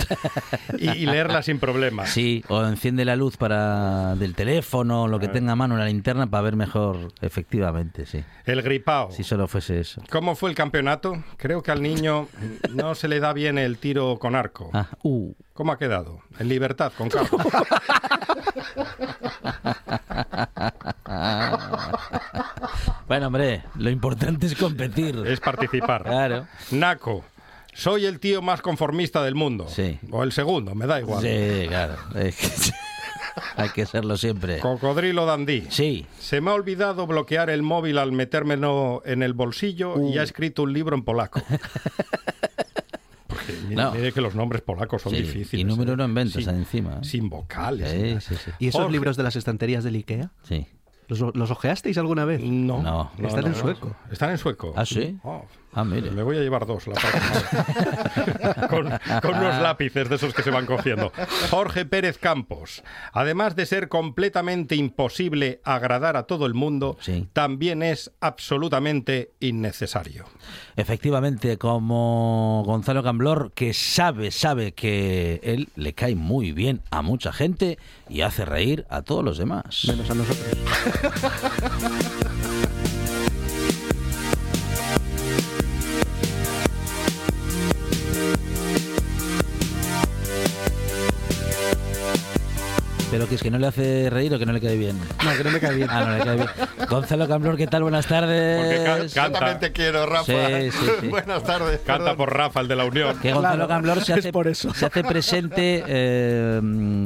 y, 0.78 0.90
y 0.90 1.06
leerlas 1.06 1.46
sin 1.46 1.60
problemas. 1.60 2.10
Sí, 2.10 2.44
o 2.48 2.64
enciende 2.66 3.06
la 3.06 3.16
luz 3.16 3.38
para 3.38 4.16
del 4.16 4.36
teléfono, 4.36 5.08
lo 5.08 5.20
que 5.20 5.28
tenga 5.28 5.54
a 5.54 5.56
mano, 5.56 5.78
la 5.78 5.86
linterna, 5.86 6.28
para 6.28 6.42
ver 6.42 6.56
mejor, 6.56 7.14
efectivamente, 7.22 8.06
sí. 8.06 8.24
El 8.46 8.62
gripao. 8.62 9.12
Si 9.12 9.24
solo 9.24 9.48
fuese 9.48 9.80
eso. 9.80 10.02
¿Cómo 10.10 10.36
fue 10.36 10.50
el 10.50 10.56
campeonato? 10.56 11.24
Creo 11.38 11.62
que 11.62 11.72
al 11.72 11.82
niño 11.82 12.28
no 12.74 12.96
se 12.96 13.08
le 13.08 13.20
da 13.20 13.34
bien 13.34 13.58
el 13.58 13.78
tiro 13.78 14.18
con 14.20 14.36
arco. 14.36 14.70
Ah, 14.74 14.88
uh. 15.04 15.34
¿Cómo 15.54 15.74
ha 15.74 15.78
quedado? 15.78 16.22
En 16.40 16.48
libertad, 16.48 16.92
con 16.98 17.10
Carlos. 17.10 17.42
Bueno, 23.08 23.28
hombre, 23.28 23.64
lo 23.76 23.90
importante 23.90 24.46
es 24.46 24.56
competir. 24.56 25.16
es 25.26 25.40
participar. 25.40 26.04
Claro. 26.04 26.48
Naco. 26.72 27.26
Soy 27.74 28.06
el 28.06 28.20
tío 28.20 28.42
más 28.42 28.62
conformista 28.62 29.24
del 29.24 29.36
mundo. 29.36 29.68
Sí. 29.70 30.00
O 30.12 30.24
el 30.24 30.32
segundo, 30.32 30.76
me 30.76 30.86
da 30.88 31.00
igual. 31.00 31.22
Sí, 31.24 31.68
claro. 31.68 31.96
Hay 33.56 33.70
que 33.70 33.86
serlo 33.86 34.18
siempre. 34.18 34.60
Cocodrilo 34.60 35.26
Dandí. 35.26 35.66
Sí. 35.70 36.06
Se 36.20 36.42
me 36.42 36.52
ha 36.52 36.54
olvidado 36.56 37.08
bloquear 37.08 37.50
el 37.50 37.62
móvil 37.62 37.98
al 37.98 38.12
metérmelo 38.12 39.02
en 39.06 39.24
el 39.24 39.34
bolsillo 39.34 39.96
y 40.10 40.18
Uh. 40.18 40.20
ha 40.20 40.24
escrito 40.24 40.64
un 40.64 40.74
libro 40.74 40.96
en 40.96 41.04
polaco. 41.04 41.42
Porque 43.28 43.54
mire, 43.68 43.76
No. 43.76 43.92
mire 43.92 44.12
que 44.12 44.22
los 44.22 44.36
nombres 44.36 44.62
polacos 44.62 45.02
son 45.04 45.14
Sí, 45.14 45.22
difíciles. 45.22 45.54
y 45.54 45.64
número 45.64 45.92
¿eh? 45.92 45.94
uno 45.94 46.06
en 46.06 46.14
ventas 46.16 46.44
Sin- 46.44 46.56
encima, 46.56 46.96
¿eh? 46.96 47.04
Sin 47.06 47.30
vocales. 47.30 48.24
Sí, 48.24 48.36
sí. 48.36 48.52
¿Y 48.60 48.68
esos 48.70 48.82
Jorge. 48.82 48.92
libros 48.94 49.16
de 49.16 49.24
las 49.24 49.36
estanterías 49.36 49.84
del 49.84 49.96
IKEA? 49.96 50.32
Sí. 50.44 50.68
¿Los, 51.08 51.22
los 51.36 51.50
ojeasteis 51.52 51.98
alguna 51.98 52.26
vez? 52.26 52.42
No, 52.42 52.82
No. 52.82 53.12
Están 53.26 53.48
en 53.48 53.56
sueco. 53.56 53.96
Están 54.12 54.32
en 54.32 54.38
sueco. 54.38 54.74
¿Ah, 54.76 54.86
sí? 54.86 55.18
Oh, 55.24 55.46
Ah, 55.74 55.84
mire. 55.84 56.10
Me 56.12 56.24
voy 56.24 56.38
a 56.38 56.42
llevar 56.42 56.66
dos 56.66 56.88
la 56.88 56.96
próxima. 56.96 58.68
con, 58.70 58.90
con 59.22 59.38
unos 59.40 59.62
lápices 59.62 60.10
de 60.10 60.16
esos 60.16 60.34
que 60.34 60.42
se 60.44 60.50
van 60.50 60.66
cogiendo. 60.66 61.12
Jorge 61.52 61.86
Pérez 61.86 62.18
Campos. 62.18 62.84
Además 63.14 63.56
de 63.56 63.66
ser 63.66 63.88
completamente 63.88 64.76
imposible 64.76 65.62
agradar 65.64 66.18
a 66.18 66.24
todo 66.24 66.46
el 66.48 66.54
mundo, 66.56 66.98
Sí. 67.02 67.28
también 67.34 67.84
es 67.84 68.12
absolutamente 68.20 69.32
innecesario. 69.40 70.26
Efectivamente, 70.76 71.58
como 71.58 72.64
Gonzalo 72.66 73.04
Camblor, 73.04 73.52
que 73.54 73.74
sabe, 73.74 74.32
sabe 74.32 74.72
que 74.74 75.40
él 75.44 75.70
le 75.76 75.94
cae 75.94 76.16
muy 76.16 76.52
bien 76.52 76.82
a 76.90 77.02
mucha 77.02 77.32
gente 77.32 77.78
y 78.10 78.22
hace 78.22 78.44
reír 78.46 78.86
a 78.90 79.04
todos 79.04 79.24
los 79.24 79.38
demás. 79.38 79.84
Menos 79.88 80.10
a 80.10 80.14
nosotros. 80.16 80.48
Pero 93.20 93.28
que 93.28 93.36
es 93.36 93.44
que 93.44 93.52
no 93.52 93.58
le 93.58 93.68
hace 93.68 94.10
reír 94.10 94.34
o 94.34 94.40
que 94.40 94.46
no 94.46 94.54
le 94.54 94.62
cae 94.62 94.78
bien. 94.78 94.98
No, 94.98 95.36
que 95.38 95.44
no 95.44 95.52
me 95.52 95.60
cae 95.60 95.76
bien. 95.76 95.90
Ah, 95.92 96.06
no 96.06 96.18
le 96.18 96.24
cae 96.24 96.36
bien. 96.38 96.48
Gonzalo 96.90 97.28
Camblor, 97.28 97.58
¿qué 97.58 97.68
tal? 97.68 97.82
Buenas 97.84 98.08
tardes. 98.08 98.58
Porque 98.62 98.84
ca- 98.86 99.06
Yo 99.08 99.14
canta, 99.14 99.40
también 99.40 99.60
te 99.60 99.72
quiero, 99.74 100.06
Rafa. 100.06 100.24
Sí, 100.24 100.72
sí, 100.72 100.86
sí. 101.02 101.08
Buenas 101.10 101.44
tardes. 101.44 101.80
canta 101.80 101.98
perdón. 102.12 102.16
por 102.16 102.34
Rafa, 102.34 102.62
el 102.62 102.70
de 102.70 102.76
la 102.78 102.86
Unión. 102.86 103.20
Que 103.20 103.34
Gonzalo 103.34 103.56
Claro, 103.56 103.68
Camblor 103.68 104.06
se 104.06 104.14
es 104.14 104.20
hace, 104.20 104.32
por 104.32 104.48
eso. 104.48 104.74
se 104.74 104.86
hace 104.86 105.04
presente 105.04 105.84
eh, 105.86 106.62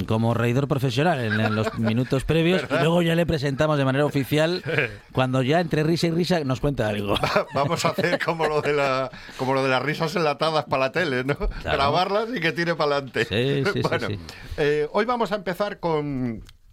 como 0.07 0.36
reidor 0.36 0.68
profesional 0.68 1.20
en, 1.20 1.39
en 1.39 1.55
los 1.55 1.80
minutos 1.80 2.26
previos 2.26 2.61
y 2.70 2.74
luego 2.76 3.01
ya 3.01 3.16
le 3.16 3.26
presentamos 3.26 3.80
de 3.80 3.86
manera 3.86 4.05
oficial 4.05 4.61
cuando 5.14 5.41
ya 5.41 5.61
entre 5.61 5.82
risa 5.82 6.05
y 6.05 6.11
risa 6.11 6.41
nos 6.43 6.59
cuenta 6.59 6.89
algo. 6.89 7.16
Vamos 7.55 7.86
a 7.86 7.89
hacer 7.89 8.20
como 8.24 8.45
lo 8.45 8.61
de 8.61 8.74
la 8.74 9.09
como 9.38 9.55
lo 9.55 9.64
de 9.64 9.70
las 9.70 9.82
risas 9.82 10.16
enlatadas 10.16 10.66
para 10.66 10.80
la 10.82 10.91
tele, 10.91 11.24
¿no? 11.24 11.36
Grabarlas 11.64 12.28
y 12.36 12.39
que 12.39 12.51
tire 12.51 12.76
para 12.76 12.97
adelante. 12.97 13.26
Sí, 13.26 13.64
sí, 13.66 13.72
sí, 13.74 13.82
bueno, 13.82 14.07
sí. 14.07 14.20
eh, 14.57 14.88
hoy 14.91 15.05
vamos 15.05 15.32
a 15.32 15.36
empezar 15.38 15.80
con, 15.80 16.03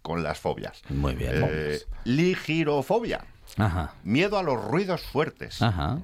con 0.03 0.23
las 0.23 0.39
fobias. 0.39 0.83
Muy 0.89 1.15
bien. 1.15 1.33
Eh, 1.49 1.79
ligirofobia. 2.05 3.25
Ajá, 3.57 3.95
Miedo 4.05 4.39
a 4.39 4.43
los 4.43 4.63
ruidos 4.65 5.03
fuertes. 5.03 5.61
ajá. 5.61 5.99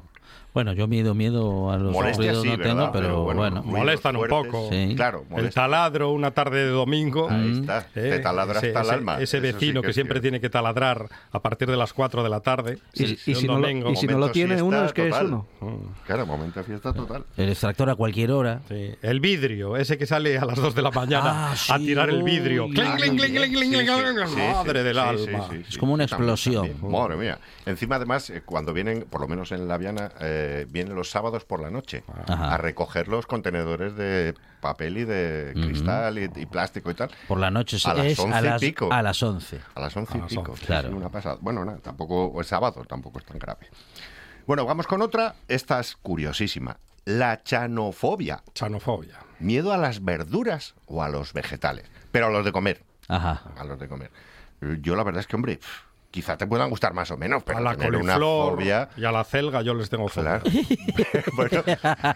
Bueno, 0.57 0.73
yo 0.73 0.89
miedo, 0.89 1.15
miedo 1.15 1.71
a 1.71 1.77
los 1.77 1.93
Molestia 1.93 2.33
ruidos 2.33 2.43
sí, 2.43 2.49
no 2.49 2.57
¿verdad? 2.57 2.75
tengo, 2.75 2.93
pero, 2.93 3.23
bueno. 3.25 3.51
ruidos 3.61 3.67
Molestan 3.67 4.17
un 4.17 4.27
poco. 4.27 4.71
Sí. 4.73 4.95
Claro, 4.97 5.21
El 5.25 5.29
molestan. 5.29 5.65
taladro 5.65 6.13
una 6.13 6.31
tarde 6.31 6.65
de 6.65 6.71
domingo. 6.71 7.29
Ahí 7.29 7.59
está. 7.61 7.81
Eh, 7.95 8.09
Te 8.11 8.19
taladra 8.21 8.59
ese, 8.61 8.69
hasta 8.69 8.81
el 8.81 8.91
alma. 8.91 9.15
Ese 9.21 9.37
Eso 9.37 9.37
sí 9.37 9.43
vecino 9.53 9.83
que, 9.83 9.89
es 9.89 9.95
siempre 9.95 10.19
tiene 10.21 10.41
que 10.41 10.49
taladrar 10.49 11.11
a 11.31 11.43
partir 11.43 11.69
de 11.71 11.77
las 11.77 11.93
4 11.93 12.23
de 12.23 12.31
la 12.31 12.41
tarde. 12.41 12.79
Y, 12.95 13.05
Sí, 13.07 13.19
y 13.33 13.35
si, 13.35 13.47
no 13.47 13.59
lo, 13.59 13.69
y 13.91 13.97
si 13.97 14.07
no 14.07 14.17
lo 14.17 14.31
tiene 14.31 14.63
uno, 14.63 14.83
es 14.87 14.95
que 14.95 15.11
total. 15.11 15.27
es 15.27 15.33
uno. 15.61 15.93
Claro, 16.07 16.25
momento 16.25 16.61
de 16.61 16.65
fiesta 16.65 16.95
total. 16.95 17.25
El 17.37 17.51
extractor 17.51 17.91
a 17.91 17.95
cualquier 17.95 18.31
hora. 18.31 18.63
Sí, 18.67 18.95
El 19.03 19.21
vidrio, 19.21 19.77
ese 19.77 19.99
que 19.99 20.07
sale 20.07 20.39
a 20.39 20.47
las 20.47 20.57
2 20.59 20.75
de 20.75 20.81
la 20.81 20.91
mañana 20.91 21.53
Ah, 21.53 21.55
a 21.69 21.79
tirar 21.79 22.09
el 22.09 22.23
vidrio. 22.23 22.67
Madre 22.67 23.11
del 24.83 24.99
alma. 24.99 25.49
Es 25.69 25.77
como 25.77 25.93
una 25.93 26.05
explosión. 26.05 26.71
Madre 26.83 27.17
mía. 27.17 27.39
Encima, 27.67 27.97
además, 27.97 28.31
eh, 28.31 28.41
cuando 28.45 28.73
vienen, 28.73 29.03
por 29.11 29.21
lo 29.21 29.29
menos 29.29 29.53
en 29.53 29.69
la 29.69 29.77
Viana, 29.77 30.13
eh, 30.47 30.67
vienen 30.69 30.95
los 30.95 31.11
sábados 31.11 31.45
por 31.45 31.61
la 31.61 31.71
noche 31.71 32.05
Ajá. 32.29 32.55
a 32.55 32.57
recoger 32.59 33.09
los 33.09 33.27
contenedores 33.27 33.97
de 33.97 34.35
papel 34.61 34.99
y 34.99 35.05
de 35.05 35.53
cristal 35.55 36.19
y, 36.19 36.31
y 36.37 36.47
plástico 36.47 36.91
y 36.91 36.95
tal. 36.95 37.11
Por 37.29 37.39
la 37.39 37.51
noche 37.51 37.77
A 37.85 37.95
las 37.95 38.07
es 38.07 38.19
a 38.19 38.23
11 38.23 38.39
y 38.39 38.43
las, 38.45 38.61
pico. 38.61 38.89
a 38.93 39.03
las 39.03 39.23
11. 39.23 39.61
A 39.75 39.81
las 39.81 39.97
once 39.97 40.13
A 40.15 40.17
y 40.17 40.21
las 40.21 40.31
pico. 40.31 40.53
11, 40.53 40.67
claro. 40.67 40.97
una 40.97 41.09
pasada. 41.09 41.39
Bueno, 41.41 41.65
nada, 41.65 41.79
tampoco, 41.79 42.41
es 42.41 42.47
sábado, 42.47 42.85
tampoco 42.89 43.19
es 43.19 43.25
tan 43.25 43.39
grave. 43.39 43.69
Bueno, 44.47 44.65
vamos 44.65 44.87
con 44.87 45.03
otra. 45.03 45.35
Esta 45.49 45.81
es 45.81 45.97
curiosísima. 45.97 46.77
La 47.05 47.43
chanofobia. 47.43 48.43
Chanofobia. 48.55 49.19
Miedo 49.39 49.73
a 49.73 49.77
las 49.77 50.05
verduras 50.05 50.75
o 50.87 51.03
a 51.03 51.09
los 51.09 51.33
vegetales. 51.33 51.85
Pero 52.13 52.27
a 52.27 52.31
los 52.31 52.45
de 52.45 52.53
comer. 52.53 52.83
Ajá. 53.09 53.43
A 53.59 53.65
los 53.65 53.79
de 53.79 53.89
comer. 53.89 54.11
Yo 54.81 54.97
la 54.97 55.03
verdad 55.05 55.21
es 55.21 55.27
que, 55.27 55.37
hombre, 55.37 55.61
quizá 56.17 56.35
te 56.39 56.47
puedan 56.47 56.71
gustar 56.71 56.95
más 56.95 57.11
o 57.11 57.19
menos, 57.19 57.43
pero 57.45 57.59
a 57.59 57.61
la 57.61 57.75
tener 57.77 57.91
una 57.97 58.15
coliflor 58.15 58.53
fobia... 58.55 58.89
y 58.97 59.05
a 59.05 59.13
la 59.13 59.23
celga 59.23 59.61
yo 59.61 59.75
les 59.75 59.91
tengo 59.91 60.09
fobia. 60.09 60.41
Claro. 60.41 60.45
Bueno, 61.37 61.63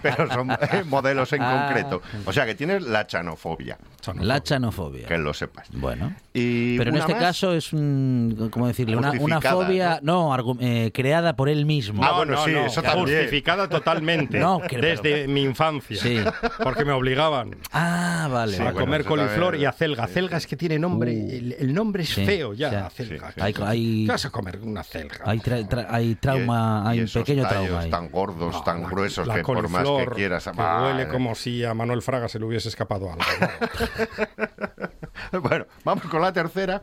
pero 0.03 0.30
son 0.32 0.51
eh, 0.72 0.84
modelos 0.86 1.30
en 1.34 1.42
Ah. 1.42 1.66
concreto. 1.66 2.01
O 2.24 2.32
sea 2.32 2.46
que 2.46 2.55
tienes 2.55 2.82
la 2.82 3.07
chanofobia, 3.07 3.76
La 4.20 4.42
chanofobia. 4.42 5.07
que 5.07 5.18
lo 5.18 5.34
sepas. 5.34 5.68
Bueno. 5.72 6.14
Y 6.32 6.78
Pero 6.78 6.90
en 6.90 6.96
este 6.96 7.12
más, 7.12 7.20
caso 7.22 7.53
es 7.53 7.72
un, 7.74 8.48
¿cómo 8.51 8.66
decirle? 8.68 8.96
Una, 8.96 9.40
fobia, 9.40 10.01
no, 10.03 10.34
argu- 10.34 10.57
eh, 10.61 10.90
creada 10.94 11.36
por 11.36 11.48
él 11.51 11.66
mismo. 11.66 12.03
Ah, 12.05 12.12
bueno, 12.16 12.42
sí, 12.44 12.53
eso 12.55 12.80
también. 12.82 13.07
Justificada 13.18 13.68
totalmente. 13.68 14.38
No, 14.40 14.61
que- 14.61 14.78
desde 14.78 15.28
mi 15.28 15.42
infancia. 15.42 15.98
Sí. 16.01 16.18
Porque 16.62 16.84
me 16.86 16.92
obligaban 16.92 17.57
Ah, 17.72 18.28
vale. 18.30 18.55
Sí, 18.57 18.62
a 18.62 18.66
bueno, 18.72 18.80
comer 18.80 19.05
coliflor 19.05 19.53
también- 19.53 19.62
y 19.62 19.66
a 19.66 19.72
celga. 19.72 20.07
sí, 20.07 20.14
Celga 20.14 20.36
es 20.38 20.46
que 20.46 20.57
tiene 20.57 20.78
nombre. 20.78 21.12
el, 21.12 21.57
el 21.59 21.74
nombre 21.74 22.05
es 22.05 22.09
Sí, 22.11 22.24
feo 22.24 22.55
ya, 22.55 22.70
ya. 22.70 22.90
celga. 22.90 23.32
Hay- 23.40 23.55
hay- 23.91 24.07
¿Qué 24.07 24.12
vas 24.12 24.24
a 24.24 24.30
comer 24.30 24.59
una 24.62 24.82
celga? 24.82 25.18
Hay, 25.24 25.38
tra- 25.38 25.66
tra- 25.68 25.86
hay 25.91 26.14
trauma, 26.14 26.82
y- 26.84 26.86
y 26.86 26.91
hay 26.93 26.99
un 27.01 27.05
esos 27.07 27.22
pequeño 27.22 27.49
trauma 27.49 27.80
ahí. 27.80 27.91
tan 27.91 28.11
gordos, 28.11 28.53
No, 28.55 28.62
tan 28.62 28.82
la- 28.82 28.88
gruesos, 28.88 29.26
la 29.26 29.34
que 29.36 29.43
por 29.43 29.68
más 29.68 29.82
que 29.86 30.07
quieras... 30.14 30.45
que 30.45 30.51
¡Ah! 30.59 30.82
huele 30.84 31.09
como 31.09 31.34
si 31.34 31.64
a 31.64 31.74
Manuel 31.74 32.03
Fraga 32.03 32.28
se 32.28 32.38
le 32.38 32.45
hubiese 32.47 32.68
escapado 32.68 33.11
algo. 33.12 33.24
¿no? 33.41 35.41
Bueno, 35.43 35.66
vamos 35.84 36.05
con 36.05 36.20
la 36.20 36.32
tercera, 36.32 36.82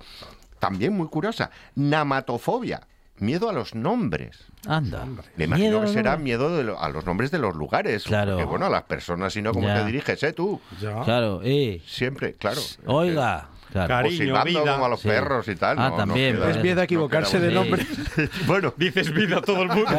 también 0.59 0.93
muy 0.95 1.07
curiosa. 1.07 1.49
Namatofobia, 1.75 2.81
miedo 3.17 3.49
a 3.49 3.53
los 3.53 3.75
nombres. 3.75 4.45
Anda. 4.67 5.05
Me 5.35 5.45
imagino 5.45 5.69
Miedo, 5.69 5.81
que 5.81 5.87
será 5.87 6.17
miedo 6.17 6.55
de 6.55 6.63
lo- 6.63 6.79
a 6.81 6.89
los 6.89 7.05
nombres 7.05 7.31
de 7.31 7.39
los 7.39 7.55
lugares. 7.55 8.03
Claro. 8.03 8.33
Porque, 8.33 8.45
bueno, 8.45 8.65
a 8.67 8.69
las 8.69 8.83
personas, 8.83 9.33
sino 9.33 9.51
cómo 9.53 9.67
Ya. 9.67 9.79
te 9.79 9.85
diriges, 9.85 10.21
¿eh? 10.23 10.33
Tú. 10.33 10.61
Ya. 10.81 11.01
Claro, 11.03 11.41
eh. 11.43 11.81
Siempre, 11.85 12.33
claro. 12.33 12.61
Oiga. 12.85 13.49
Claro. 13.71 13.93
Cari- 13.93 14.07
O 14.07 14.11
silbando 14.17 14.45
vida. 14.61 14.73
como 14.73 14.85
a 14.85 14.89
los 14.89 14.99
Sí. 15.01 15.07
perros 15.07 15.47
y 15.47 15.55
tal. 15.55 15.77
Ah, 15.79 15.83
no, 15.83 15.89
no 15.91 15.97
también, 15.97 16.35
queda- 16.35 16.43
pues. 16.45 16.55
Es 16.57 16.63
miedo 16.63 16.73
a 16.73 16.81
no 16.81 16.83
equivocarse 16.83 17.37
queda 17.37 17.47
de 17.47 17.53
nombre. 17.53 17.85
bueno, 18.47 18.73
Dices 18.77 19.11
vida 19.13 19.37
a 19.37 19.41
todo 19.41 19.61
el 19.63 19.67
mundo. 19.69 19.91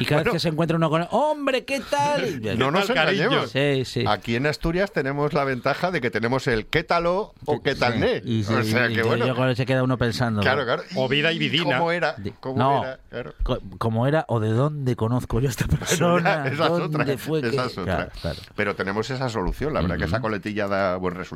Y 0.00 0.04
cada 0.04 0.22
vez 0.24 0.32
que 0.32 0.40
se 0.40 0.48
encuentra 0.48 0.76
uno 0.76 0.90
con... 0.90 1.06
¡Hombre, 1.10 1.64
qué 1.64 1.80
tal! 1.80 2.40
no 2.58 2.70
nos 2.70 2.86
tal, 2.86 2.96
cariño? 2.96 3.24
engañemos. 3.24 3.50
Sí, 3.50 3.84
sí. 3.84 4.04
Aquí 4.08 4.34
en 4.36 4.46
Asturias 4.46 4.90
tenemos 4.90 5.32
la 5.32 5.44
ventaja 5.44 5.90
de 5.90 6.00
que 6.00 6.10
tenemos 6.10 6.46
el 6.48 6.66
qué 6.66 6.82
talo 6.82 7.34
o 7.44 7.62
qué 7.62 7.74
tal 7.74 8.00
ne. 8.00 8.20
Y, 8.24 8.42
sí, 8.42 8.52
o 8.52 8.64
sea 8.64 8.86
y 8.90 8.94
que 8.94 9.00
yo- 9.00 9.06
bueno. 9.06 9.26
yo 9.26 9.34
creo 9.34 9.48
que 9.48 9.56
se 9.56 9.66
queda 9.66 9.82
uno 9.82 9.98
pensando. 9.98 10.40
Claro, 10.40 10.64
claro. 10.64 10.82
O 10.96 11.08
vida 11.08 11.30
y 11.30 11.38
vidina. 11.38 11.78
¿Cómo 11.78 11.92
era? 11.92 12.16
¿Cómo 12.40 12.56
no, 12.58 12.82
era? 12.84 12.98
Claro. 13.10 13.34
como 13.78 14.06
era 14.08 14.24
o 14.28 14.40
de 14.40 14.48
dónde 14.50 14.96
conozco 14.96 15.38
yo 15.40 15.48
a 15.48 15.50
esta 15.50 15.66
persona. 15.68 16.46
esa 16.46 16.50
es 16.52 16.58
¿Dónde 16.58 16.98
otra. 17.02 17.18
fue 17.18 17.40
que- 17.42 17.48
esa 17.48 17.66
es 17.66 17.78
otra. 17.78 17.96
Claro, 17.96 18.10
claro. 18.20 18.38
Pero 18.56 18.74
tenemos 18.74 19.08
esa 19.10 19.28
solución. 19.28 19.72
La 19.74 19.82
verdad 19.82 19.98
que 19.98 20.04
esa 20.04 20.20
coletilla 20.20 20.66
da 20.68 20.96
buen 20.96 21.14
resultado. 21.14 21.31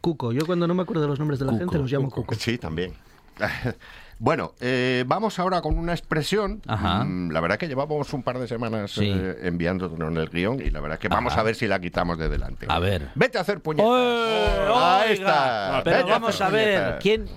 Cuco. 0.00 0.32
Yo 0.32 0.44
cuando 0.46 0.66
no 0.66 0.74
me 0.74 0.82
acuerdo 0.82 1.02
de 1.02 1.08
los 1.08 1.18
nombres 1.18 1.38
de 1.38 1.46
la 1.46 1.52
Cuco, 1.52 1.64
gente 1.64 1.78
los 1.78 1.90
llamo 1.90 2.10
Cuco. 2.10 2.34
Sí, 2.34 2.58
también. 2.58 2.92
Bueno, 4.20 4.52
eh, 4.60 5.02
vamos 5.08 5.40
ahora 5.40 5.60
con 5.60 5.76
una 5.76 5.92
expresión. 5.92 6.62
Ajá. 6.68 7.02
Mm, 7.04 7.32
La 7.32 7.40
verdad 7.40 7.58
que 7.58 7.66
llevamos 7.66 8.12
un 8.12 8.22
par 8.22 8.38
de 8.38 8.46
semanas 8.46 8.92
Sí. 8.92 9.12
eh, 9.12 9.38
enviándonos 9.42 9.98
en 10.08 10.16
el 10.16 10.28
guion 10.30 10.60
y 10.60 10.70
la 10.70 10.80
verdad 10.80 11.00
que 11.00 11.08
vamos 11.08 11.36
a 11.36 11.42
ver 11.42 11.56
si 11.56 11.66
la 11.66 11.80
quitamos 11.80 12.16
de 12.16 12.28
delante. 12.28 12.66
A 12.68 12.78
ver. 12.78 13.10
Vete 13.16 13.38
a 13.38 13.40
hacer 13.40 13.60
puñetas. 13.60 13.90
¡Eh, 13.92 14.68
Ahí 14.72 15.12
oiga! 15.12 15.14
está. 15.14 15.80
Pero 15.82 15.96
Vete 15.98 16.10
vamos 16.10 16.40
a 16.40 16.48
ver, 16.48 16.78
puñetas. 16.78 17.02
¿quién...? 17.02 17.28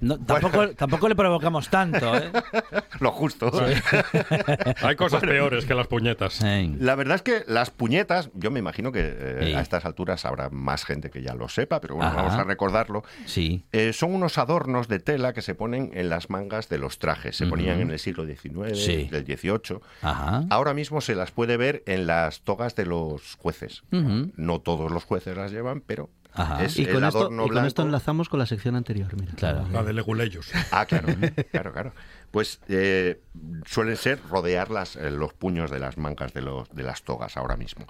No, 0.00 0.18
tampoco, 0.18 0.68
tampoco 0.70 1.08
le 1.08 1.14
provocamos 1.14 1.68
tanto, 1.70 2.16
¿eh? 2.16 2.30
Lo 3.00 3.12
justo. 3.12 3.50
Hay 4.82 4.96
cosas 4.96 5.20
peores 5.22 5.64
que 5.64 5.74
las 5.74 5.86
puñetas. 5.86 6.40
La 6.78 6.94
verdad 6.94 7.16
es 7.16 7.22
que 7.22 7.44
las 7.46 7.70
puñetas, 7.70 8.30
yo 8.34 8.50
me 8.50 8.58
imagino 8.58 8.92
que 8.92 9.00
eh, 9.04 9.36
Sí. 9.46 9.54
a 9.54 9.60
estas 9.60 9.84
alturas 9.84 10.24
habrá 10.24 10.50
más 10.50 10.84
gente 10.84 11.10
que 11.10 11.22
ya 11.22 11.34
lo 11.34 11.48
sepa, 11.48 11.80
pero 11.80 11.94
bueno, 11.96 12.10
Ajá. 12.10 12.22
vamos 12.22 12.34
a 12.38 12.44
recordarlo. 12.44 13.04
Sí. 13.26 13.64
Eh, 13.72 13.92
son 13.92 14.14
unos 14.14 14.38
adornos 14.38 14.88
de 14.88 14.98
tela 14.98 15.32
que 15.32 15.42
se 15.42 15.54
ponen 15.54 15.90
en 15.94 16.08
las 16.08 16.30
mangas 16.30 16.68
de 16.68 16.78
los 16.78 16.98
trajes. 16.98 17.36
Se 17.36 17.46
ponían 17.46 17.80
en 17.80 17.90
el 17.90 17.98
siglo 17.98 18.24
XIX, 18.26 18.76
Sí. 18.78 19.08
del 19.10 19.24
XVIII. 19.24 19.78
Ajá. 20.02 20.44
Ahora 20.50 20.74
mismo 20.74 21.00
se 21.00 21.14
las 21.14 21.30
puede 21.30 21.56
ver 21.56 21.82
en 21.86 22.06
las 22.06 22.40
togas 22.42 22.74
de 22.76 22.86
los 22.86 23.36
jueces. 23.36 23.82
No 23.90 24.60
todos 24.60 24.90
los 24.90 25.04
jueces 25.04 25.36
las 25.36 25.50
llevan, 25.52 25.80
pero 25.86 26.10
Ajá. 26.36 26.64
es 26.64 26.78
Y 26.78 26.84
el 26.84 26.92
con, 26.92 27.04
esto, 27.04 27.18
adorno 27.18 27.46
y 27.46 27.48
con 27.48 27.64
esto 27.64 27.82
enlazamos 27.82 28.28
con 28.28 28.38
la 28.38 28.46
sección 28.46 28.76
anterior. 28.76 29.08
Mira. 29.18 29.32
Claro. 29.34 29.66
La 29.72 29.82
de 29.82 29.92
leguleyos. 29.92 30.50
Ah, 30.70 30.86
claro, 30.86 31.08
claro, 31.50 31.72
claro. 31.72 31.92
Pues 32.30 32.60
eh, 32.68 33.20
suelen 33.64 33.96
ser 33.96 34.20
rodear 34.28 34.70
las, 34.70 34.96
eh, 34.96 35.10
los 35.10 35.32
puños 35.32 35.70
de 35.70 35.78
las 35.78 35.96
mangas 35.96 36.32
de, 36.34 36.42
los, 36.42 36.68
de 36.70 36.82
las 36.82 37.02
togas 37.02 37.36
ahora 37.36 37.56
mismo. 37.56 37.86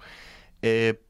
Eh, 0.63 1.01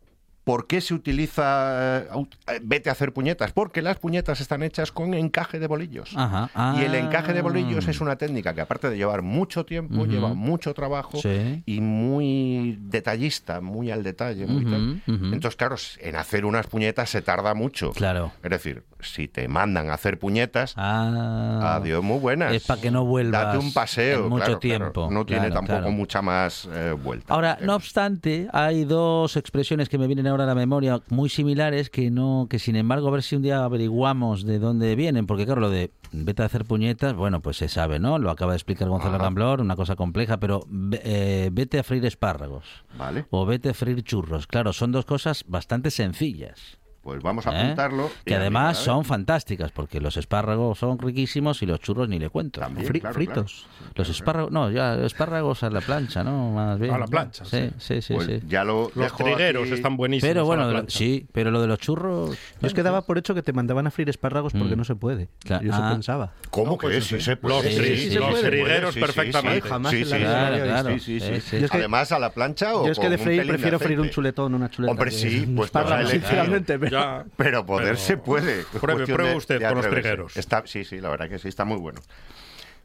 ¿Por 0.46 0.68
qué 0.68 0.80
se 0.80 0.94
utiliza 0.94 2.02
eh, 2.04 2.08
eh, 2.46 2.60
vete 2.62 2.88
a 2.88 2.92
hacer 2.92 3.12
puñetas? 3.12 3.50
Porque 3.50 3.82
las 3.82 3.98
puñetas 3.98 4.40
están 4.40 4.62
hechas 4.62 4.92
con 4.92 5.12
encaje 5.12 5.58
de 5.58 5.66
bolillos. 5.66 6.12
Ajá. 6.14 6.76
Y 6.78 6.84
el 6.84 6.94
encaje 6.94 7.32
de 7.32 7.40
Ah. 7.40 7.42
bolillos 7.42 7.88
es 7.88 8.00
una 8.00 8.14
técnica 8.14 8.54
que 8.54 8.60
aparte 8.60 8.88
de 8.88 8.96
llevar 8.96 9.22
mucho 9.22 9.66
tiempo, 9.66 10.06
lleva 10.06 10.34
mucho 10.34 10.72
trabajo 10.72 11.18
Sí. 11.20 11.64
y 11.66 11.80
muy 11.80 12.78
detallista, 12.80 13.60
muy 13.60 13.90
al 13.90 14.04
detalle. 14.04 14.46
muy 14.46 14.64
tal. 14.64 15.02
Entonces, 15.08 15.56
claro, 15.56 15.74
en 15.98 16.14
hacer 16.14 16.44
unas 16.44 16.68
puñetas 16.68 17.10
se 17.10 17.22
tarda 17.22 17.52
mucho. 17.54 17.90
Claro. 17.90 18.30
Es 18.44 18.50
decir, 18.50 18.84
si 19.00 19.26
te 19.26 19.48
mandan 19.48 19.90
a 19.90 19.94
hacer 19.94 20.16
puñetas, 20.20 20.74
Ah. 20.76 21.74
adiós, 21.80 22.04
muy 22.04 22.20
buenas. 22.20 22.52
Es 22.54 22.64
para 22.66 22.80
que 22.80 22.92
no 22.92 23.04
vuelvas 23.04 23.46
Date 23.46 23.58
un 23.58 23.72
paseo. 23.72 24.24
en 24.26 24.28
mucho 24.30 24.44
claro, 24.44 24.60
claro. 24.60 24.92
tiempo. 24.92 25.08
No 25.10 25.26
tiene 25.26 25.50
tampoco 25.50 25.90
mucha 25.90 26.22
más 26.22 26.68
eh, 26.72 26.92
vuelta. 26.92 27.34
Ahora, 27.34 27.58
no 27.62 27.74
obstante, 27.74 28.46
hay 28.52 28.84
dos 28.84 29.36
expresiones 29.36 29.88
que 29.88 29.98
me 29.98 30.06
vienen 30.06 30.28
ahora 30.28 30.35
a 30.40 30.46
la 30.46 30.54
memoria 30.54 31.02
muy 31.08 31.28
similares 31.28 31.90
que 31.90 32.10
no, 32.10 32.46
que 32.48 32.58
sin 32.58 32.76
embargo, 32.76 33.08
a 33.08 33.10
ver 33.10 33.22
si 33.22 33.36
un 33.36 33.42
día 33.42 33.64
averiguamos 33.64 34.44
de 34.44 34.58
dónde 34.58 34.94
vienen, 34.96 35.26
porque 35.26 35.44
claro, 35.44 35.60
lo 35.60 35.70
de 35.70 35.90
vete 36.12 36.42
a 36.42 36.46
hacer 36.46 36.64
puñetas, 36.64 37.14
bueno, 37.14 37.40
pues 37.40 37.56
se 37.56 37.68
sabe, 37.68 37.98
¿no? 37.98 38.18
Lo 38.18 38.30
acaba 38.30 38.52
de 38.52 38.56
explicar 38.56 38.88
Gonzalo. 38.88 39.18
Ramblor, 39.18 39.60
una 39.60 39.76
cosa 39.76 39.96
compleja, 39.96 40.38
pero 40.38 40.66
eh, 40.92 41.50
vete 41.52 41.78
a 41.78 41.82
freír 41.82 42.04
espárragos 42.06 42.64
Vale, 42.96 43.26
o 43.30 43.46
vete 43.46 43.70
a 43.70 43.74
freír 43.74 44.02
churros. 44.02 44.46
Claro, 44.46 44.72
son 44.72 44.92
dos 44.92 45.04
cosas 45.04 45.44
bastante 45.46 45.90
sencillas. 45.90 46.78
Pues 47.06 47.22
vamos 47.22 47.46
a 47.46 47.52
¿eh? 47.56 47.62
apuntarlo. 47.66 48.10
Que 48.24 48.34
además 48.34 48.78
son 48.78 49.04
fantásticas, 49.04 49.70
porque 49.70 50.00
los 50.00 50.16
espárragos 50.16 50.76
son 50.80 50.98
riquísimos 50.98 51.62
y 51.62 51.66
los 51.66 51.78
churros 51.78 52.08
ni 52.08 52.18
le 52.18 52.30
cuento. 52.30 52.58
También, 52.60 52.84
Fri- 52.88 52.98
claro, 53.00 53.14
fritos. 53.14 53.66
claro. 53.78 53.92
Los 53.94 54.08
espárragos, 54.08 54.50
no, 54.50 54.72
ya 54.72 54.94
espárragos 55.04 55.62
a 55.62 55.70
la 55.70 55.80
plancha, 55.82 56.24
¿no? 56.24 56.50
Más 56.50 56.80
bien. 56.80 56.92
A 56.92 56.98
la 56.98 57.06
plancha, 57.06 57.44
Sí, 57.44 57.70
sí, 57.78 58.02
sí. 58.02 58.14
Pues 58.14 58.26
sí. 58.26 58.40
ya 58.48 58.64
lo 58.64 58.90
Los 58.96 59.14
trigueros 59.16 59.66
aquí. 59.66 59.74
están 59.74 59.96
buenísimos. 59.96 60.28
Pero 60.28 60.40
a 60.52 60.56
la 60.56 60.64
bueno, 60.66 60.84
sí, 60.88 61.28
pero 61.30 61.52
lo 61.52 61.60
de 61.60 61.68
los 61.68 61.78
churros. 61.78 62.36
Yo 62.60 62.66
es 62.66 62.74
que 62.74 62.82
daba 62.82 63.02
por 63.02 63.18
hecho 63.18 63.36
que 63.36 63.42
te 63.42 63.52
mandaban 63.52 63.86
a 63.86 63.92
freír 63.92 64.08
espárragos 64.08 64.52
porque 64.52 64.74
Mm. 64.74 64.78
no 64.78 64.84
se 64.84 64.96
puede. 64.96 65.28
Claro. 65.44 65.62
Yo 65.64 65.70
eso 65.70 65.80
Ah. 65.80 65.92
pensaba. 65.92 66.32
¿Cómo 66.50 66.72
No, 66.72 66.78
pues 66.78 66.96
que 66.96 67.00
sí. 67.02 67.16
sí 67.18 67.20
se 67.24 67.36
puede? 67.36 67.54
Los 67.62 67.64
Sí, 67.72 68.10
sí 68.10 68.18
los 68.18 68.40
trigueros 68.40 68.94
perfectamente. 68.96 69.62
sí, 69.62 69.68
Jamás 69.68 69.92
sí, 69.92 70.02
en 70.02 70.22
la 70.24 71.66
Además, 71.70 72.10
a 72.12 72.18
la 72.18 72.30
plancha 72.30 72.74
o 72.74 72.86
Yo 72.86 72.92
es 72.92 72.98
que 72.98 73.08
de 73.08 73.18
freír 73.18 73.46
prefiero 73.46 73.78
freír 73.78 74.00
un 74.00 74.10
chuletón, 74.10 74.54
una 74.54 74.70
chuleta. 74.70 74.90
Hombre, 74.92 75.10
sí, 75.10 75.46
pues 75.54 75.66
espárrago, 75.66 75.90
nos 75.90 75.98
ha 75.98 76.00
elegido. 76.10 76.28
sinceramente, 76.28 76.78
pero- 76.78 76.95
Ya, 77.00 77.24
Pero 77.36 77.64
poder 77.66 77.86
pero- 77.86 77.96
se 77.98 78.16
puede. 78.16 78.64
Pruebe- 78.64 79.06
pruebe 79.06 79.36
usted 79.36 79.60
de 79.60 79.66
con 79.68 79.76
los 79.78 79.88
trigueros. 79.88 80.36
Está, 80.36 80.62
sí, 80.66 80.84
sí, 80.84 81.00
la 81.00 81.08
verdad 81.10 81.28
que 81.28 81.38
sí, 81.38 81.48
está 81.48 81.64
muy 81.64 81.78
bueno. 81.78 82.00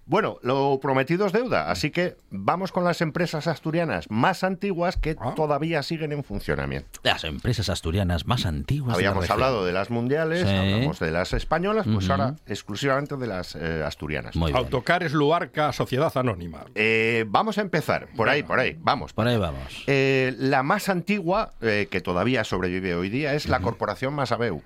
Bueno, 0.05 0.39
lo 0.41 0.79
prometido 0.81 1.25
es 1.25 1.31
deuda, 1.31 1.69
así 1.71 1.91
que 1.91 2.17
vamos 2.31 2.71
con 2.71 2.83
las 2.83 3.01
empresas 3.01 3.47
asturianas 3.47 4.09
más 4.09 4.43
antiguas 4.43 4.97
que 4.97 5.15
Ah. 5.19 5.33
todavía 5.35 5.83
siguen 5.83 6.11
en 6.11 6.23
funcionamiento. 6.23 6.99
Las 7.03 7.23
empresas 7.23 7.69
asturianas 7.69 8.25
más 8.25 8.45
antiguas. 8.45 8.97
de 8.97 9.03
la 9.03 9.09
Habíamos 9.09 9.29
hablado 9.29 9.63
de 9.63 9.71
las 9.71 9.89
mundiales, 9.89 10.41
Sí. 10.47 10.53
hablamos 10.55 10.99
de 10.99 11.11
las 11.11 11.33
españolas, 11.33 11.85
pues 11.85 12.05
Ujú. 12.05 12.11
ahora 12.13 12.35
exclusivamente 12.47 13.15
de 13.15 13.27
las 13.27 13.55
eh, 13.55 13.83
asturianas. 13.85 14.35
Muy 14.35 14.51
bien. 14.51 14.57
Autocares 14.57 15.13
Luarca, 15.13 15.71
Sociedad 15.71 16.11
Anónima. 16.17 16.65
Eh, 16.75 17.23
vamos 17.27 17.57
a 17.57 17.61
empezar, 17.61 18.07
por 18.17 18.27
ahí, 18.27 18.43
por 18.43 18.59
ahí, 18.59 18.75
vamos. 18.81 19.13
Por 19.13 19.27
ahí 19.27 19.37
vamos. 19.37 19.83
Eh, 19.87 20.33
la 20.39 20.63
más 20.63 20.89
antigua, 20.89 21.51
eh, 21.61 21.87
que 21.89 22.01
todavía 22.01 22.43
sobrevive 22.43 22.95
hoy 22.95 23.09
día, 23.09 23.33
es 23.33 23.47
la 23.47 23.59
Corporación 23.61 24.13
Masabeu, 24.13 24.61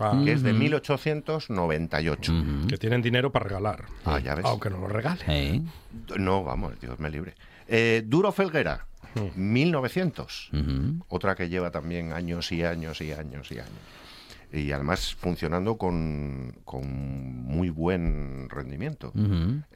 Ah, 0.00 0.20
que 0.24 0.32
es 0.32 0.42
de 0.42 0.52
1898. 0.52 2.32
Ujú. 2.32 2.66
Que 2.68 2.76
tienen 2.78 3.02
dinero 3.02 3.30
para 3.32 3.44
regalar. 3.46 3.84
Ah, 4.04 4.18
ya 4.18 4.34
ves. 4.34 4.44
Aunque 4.44 4.70
no 4.70 4.78
lo 4.78 4.88
regalen. 4.88 5.70
No, 6.18 6.42
vamos, 6.44 6.78
Dios 6.80 6.98
me 6.98 7.10
libre. 7.10 7.34
Eh, 7.68 8.02
Duro 8.06 8.32
Felguera, 8.32 8.86
1900. 9.36 10.50
Ujú. 10.52 11.04
Otra 11.08 11.34
que 11.34 11.48
lleva 11.48 11.70
también 11.70 12.12
años 12.12 12.50
y 12.52 12.62
años 12.64 13.00
y 13.00 13.12
años 13.12 13.50
y 13.52 13.58
años. 13.58 13.70
Y 14.52 14.72
además 14.72 15.14
funcionando 15.14 15.76
con, 15.78 16.56
con 16.64 16.84
muy 17.44 17.70
buen 17.70 18.48
rendimiento. 18.50 19.12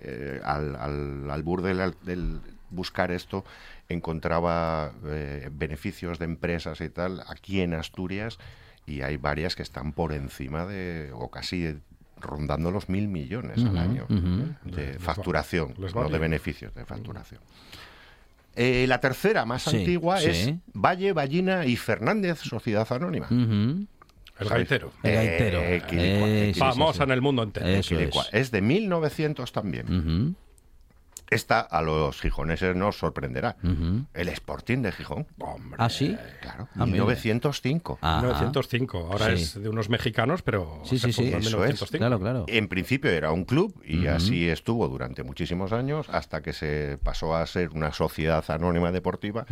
Eh, 0.00 0.40
al, 0.44 0.74
al 0.74 1.30
albur 1.30 1.62
del, 1.62 1.94
del 2.02 2.40
buscar 2.70 3.12
esto, 3.12 3.44
encontraba 3.88 4.90
eh, 5.06 5.48
beneficios 5.52 6.18
de 6.18 6.24
empresas 6.24 6.80
y 6.80 6.88
tal 6.88 7.22
aquí 7.28 7.60
en 7.60 7.74
Asturias 7.74 8.38
y 8.86 9.00
hay 9.02 9.16
varias 9.16 9.56
que 9.56 9.62
están 9.62 9.92
por 9.92 10.12
encima 10.12 10.66
de, 10.66 11.10
o 11.14 11.30
casi 11.30 11.76
rondando 12.20 12.70
los 12.70 12.88
mil 12.88 13.08
millones 13.08 13.58
al 13.64 13.76
año 13.76 14.06
de 14.08 14.92
Les 14.94 14.98
facturación, 15.02 15.74
les 15.78 15.94
va 15.94 16.02
no 16.04 16.08
de 16.08 16.18
beneficios, 16.18 16.74
de 16.74 16.84
facturación. 16.84 17.40
Eh, 18.56 18.86
la 18.88 19.00
tercera, 19.00 19.44
más 19.44 19.62
Sí, 19.64 19.78
antigua, 19.78 20.20
sí. 20.20 20.26
es 20.28 20.52
Valle, 20.72 21.12
Ballina 21.12 21.66
y 21.66 21.76
Fernández, 21.76 22.38
Sociedad 22.40 22.86
Anónima. 22.92 23.26
El 23.30 24.48
gaitero. 24.48 24.92
El 25.02 25.14
gaitero. 25.14 25.60
Eh, 25.60 25.82
Quilicua, 25.88 26.28
Eh, 26.28 26.44
sí, 26.48 26.54
sí, 26.54 26.60
Famosa 26.60 26.98
sí. 26.98 27.02
en 27.04 27.10
el 27.10 27.20
mundo 27.20 27.42
entero. 27.42 27.66
Es. 27.66 27.90
Es 28.32 28.50
de 28.50 28.62
1900 28.62 29.52
también. 29.52 30.36
Esta 31.30 31.60
a 31.60 31.82
los 31.82 32.20
gijoneses 32.20 32.76
nos 32.76 32.98
sorprenderá. 32.98 33.56
El 34.14 34.28
Sporting 34.28 34.78
de 34.82 34.92
Gijón. 34.92 35.26
Hombre. 35.38 35.76
¿Ah, 35.78 35.88
sí? 35.88 36.16
Claro, 36.40 36.68
Ah, 36.74 36.84
mira. 36.86 37.04
1905. 37.04 37.98
Ajá. 38.00 38.20
1905. 38.20 39.08
Ahora 39.10 39.36
Sí. 39.36 39.42
es 39.42 39.62
de 39.62 39.68
unos 39.68 39.88
mexicanos, 39.88 40.42
pero 40.42 40.80
Sí, 40.84 40.98
sí, 40.98 41.12
sí. 41.12 41.22
fundó 41.22 41.36
en 41.36 41.42
Eso 41.42 41.48
es. 41.64 41.70
1905. 41.70 41.98
Claro, 41.98 42.20
claro. 42.20 42.44
En 42.48 42.68
principio 42.68 43.10
era 43.10 43.32
un 43.32 43.44
club 43.44 43.74
y 43.84 44.06
así 44.06 44.48
estuvo 44.48 44.86
durante 44.88 45.22
muchísimos 45.22 45.72
años 45.72 46.08
hasta 46.10 46.42
que 46.42 46.52
se 46.52 46.98
pasó 47.02 47.34
a 47.34 47.46
ser 47.46 47.70
una 47.70 47.92
sociedad 47.92 48.44
anónima 48.48 48.92
deportiva 48.92 49.46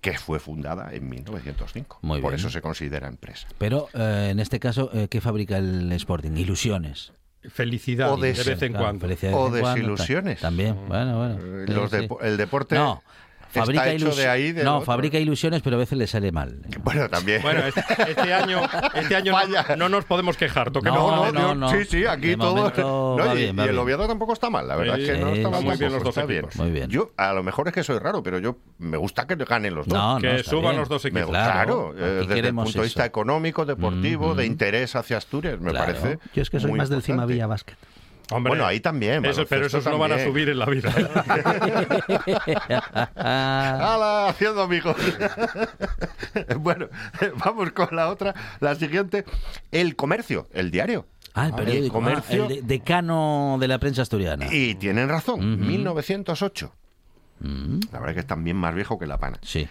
que 0.00 0.18
fue 0.18 0.38
fundada 0.38 0.92
en 0.94 1.08
1905. 1.08 1.98
Muy 2.02 2.20
Por 2.20 2.32
bien. 2.32 2.40
eso 2.40 2.50
se 2.50 2.60
considera 2.60 3.08
empresa. 3.08 3.48
Pero 3.58 3.88
eh, 3.94 4.28
en 4.30 4.40
este 4.40 4.60
caso, 4.60 4.90
eh, 4.92 5.08
¿qué 5.08 5.20
fabrica 5.20 5.56
el 5.58 5.90
Sporting? 5.92 6.32
Ilusiones. 6.36 7.12
Felicidad 7.50 8.12
O 8.12 8.16
de, 8.16 8.32
vez 8.32 8.62
en 8.62 8.72
Claro, 8.72 8.84
cuando. 8.84 9.06
O 9.34 9.50
cuando, 9.50 9.56
desilusiones. 9.56 10.36
ta- 10.40 10.48
También, 10.48 10.76
bueno, 10.88 11.18
bueno. 11.18 11.38
Sí, 11.66 11.72
los 11.72 11.90
sí. 11.90 11.96
depo- 11.96 12.20
el 12.22 12.36
deporte 12.36 12.74
No, 12.74 13.02
fabrica 13.60 13.82
está 13.84 13.92
hecho 13.94 14.06
ilus- 14.08 14.16
de 14.16 14.28
ahí. 14.28 14.52
del 14.52 14.64
No, 14.64 14.74
otro. 14.76 14.86
fabrica 14.86 15.18
ilusiones, 15.18 15.62
pero 15.62 15.76
a 15.76 15.78
veces 15.78 15.98
le 15.98 16.06
sale 16.06 16.32
mal. 16.32 16.60
Bueno, 16.82 17.08
también. 17.08 17.42
Bueno, 17.42 17.60
este, 17.66 17.82
este 18.08 18.32
año, 18.34 18.60
este 18.94 19.16
año 19.16 19.32
no, 19.32 19.76
no 19.76 19.88
nos 19.88 20.04
podemos 20.04 20.36
quejar. 20.36 20.70
Toque 20.70 20.88
No, 20.88 20.94
no, 21.26 21.32
no, 21.32 21.40
yo- 21.40 21.54
no. 21.54 21.68
Sí, 21.70 21.84
sí, 21.84 22.06
aquí 22.06 22.28
De 22.28 22.36
todo. 22.36 23.16
va 23.18 23.34
y, 23.34 23.36
bien, 23.38 23.58
va 23.58 23.66
y 23.66 23.68
el. 23.68 23.78
Oviedo 23.78 24.06
tampoco 24.06 24.32
está 24.32 24.50
mal, 24.50 24.66
la 24.68 24.76
verdad 24.76 24.96
Sí, 24.96 25.02
es 25.02 25.10
que 25.10 25.18
no 25.18 25.28
está 25.30 25.50
mal. 25.50 25.62
muy 25.62 25.76
bien 25.76 25.92
los 25.92 26.02
dos 26.02 26.16
está 26.16 26.32
equipos. 26.32 26.56
Muy 26.56 26.70
bien. 26.70 26.88
Yo, 26.90 27.12
a 27.16 27.32
lo 27.32 27.42
mejor 27.42 27.68
es 27.68 27.74
que 27.74 27.82
soy 27.82 27.98
raro, 27.98 28.22
pero 28.22 28.38
yo 28.38 28.56
me 28.78 28.96
gusta 28.96 29.26
que 29.26 29.36
ganen 29.36 29.74
los 29.74 29.86
dos. 29.86 29.96
No, 29.98 30.18
Que 30.20 30.42
suban 30.42 30.62
bien. 30.70 30.76
los 30.78 30.88
dos 30.88 31.04
equipos. 31.04 31.28
claro, 31.28 31.92
Claro, 31.92 31.94
eh, 31.98 32.26
desde 32.26 32.48
el 32.48 32.54
punto 32.54 32.72
de 32.78 32.84
vista 32.84 33.04
económico, 33.04 33.64
deportivo, 33.64 34.34
de 34.34 34.46
interés 34.46 34.96
hacia 34.96 35.16
Asturias, 35.18 35.60
me 35.60 35.70
Claro. 35.70 35.86
parece. 35.94 36.18
Yo 36.34 36.42
es 36.42 36.50
que 36.50 36.60
soy 36.60 36.72
más 36.72 36.88
del 36.88 36.98
importante. 36.98 37.06
Cimavilla 37.06 37.46
Básquet. 37.46 37.76
Hombre, 38.30 38.50
Bueno, 38.50 38.66
ahí 38.66 38.80
también. 38.80 39.24
eso, 39.24 39.46
pero 39.46 39.66
esos 39.66 39.84
no 39.84 39.98
van 39.98 40.12
a 40.12 40.24
subir 40.24 40.48
en 40.48 40.58
la 40.58 40.66
vida. 40.66 40.92
¡Hala! 43.14 44.28
Haciendo 44.28 44.62
amigos. 44.62 44.96
bueno, 46.60 46.88
vamos 47.44 47.70
con 47.72 47.94
la 47.94 48.08
otra. 48.08 48.34
La 48.60 48.74
siguiente. 48.74 49.24
El 49.70 49.96
comercio, 49.96 50.48
el 50.52 50.70
diario. 50.70 51.06
Ah, 51.34 51.46
el 51.48 51.54
periódico. 51.54 51.98
ah, 51.98 52.00
comercio. 52.00 52.42
el 52.44 52.48
de- 52.48 52.62
decano 52.62 53.58
de 53.60 53.68
la 53.68 53.78
prensa 53.78 54.02
asturiana. 54.02 54.46
Y 54.52 54.74
tienen 54.76 55.08
razón, 55.08 55.54
Ujú. 55.54 55.64
1908. 55.64 56.72
Mm, 57.40 57.80
La 57.92 57.98
verdad 58.00 58.14
que 58.14 58.20
es 58.20 58.26
también 58.26 58.56
más 58.56 58.74
viejo 58.74 58.98
que 58.98 59.06
la 59.06 59.18
pana. 59.18 59.38
sí. 59.42 59.68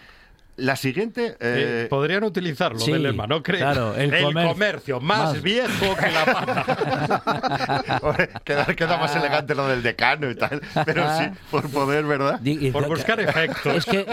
La 0.58 0.76
siguiente... 0.78 1.32
Eh, 1.32 1.36
eh, 1.41 1.88
podrían 1.89 2.24
utilizarlo 2.24 2.80
sí, 2.80 2.91
de 2.91 2.99
lema, 2.99 3.28
¿no 3.28 3.43
crees? 3.43 3.62
claro, 3.64 3.93
el 3.95 4.12
comercio. 4.34 5.01
más, 5.01 5.34
Más- 5.34 5.41
viejo 5.41 5.95
que 5.97 6.12
la 6.12 6.26
pata. 6.26 8.30
queda, 8.45 8.66
queda 8.76 8.97
más 8.97 9.16
elegante 9.16 9.53
lo 9.53 9.68
del 9.68 9.84
decano 9.84 10.30
y 10.32 10.36
tal. 10.36 10.62
Pero 10.86 11.06
sí, 11.18 11.26
por 11.51 11.70
poder, 11.70 12.06
¿verdad? 12.06 12.39
Por 12.72 12.88
buscar 12.88 13.20
efectos. 13.20 13.76
Es 13.76 13.86
que 13.86 14.06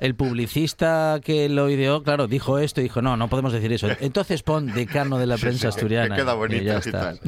el 0.00 0.14
publicista 0.14 1.20
que 1.22 1.48
lo 1.48 1.68
ideó, 1.68 2.02
claro, 2.02 2.26
dijo 2.26 2.58
esto 2.58 2.80
y 2.80 2.84
dijo, 2.84 3.02
no, 3.02 3.16
no 3.16 3.28
podemos 3.28 3.52
decir 3.52 3.72
eso. 3.72 3.88
Entonces 4.00 4.42
pon 4.42 4.72
decano 4.72 5.18
de 5.18 5.26
la 5.26 5.36
Sí, 5.36 5.42
prensa 5.42 5.60
sí, 5.60 5.66
asturiana. 5.68 6.14
que 6.14 6.22
queda 6.22 6.32
y 6.32 6.36
bonito 6.36 6.80
y 6.86 6.92
tal. 6.92 7.20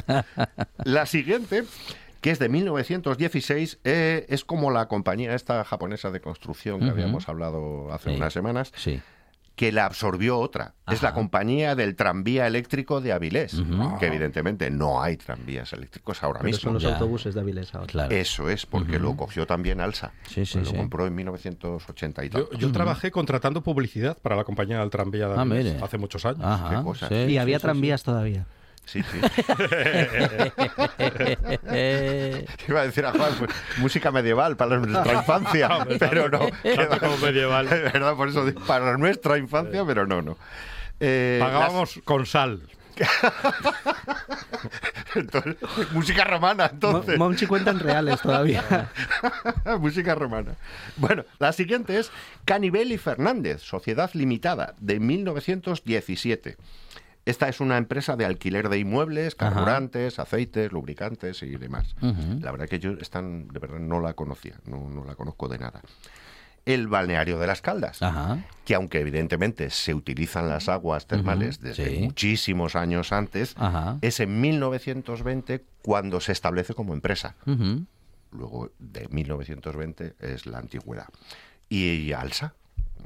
La 0.84 1.06
siguiente, 1.06 1.64
que 2.22 2.30
es 2.30 2.38
de 2.38 2.48
1916, 2.48 3.80
eh, 3.84 4.24
es 4.30 4.44
como 4.44 4.70
la 4.70 4.88
compañía 4.88 5.34
esta 5.34 5.62
japonesa 5.64 6.10
de 6.10 6.20
construcción 6.20 6.80
que 6.80 6.88
habíamos 6.88 7.28
hablado 7.28 7.92
hace 7.92 8.10
Sí. 8.10 8.16
unas 8.16 8.32
semanas, 8.32 8.72
Sí. 8.76 9.00
que 9.54 9.70
la 9.70 9.84
absorbió 9.84 10.38
otra. 10.38 10.74
Es 10.90 11.02
la 11.02 11.12
compañía 11.12 11.74
del 11.74 11.94
tranvía 11.94 12.46
eléctrico 12.46 13.00
de 13.02 13.12
Avilés, 13.12 13.60
que 14.00 14.06
evidentemente 14.06 14.70
no 14.70 15.02
hay 15.02 15.16
tranvías 15.18 15.72
eléctricos 15.74 16.22
ahora 16.22 16.38
Pero 16.40 16.46
mismo. 16.46 16.60
son 16.62 16.72
los 16.74 16.82
Ya. 16.84 16.94
autobuses 16.94 17.34
de 17.34 17.40
Avilés 17.40 17.74
ahora. 17.74 17.86
Claro. 17.86 18.14
Eso 18.14 18.48
es, 18.48 18.64
porque 18.64 18.98
lo 18.98 19.14
cogió 19.16 19.46
también 19.46 19.80
Alsa. 19.82 20.12
Sí, 20.26 20.46
sí, 20.46 20.60
lo 20.60 20.64
sí. 20.64 20.74
compró 20.76 21.06
en 21.06 21.14
1980 21.14 22.24
y 22.24 22.30
Yo, 22.30 22.72
trabajé 22.72 23.10
contratando 23.10 23.62
publicidad 23.62 24.16
para 24.16 24.36
la 24.36 24.44
compañía 24.44 24.78
del 24.78 24.88
tranvía 24.90 25.28
de 25.28 25.34
Ah, 25.36 25.42
Avilés 25.42 25.82
hace 25.82 25.98
muchos 25.98 26.24
años. 26.24 26.40
Ajá, 26.44 26.78
qué 26.78 26.82
cosa. 26.84 27.08
sí, 27.08 27.14
Y 27.14 27.36
había 27.38 27.58
sí, 27.58 27.62
tranvías 27.62 28.02
todavía. 28.04 28.46
Sí, 28.84 29.02
sí. 29.02 29.18
Iba 32.68 32.80
a 32.80 32.84
decir 32.84 33.06
a 33.06 33.12
Juan, 33.12 33.32
pues, 33.38 33.50
música 33.78 34.10
medieval 34.10 34.56
para 34.56 34.78
nuestra 34.78 35.14
infancia, 35.14 35.86
pero 35.98 36.28
no. 36.28 36.40
Tanto 36.62 36.98
como 36.98 37.16
medieval. 37.18 37.66
Verdad, 37.68 38.16
por 38.16 38.28
eso 38.28 38.44
digo, 38.44 38.60
para 38.66 38.96
nuestra 38.98 39.38
infancia, 39.38 39.84
pero 39.86 40.06
no, 40.06 40.20
no. 40.20 40.36
Eh, 41.00 41.38
Pagábamos 41.40 42.00
con 42.04 42.26
sal. 42.26 42.60
entonces, 45.14 45.56
música 45.92 46.24
romana, 46.24 46.68
entonces. 46.70 47.18
Monchi 47.18 47.46
cuentan 47.46 47.80
reales 47.80 48.20
todavía. 48.20 48.90
música 49.78 50.14
romana. 50.14 50.56
Bueno, 50.96 51.24
la 51.38 51.52
siguiente 51.52 51.98
es 51.98 52.10
Canibel 52.44 52.92
y 52.92 52.98
Fernández, 52.98 53.62
Sociedad 53.62 54.10
Limitada, 54.12 54.74
de 54.78 55.00
1917. 55.00 56.56
Esta 57.24 57.48
es 57.48 57.60
una 57.60 57.76
empresa 57.76 58.16
de 58.16 58.24
alquiler 58.24 58.68
de 58.68 58.78
inmuebles, 58.78 59.36
Ajá. 59.38 59.50
carburantes, 59.54 60.18
aceites, 60.18 60.72
lubricantes 60.72 61.42
y 61.42 61.50
demás. 61.56 61.94
La 62.40 62.50
verdad 62.50 62.68
que 62.68 62.80
yo 62.80 62.92
están, 62.92 63.46
de 63.48 63.58
verdad 63.60 63.78
no 63.78 64.00
la 64.00 64.14
conocía, 64.14 64.56
no, 64.66 64.88
no 64.88 65.04
la 65.04 65.14
conozco 65.14 65.46
de 65.48 65.58
nada. 65.58 65.82
El 66.64 66.86
balneario 66.88 67.38
de 67.40 67.46
las 67.48 67.60
Caldas, 67.60 68.02
Ajá. 68.02 68.38
que 68.64 68.74
aunque 68.76 69.00
evidentemente 69.00 69.70
se 69.70 69.94
utilizan 69.94 70.48
las 70.48 70.68
aguas 70.68 71.06
termales 71.06 71.60
desde 71.60 71.90
sí. 71.90 71.98
muchísimos 72.02 72.76
años 72.76 73.12
antes, 73.12 73.54
Ajá. 73.56 73.98
es 74.00 74.20
en 74.20 74.40
1920 74.40 75.64
cuando 75.82 76.20
se 76.20 76.32
establece 76.32 76.74
como 76.74 76.92
empresa. 76.92 77.34
Luego 78.30 78.70
de 78.78 79.08
1920 79.08 80.14
es 80.20 80.46
la 80.46 80.58
antigüedad. 80.58 81.08
Y 81.68 82.12
Alsa, 82.12 82.54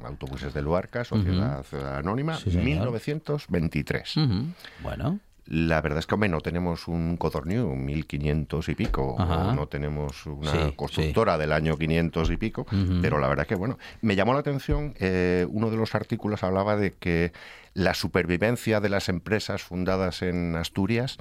Autobuses 0.03 0.53
de 0.53 0.61
Luarca, 0.61 1.03
Sociedad 1.03 1.65
Anónima, 1.97 2.35
Sí, 2.35 2.51
señor. 2.51 2.65
1923. 2.65 4.17
Ujú. 4.17 4.45
Bueno. 4.83 5.19
La 5.49 5.79
verdad 5.79 5.99
es 5.99 6.05
que, 6.07 6.13
hombre, 6.13 6.27
no 6.29 6.41
tenemos 6.41 6.89
un 6.89 7.15
Codorniu, 7.15 7.73
1500 7.73 8.67
y 8.67 8.75
pico, 8.75 9.15
Ajá. 9.17 9.47
o 9.47 9.53
no 9.53 9.67
tenemos 9.67 10.25
una 10.25 10.51
Sí, 10.51 10.73
constructora 10.75 11.37
del 11.37 11.53
año 11.53 11.77
500 11.77 12.29
y 12.31 12.35
pico, 12.37 12.65
pero 13.01 13.17
la 13.17 13.29
verdad 13.29 13.47
que, 13.47 13.55
bueno, 13.55 13.77
me 14.01 14.17
llamó 14.17 14.33
la 14.33 14.39
atención, 14.41 14.93
eh, 14.99 15.47
uno 15.49 15.69
de 15.71 15.77
los 15.77 15.95
artículos 15.95 16.43
hablaba 16.43 16.75
de 16.75 16.95
que 16.95 17.31
la 17.73 17.93
supervivencia 17.93 18.81
de 18.81 18.89
las 18.89 19.07
empresas 19.07 19.63
fundadas 19.63 20.21
en 20.21 20.53
Asturias 20.57 21.17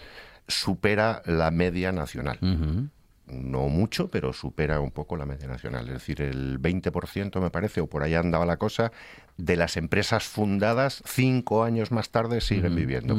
supera 0.49 1.23
la 1.25 1.53
media 1.53 1.93
nacional. 1.93 2.41
No 3.27 3.69
mucho, 3.69 4.09
pero 4.09 4.33
supera 4.33 4.79
un 4.79 4.93
poco 4.93 5.17
la 5.17 5.27
media 5.27 5.49
nacional. 5.49 5.87
Es 5.89 5.95
decir, 5.95 6.23
el 6.23 6.61
20% 6.61 7.41
me 7.41 7.51
parece, 7.51 7.81
o 7.81 7.89
por 7.89 8.05
ahí 8.05 8.15
andaba 8.15 8.47
la 8.47 8.57
cosa, 8.57 8.93
de 9.37 9.57
las 9.57 9.77
empresas 9.77 10.25
fundadas 10.25 11.03
cinco 11.07 11.65
años 11.65 11.91
más 11.91 12.11
tarde 12.11 12.41
siguen 12.41 12.77
viviendo. 12.77 13.17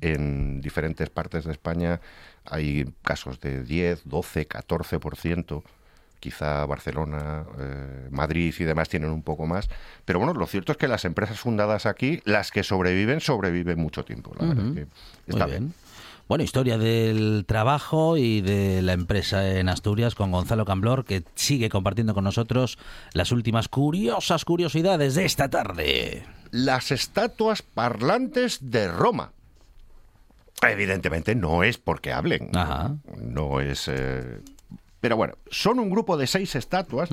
En 0.00 0.60
diferentes 0.62 1.10
partes 1.10 1.44
de 1.44 1.52
España 1.52 2.00
hay 2.46 2.90
casos 3.02 3.38
de 3.40 3.62
10, 3.62 4.02
12, 4.06 4.48
14%. 4.48 5.62
Quizá 6.20 6.66
Barcelona, 6.66 7.44
eh, 7.58 8.08
Madrid 8.10 8.54
y 8.58 8.64
demás 8.64 8.88
tienen 8.90 9.10
un 9.10 9.22
poco 9.22 9.46
más. 9.46 9.70
Pero 10.04 10.18
bueno, 10.18 10.34
lo 10.34 10.46
cierto 10.46 10.72
es 10.72 10.78
que 10.78 10.86
las 10.86 11.06
empresas 11.06 11.40
fundadas 11.40 11.86
aquí, 11.86 12.20
las 12.24 12.50
que 12.50 12.62
sobreviven, 12.62 13.20
sobreviven 13.20 13.78
mucho 13.78 14.04
tiempo. 14.04 14.34
La 14.38 14.46
verdad 14.46 14.66
es 14.66 14.72
que 14.72 14.80
Muy 14.84 14.88
está 15.28 15.46
bien. 15.46 15.60
bien. 15.68 15.74
Bueno, 16.30 16.44
historia 16.44 16.78
del 16.78 17.44
trabajo 17.44 18.16
y 18.16 18.40
de 18.40 18.82
la 18.82 18.92
empresa 18.92 19.58
en 19.58 19.68
Asturias 19.68 20.14
con 20.14 20.30
Gonzalo 20.30 20.64
Camblor, 20.64 21.04
que 21.04 21.24
sigue 21.34 21.68
compartiendo 21.68 22.14
con 22.14 22.22
nosotros 22.22 22.78
las 23.14 23.32
últimas 23.32 23.66
curiosas 23.66 24.44
curiosidades 24.44 25.16
de 25.16 25.24
esta 25.24 25.50
tarde. 25.50 26.24
Las 26.52 26.92
estatuas 26.92 27.62
parlantes 27.62 28.70
de 28.70 28.86
Roma. 28.86 29.32
Evidentemente 30.62 31.34
no 31.34 31.64
es 31.64 31.78
porque 31.78 32.12
hablen. 32.12 32.50
Ajá. 32.54 32.94
No 33.20 33.58
es. 33.58 33.88
eh, 33.88 34.38
Pero 35.00 35.16
bueno, 35.16 35.34
son 35.50 35.80
un 35.80 35.90
grupo 35.90 36.16
de 36.16 36.28
seis 36.28 36.54
estatuas 36.54 37.08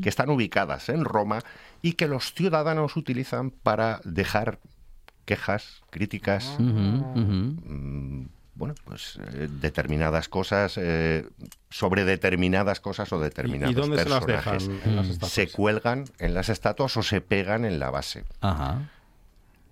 que 0.00 0.08
están 0.08 0.30
ubicadas 0.30 0.90
en 0.90 1.04
Roma 1.04 1.40
y 1.82 1.94
que 1.94 2.06
los 2.06 2.34
ciudadanos 2.34 2.96
utilizan 2.96 3.50
para 3.50 4.00
dejar 4.04 4.60
quejas, 5.24 5.82
críticas, 5.90 6.54
mm, 6.60 8.26
bueno, 8.60 8.74
pues 8.84 9.18
eh, 9.32 9.48
determinadas 9.50 10.28
cosas, 10.28 10.74
eh, 10.76 11.26
sobre 11.70 12.04
determinadas 12.04 12.78
cosas 12.78 13.12
o 13.12 13.18
¿Y, 13.18 13.24
determinados 13.24 13.72
y 13.72 13.74
dónde 13.74 14.00
se 14.02 14.08
las 14.08 14.24
dejan 14.26 14.52
personajes. 14.58 14.86
en 14.86 14.96
las 14.96 15.06
Mm. 15.06 15.10
estatuas? 15.10 15.32
Se 15.32 15.48
cuelgan 15.48 16.04
en 16.20 16.34
las 16.34 16.48
estatuas 16.48 16.96
o 16.96 17.02
se 17.02 17.20
pegan 17.20 17.64
en 17.64 17.78
la 17.80 17.90
base. 17.90 18.24
Ajá. 18.42 18.82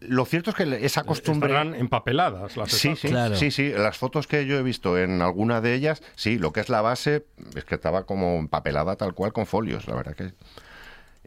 Lo 0.00 0.24
cierto 0.24 0.50
es 0.50 0.56
que 0.56 0.86
esa 0.86 1.02
costumbre... 1.04 1.50
Estarán 1.50 1.74
empapeladas 1.74 2.56
las 2.56 2.70
Sí, 2.70 2.88
estatuas. 2.88 2.98
sí, 3.00 3.08
Claro. 3.08 3.36
sí, 3.36 3.50
sí. 3.50 3.72
Las 3.76 3.98
fotos 3.98 4.26
que 4.26 4.46
yo 4.46 4.56
he 4.58 4.62
visto 4.62 4.96
en 4.96 5.20
alguna 5.22 5.60
de 5.60 5.74
ellas, 5.74 6.02
sí, 6.16 6.38
lo 6.38 6.52
que 6.52 6.60
es 6.60 6.68
la 6.68 6.80
base 6.80 7.26
es 7.56 7.64
que 7.64 7.74
estaba 7.74 8.04
como 8.04 8.38
empapelada 8.38 8.96
tal 8.96 9.12
cual 9.14 9.32
con 9.32 9.44
folios, 9.46 9.86
la 9.86 9.94
verdad 9.96 10.14
que. 10.16 10.32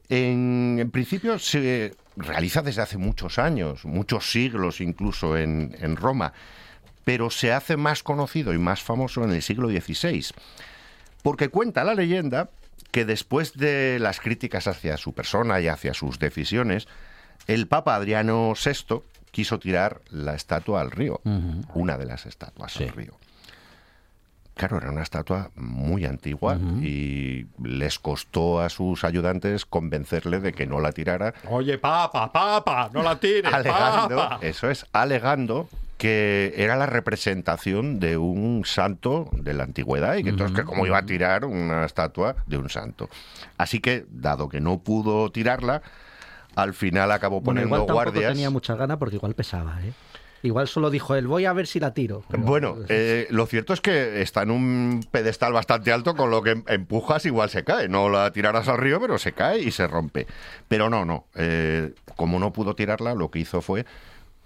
En, 0.10 0.78
en 0.80 0.92
principio 0.92 1.40
se 1.40 1.96
realiza 2.18 2.62
desde 2.62 2.82
hace 2.82 2.98
muchos 2.98 3.40
años, 3.40 3.86
muchos 3.86 4.30
siglos 4.32 4.82
incluso 4.82 5.38
en, 5.38 5.76
en 5.80 5.96
Roma, 5.96 6.34
pero 7.04 7.30
se 7.30 7.52
hace 7.52 7.78
más 7.78 8.04
conocido 8.04 8.54
y 8.54 8.58
más 8.58 8.82
famoso 8.82 9.24
en 9.24 9.32
el 9.32 9.42
siglo 9.42 9.70
XVI, 9.70 10.28
porque 11.24 11.50
cuenta 11.50 11.84
la 11.84 11.96
leyenda 11.96 12.50
que 12.92 13.06
después 13.06 13.54
de 13.54 14.00
las 14.00 14.20
críticas 14.20 14.68
hacia 14.68 14.98
su 14.98 15.14
persona 15.14 15.60
y 15.62 15.68
hacia 15.68 15.94
sus 15.94 16.20
decisiones, 16.20 16.88
el 17.48 17.68
Papa 17.68 17.96
Adriano 17.96 18.54
VI 18.54 19.02
quiso 19.32 19.60
tirar 19.60 20.02
la 20.10 20.36
estatua 20.36 20.82
al 20.82 20.92
río, 20.92 21.22
una 21.74 21.98
de 21.98 22.06
las 22.06 22.26
estatuas 22.26 22.76
al 22.78 22.90
río. 22.90 23.18
Claro, 24.56 24.78
era 24.78 24.92
una 24.92 25.02
estatua 25.02 25.50
muy 25.56 26.06
antigua 26.06 26.58
y 26.82 27.48
les 27.64 27.98
costó 27.98 28.60
a 28.60 28.70
sus 28.70 29.06
ayudantes 29.06 29.66
convencerle 29.66 30.40
de 30.40 30.52
que 30.52 30.68
no 30.68 30.82
la 30.82 30.92
tirara. 30.92 31.34
Oye, 31.50 31.78
papa, 31.78 32.32
papa, 32.32 32.90
no 32.94 33.02
la 33.02 33.18
tires, 33.20 33.52
alegando, 33.54 34.18
papa. 34.18 34.40
eso 34.42 34.70
es, 34.70 34.86
alegando 34.92 35.70
que 36.02 36.56
era 36.58 36.76
la 36.78 36.88
representación 36.88 38.00
de 38.00 38.18
un 38.18 38.64
santo 38.66 39.30
de 39.34 39.54
la 39.54 39.66
antigüedad 39.66 40.16
y 40.16 40.24
que 40.24 40.30
entonces 40.32 40.58
que 40.58 40.64
cómo 40.66 40.88
iba 40.88 40.98
a 40.98 41.06
tirar 41.06 41.46
una 41.46 41.86
estatua 41.86 42.38
de 42.48 42.58
un 42.58 42.72
santo. 42.72 43.08
Así 43.60 43.80
que, 43.82 44.08
dado 44.10 44.50
que 44.50 44.60
no 44.62 44.80
pudo 44.80 45.32
tirarla, 45.32 45.84
al 46.56 46.74
final 46.74 47.12
acabó 47.12 47.42
Bueno, 47.42 47.62
poniendo 47.62 47.68
igual 47.76 47.80
tampoco 47.88 47.94
guardias. 48.14 48.34
tenía 48.34 48.50
mucha 48.50 48.74
gana 48.76 48.98
porque 48.98 49.18
igual 49.18 49.36
pesaba, 49.36 49.80
¿eh? 49.84 49.94
Igual 50.42 50.68
solo 50.68 50.90
dijo 50.90 51.14
él, 51.14 51.28
voy 51.28 51.46
a 51.46 51.54
ver 51.54 51.68
si 51.68 51.80
la 51.80 51.94
tiro. 51.94 52.24
Pero- 52.28 52.42
Bueno, 52.42 52.78
eh, 52.90 53.28
lo 53.30 53.46
cierto 53.46 53.74
es 53.74 53.80
que 53.80 54.24
está 54.24 54.42
en 54.42 54.50
un 54.50 55.06
pedestal 55.12 55.54
bastante 55.54 55.94
alto, 55.94 56.16
con 56.16 56.32
lo 56.32 56.42
que 56.42 56.64
empujas 56.66 57.28
igual 57.28 57.52
se 57.52 57.64
cae. 57.64 57.90
No 57.90 58.10
la 58.10 58.32
tirarás 58.32 58.68
al 58.68 58.80
río, 58.80 59.00
pero 59.00 59.20
se 59.20 59.34
cae 59.34 59.60
y 59.60 59.70
se 59.70 59.86
rompe. 59.86 60.26
Pero 60.68 60.90
no, 60.90 61.06
no. 61.06 61.26
eh, 61.36 61.94
como 62.16 62.40
no 62.40 62.52
pudo 62.54 62.74
tirarla, 62.76 63.14
lo 63.14 63.30
que 63.30 63.38
hizo 63.38 63.62
fue 63.62 63.86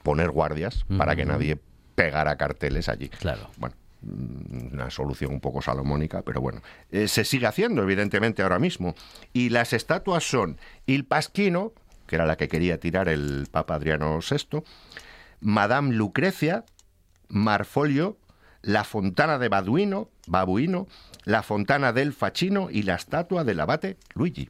poner 0.06 0.30
guardias 0.30 0.86
para 0.98 1.16
que 1.16 1.26
nadie 1.26 1.58
pegara 1.96 2.38
carteles 2.38 2.88
allí. 2.90 3.10
Claro. 3.10 3.50
Bueno, 3.58 3.76
mm, 4.04 4.74
una 4.74 4.92
solución 4.92 5.34
un 5.34 5.42
poco 5.42 5.64
salomónica, 5.64 6.22
pero 6.22 6.40
bueno. 6.40 6.62
Eh, 6.92 7.08
se 7.08 7.26
sigue 7.26 7.48
haciendo, 7.48 7.82
evidentemente, 7.82 8.44
ahora 8.44 8.60
mismo. 8.60 8.94
Y 9.34 9.50
las 9.50 9.74
estatuas 9.74 10.24
son 10.24 10.60
Il 10.86 11.06
Pasquino, 11.06 11.74
que 12.06 12.18
era 12.18 12.28
la 12.28 12.38
que 12.38 12.48
quería 12.48 12.80
tirar 12.80 13.10
el 13.10 13.48
Papa 13.52 13.76
Adriano 13.76 14.20
VI, 14.20 14.62
Madame 15.42 15.94
Lucrecia, 15.94 16.66
Marfolio, 17.28 18.20
la 18.62 18.84
fontana 18.84 19.40
de 19.40 19.50
Baduino, 19.50 20.12
Babuino, 20.28 20.88
la 21.24 21.42
fontana 21.42 21.94
del 21.94 22.14
Facino 22.14 22.70
y 22.70 22.84
la 22.84 22.94
estatua 22.94 23.44
del 23.44 23.60
abate 23.60 23.98
Luigi. 24.14 24.50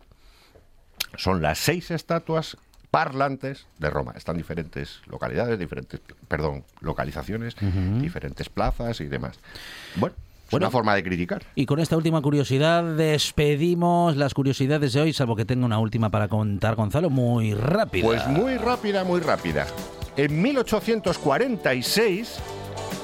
Son 1.15 1.41
las 1.41 1.59
seis 1.59 1.91
estatuas 1.91 2.57
parlantes 2.95 3.67
de 3.77 3.89
Roma. 3.89 4.13
Están 4.15 4.37
diferentes 4.37 5.01
localidades, 5.07 5.59
diferentes, 5.59 5.99
perdón, 6.29 6.63
localizaciones, 6.79 7.53
diferentes 7.99 8.47
plazas 8.47 9.01
y 9.01 9.07
demás. 9.07 9.37
Bueno, 9.97 10.15
es 10.45 10.51
Bueno. 10.51 10.67
una 10.67 10.71
forma 10.71 10.95
de 10.95 11.03
criticar. 11.03 11.43
Y 11.55 11.65
con 11.65 11.81
esta 11.81 11.97
última 11.97 12.21
curiosidad 12.21 12.95
despedimos 12.95 14.15
las 14.15 14.33
curiosidades 14.33 14.93
de 14.93 15.01
hoy, 15.01 15.11
salvo 15.11 15.35
que 15.35 15.43
tenga 15.43 15.65
una 15.65 15.77
última 15.77 16.09
para 16.09 16.29
contar, 16.29 16.75
Gonzalo, 16.75 17.09
muy 17.09 17.53
rápida. 17.53 18.05
Pues 18.05 18.25
muy 18.27 18.55
rápida, 18.55 19.03
muy 19.03 19.19
rápida. 19.19 19.67
En 20.15 20.41
1846, 20.41 22.39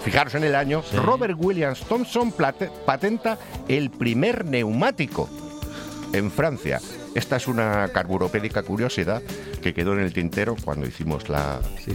fijaros 0.06 0.36
en 0.36 0.46
el 0.46 0.56
año, 0.56 0.84
Sí. 0.84 0.96
Robert 0.96 1.36
Williams 1.38 1.82
Thompson 1.82 2.32
patenta 2.86 3.38
el 3.68 3.90
primer 3.90 4.46
neumático 4.46 5.28
en 6.14 6.32
Francia. 6.32 6.80
Esta 7.14 7.36
es 7.36 7.48
una 7.48 7.90
carburopédica 7.90 8.64
curiosidad 8.64 9.22
que 9.62 9.74
quedó 9.74 9.94
en 9.94 10.00
el 10.00 10.14
tintero 10.14 10.56
cuando 10.64 10.88
hicimos 10.88 11.28
la, 11.28 11.60
Sí. 11.84 11.92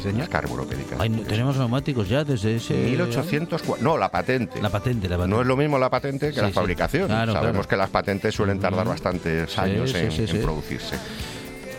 Ay, 0.99 1.09
no- 1.09 1.23
tenemos 1.23 1.57
neumáticos 1.57 2.09
ya 2.09 2.23
desde 2.25 2.57
ese... 2.57 2.75
1804, 2.75 3.83
no, 3.83 3.97
la 3.97 4.11
patente. 4.11 4.61
La 4.61 4.69
patente, 4.71 5.09
la 5.09 5.17
patente. 5.17 5.35
No 5.35 5.41
es 5.41 5.47
lo 5.47 5.57
mismo 5.57 5.79
la 5.79 5.89
patente 5.91 6.29
que 6.29 6.35
Sí, 6.35 6.41
la 6.41 6.49
sí. 6.49 6.53
fabricación. 6.53 7.07
Claro, 7.07 7.33
Sabemos 7.33 7.53
claro. 7.67 7.69
que 7.69 7.77
las 7.77 7.91
patentes 7.91 8.35
suelen 8.35 8.61
tardar 8.61 8.87
bastantes 8.87 9.59
años 9.59 9.95
en, 9.95 10.43
producirse. 10.43 10.97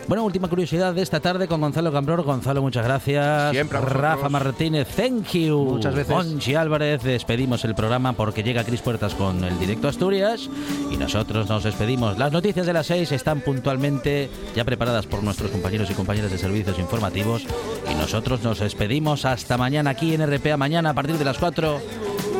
Bueno, 0.08 0.24
última 0.24 0.48
curiosidad 0.48 0.94
de 0.94 1.02
esta 1.02 1.20
tarde 1.20 1.46
con 1.46 1.60
Gonzalo 1.60 1.92
Cambror. 1.92 2.22
Gonzalo, 2.22 2.62
muchas 2.62 2.82
gracias. 2.82 3.50
Siempre. 3.50 3.78
Rafa 3.78 4.30
Martínez, 4.30 4.88
thank 4.96 5.32
you. 5.32 5.58
Muchas 5.64 5.94
veces. 5.94 6.08
Monchi 6.08 6.54
Álvarez, 6.54 7.02
despedimos 7.02 7.62
el 7.66 7.74
programa 7.74 8.14
porque 8.14 8.42
llega 8.42 8.64
Cris 8.64 8.80
Puertas 8.80 9.14
con 9.14 9.44
el 9.44 9.58
directo 9.58 9.86
Asturias 9.86 10.48
y 10.90 10.96
nosotros 10.96 11.50
nos 11.50 11.62
despedimos. 11.64 12.16
Las 12.16 12.32
noticias 12.32 12.64
de 12.64 12.72
las 12.72 12.86
seis 12.86 13.12
están 13.12 13.42
puntualmente 13.42 14.30
ya 14.56 14.64
preparadas 14.64 15.06
por 15.06 15.22
nuestros 15.22 15.50
compañeros 15.50 15.90
y 15.90 15.94
compañeras 15.94 16.30
de 16.30 16.38
servicios 16.38 16.78
informativos 16.78 17.44
y 17.90 17.94
nosotros 17.94 18.42
nos 18.42 18.60
despedimos 18.60 19.26
hasta 19.26 19.58
mañana 19.58 19.90
aquí 19.90 20.14
en 20.14 20.26
RPA. 20.26 20.56
Mañana 20.56 20.90
a 20.90 20.94
partir 20.94 21.18
de 21.18 21.24
las 21.26 21.36
4. 21.36 21.80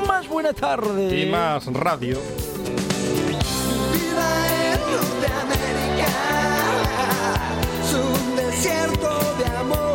Más 0.07 0.27
buena 0.27 0.55
tarde. 0.55 1.21
Y 1.21 1.31
más 1.31 1.67
radio. 1.67 2.19
Desierto 8.59 9.37
de 9.39 9.57
amor. 9.57 9.88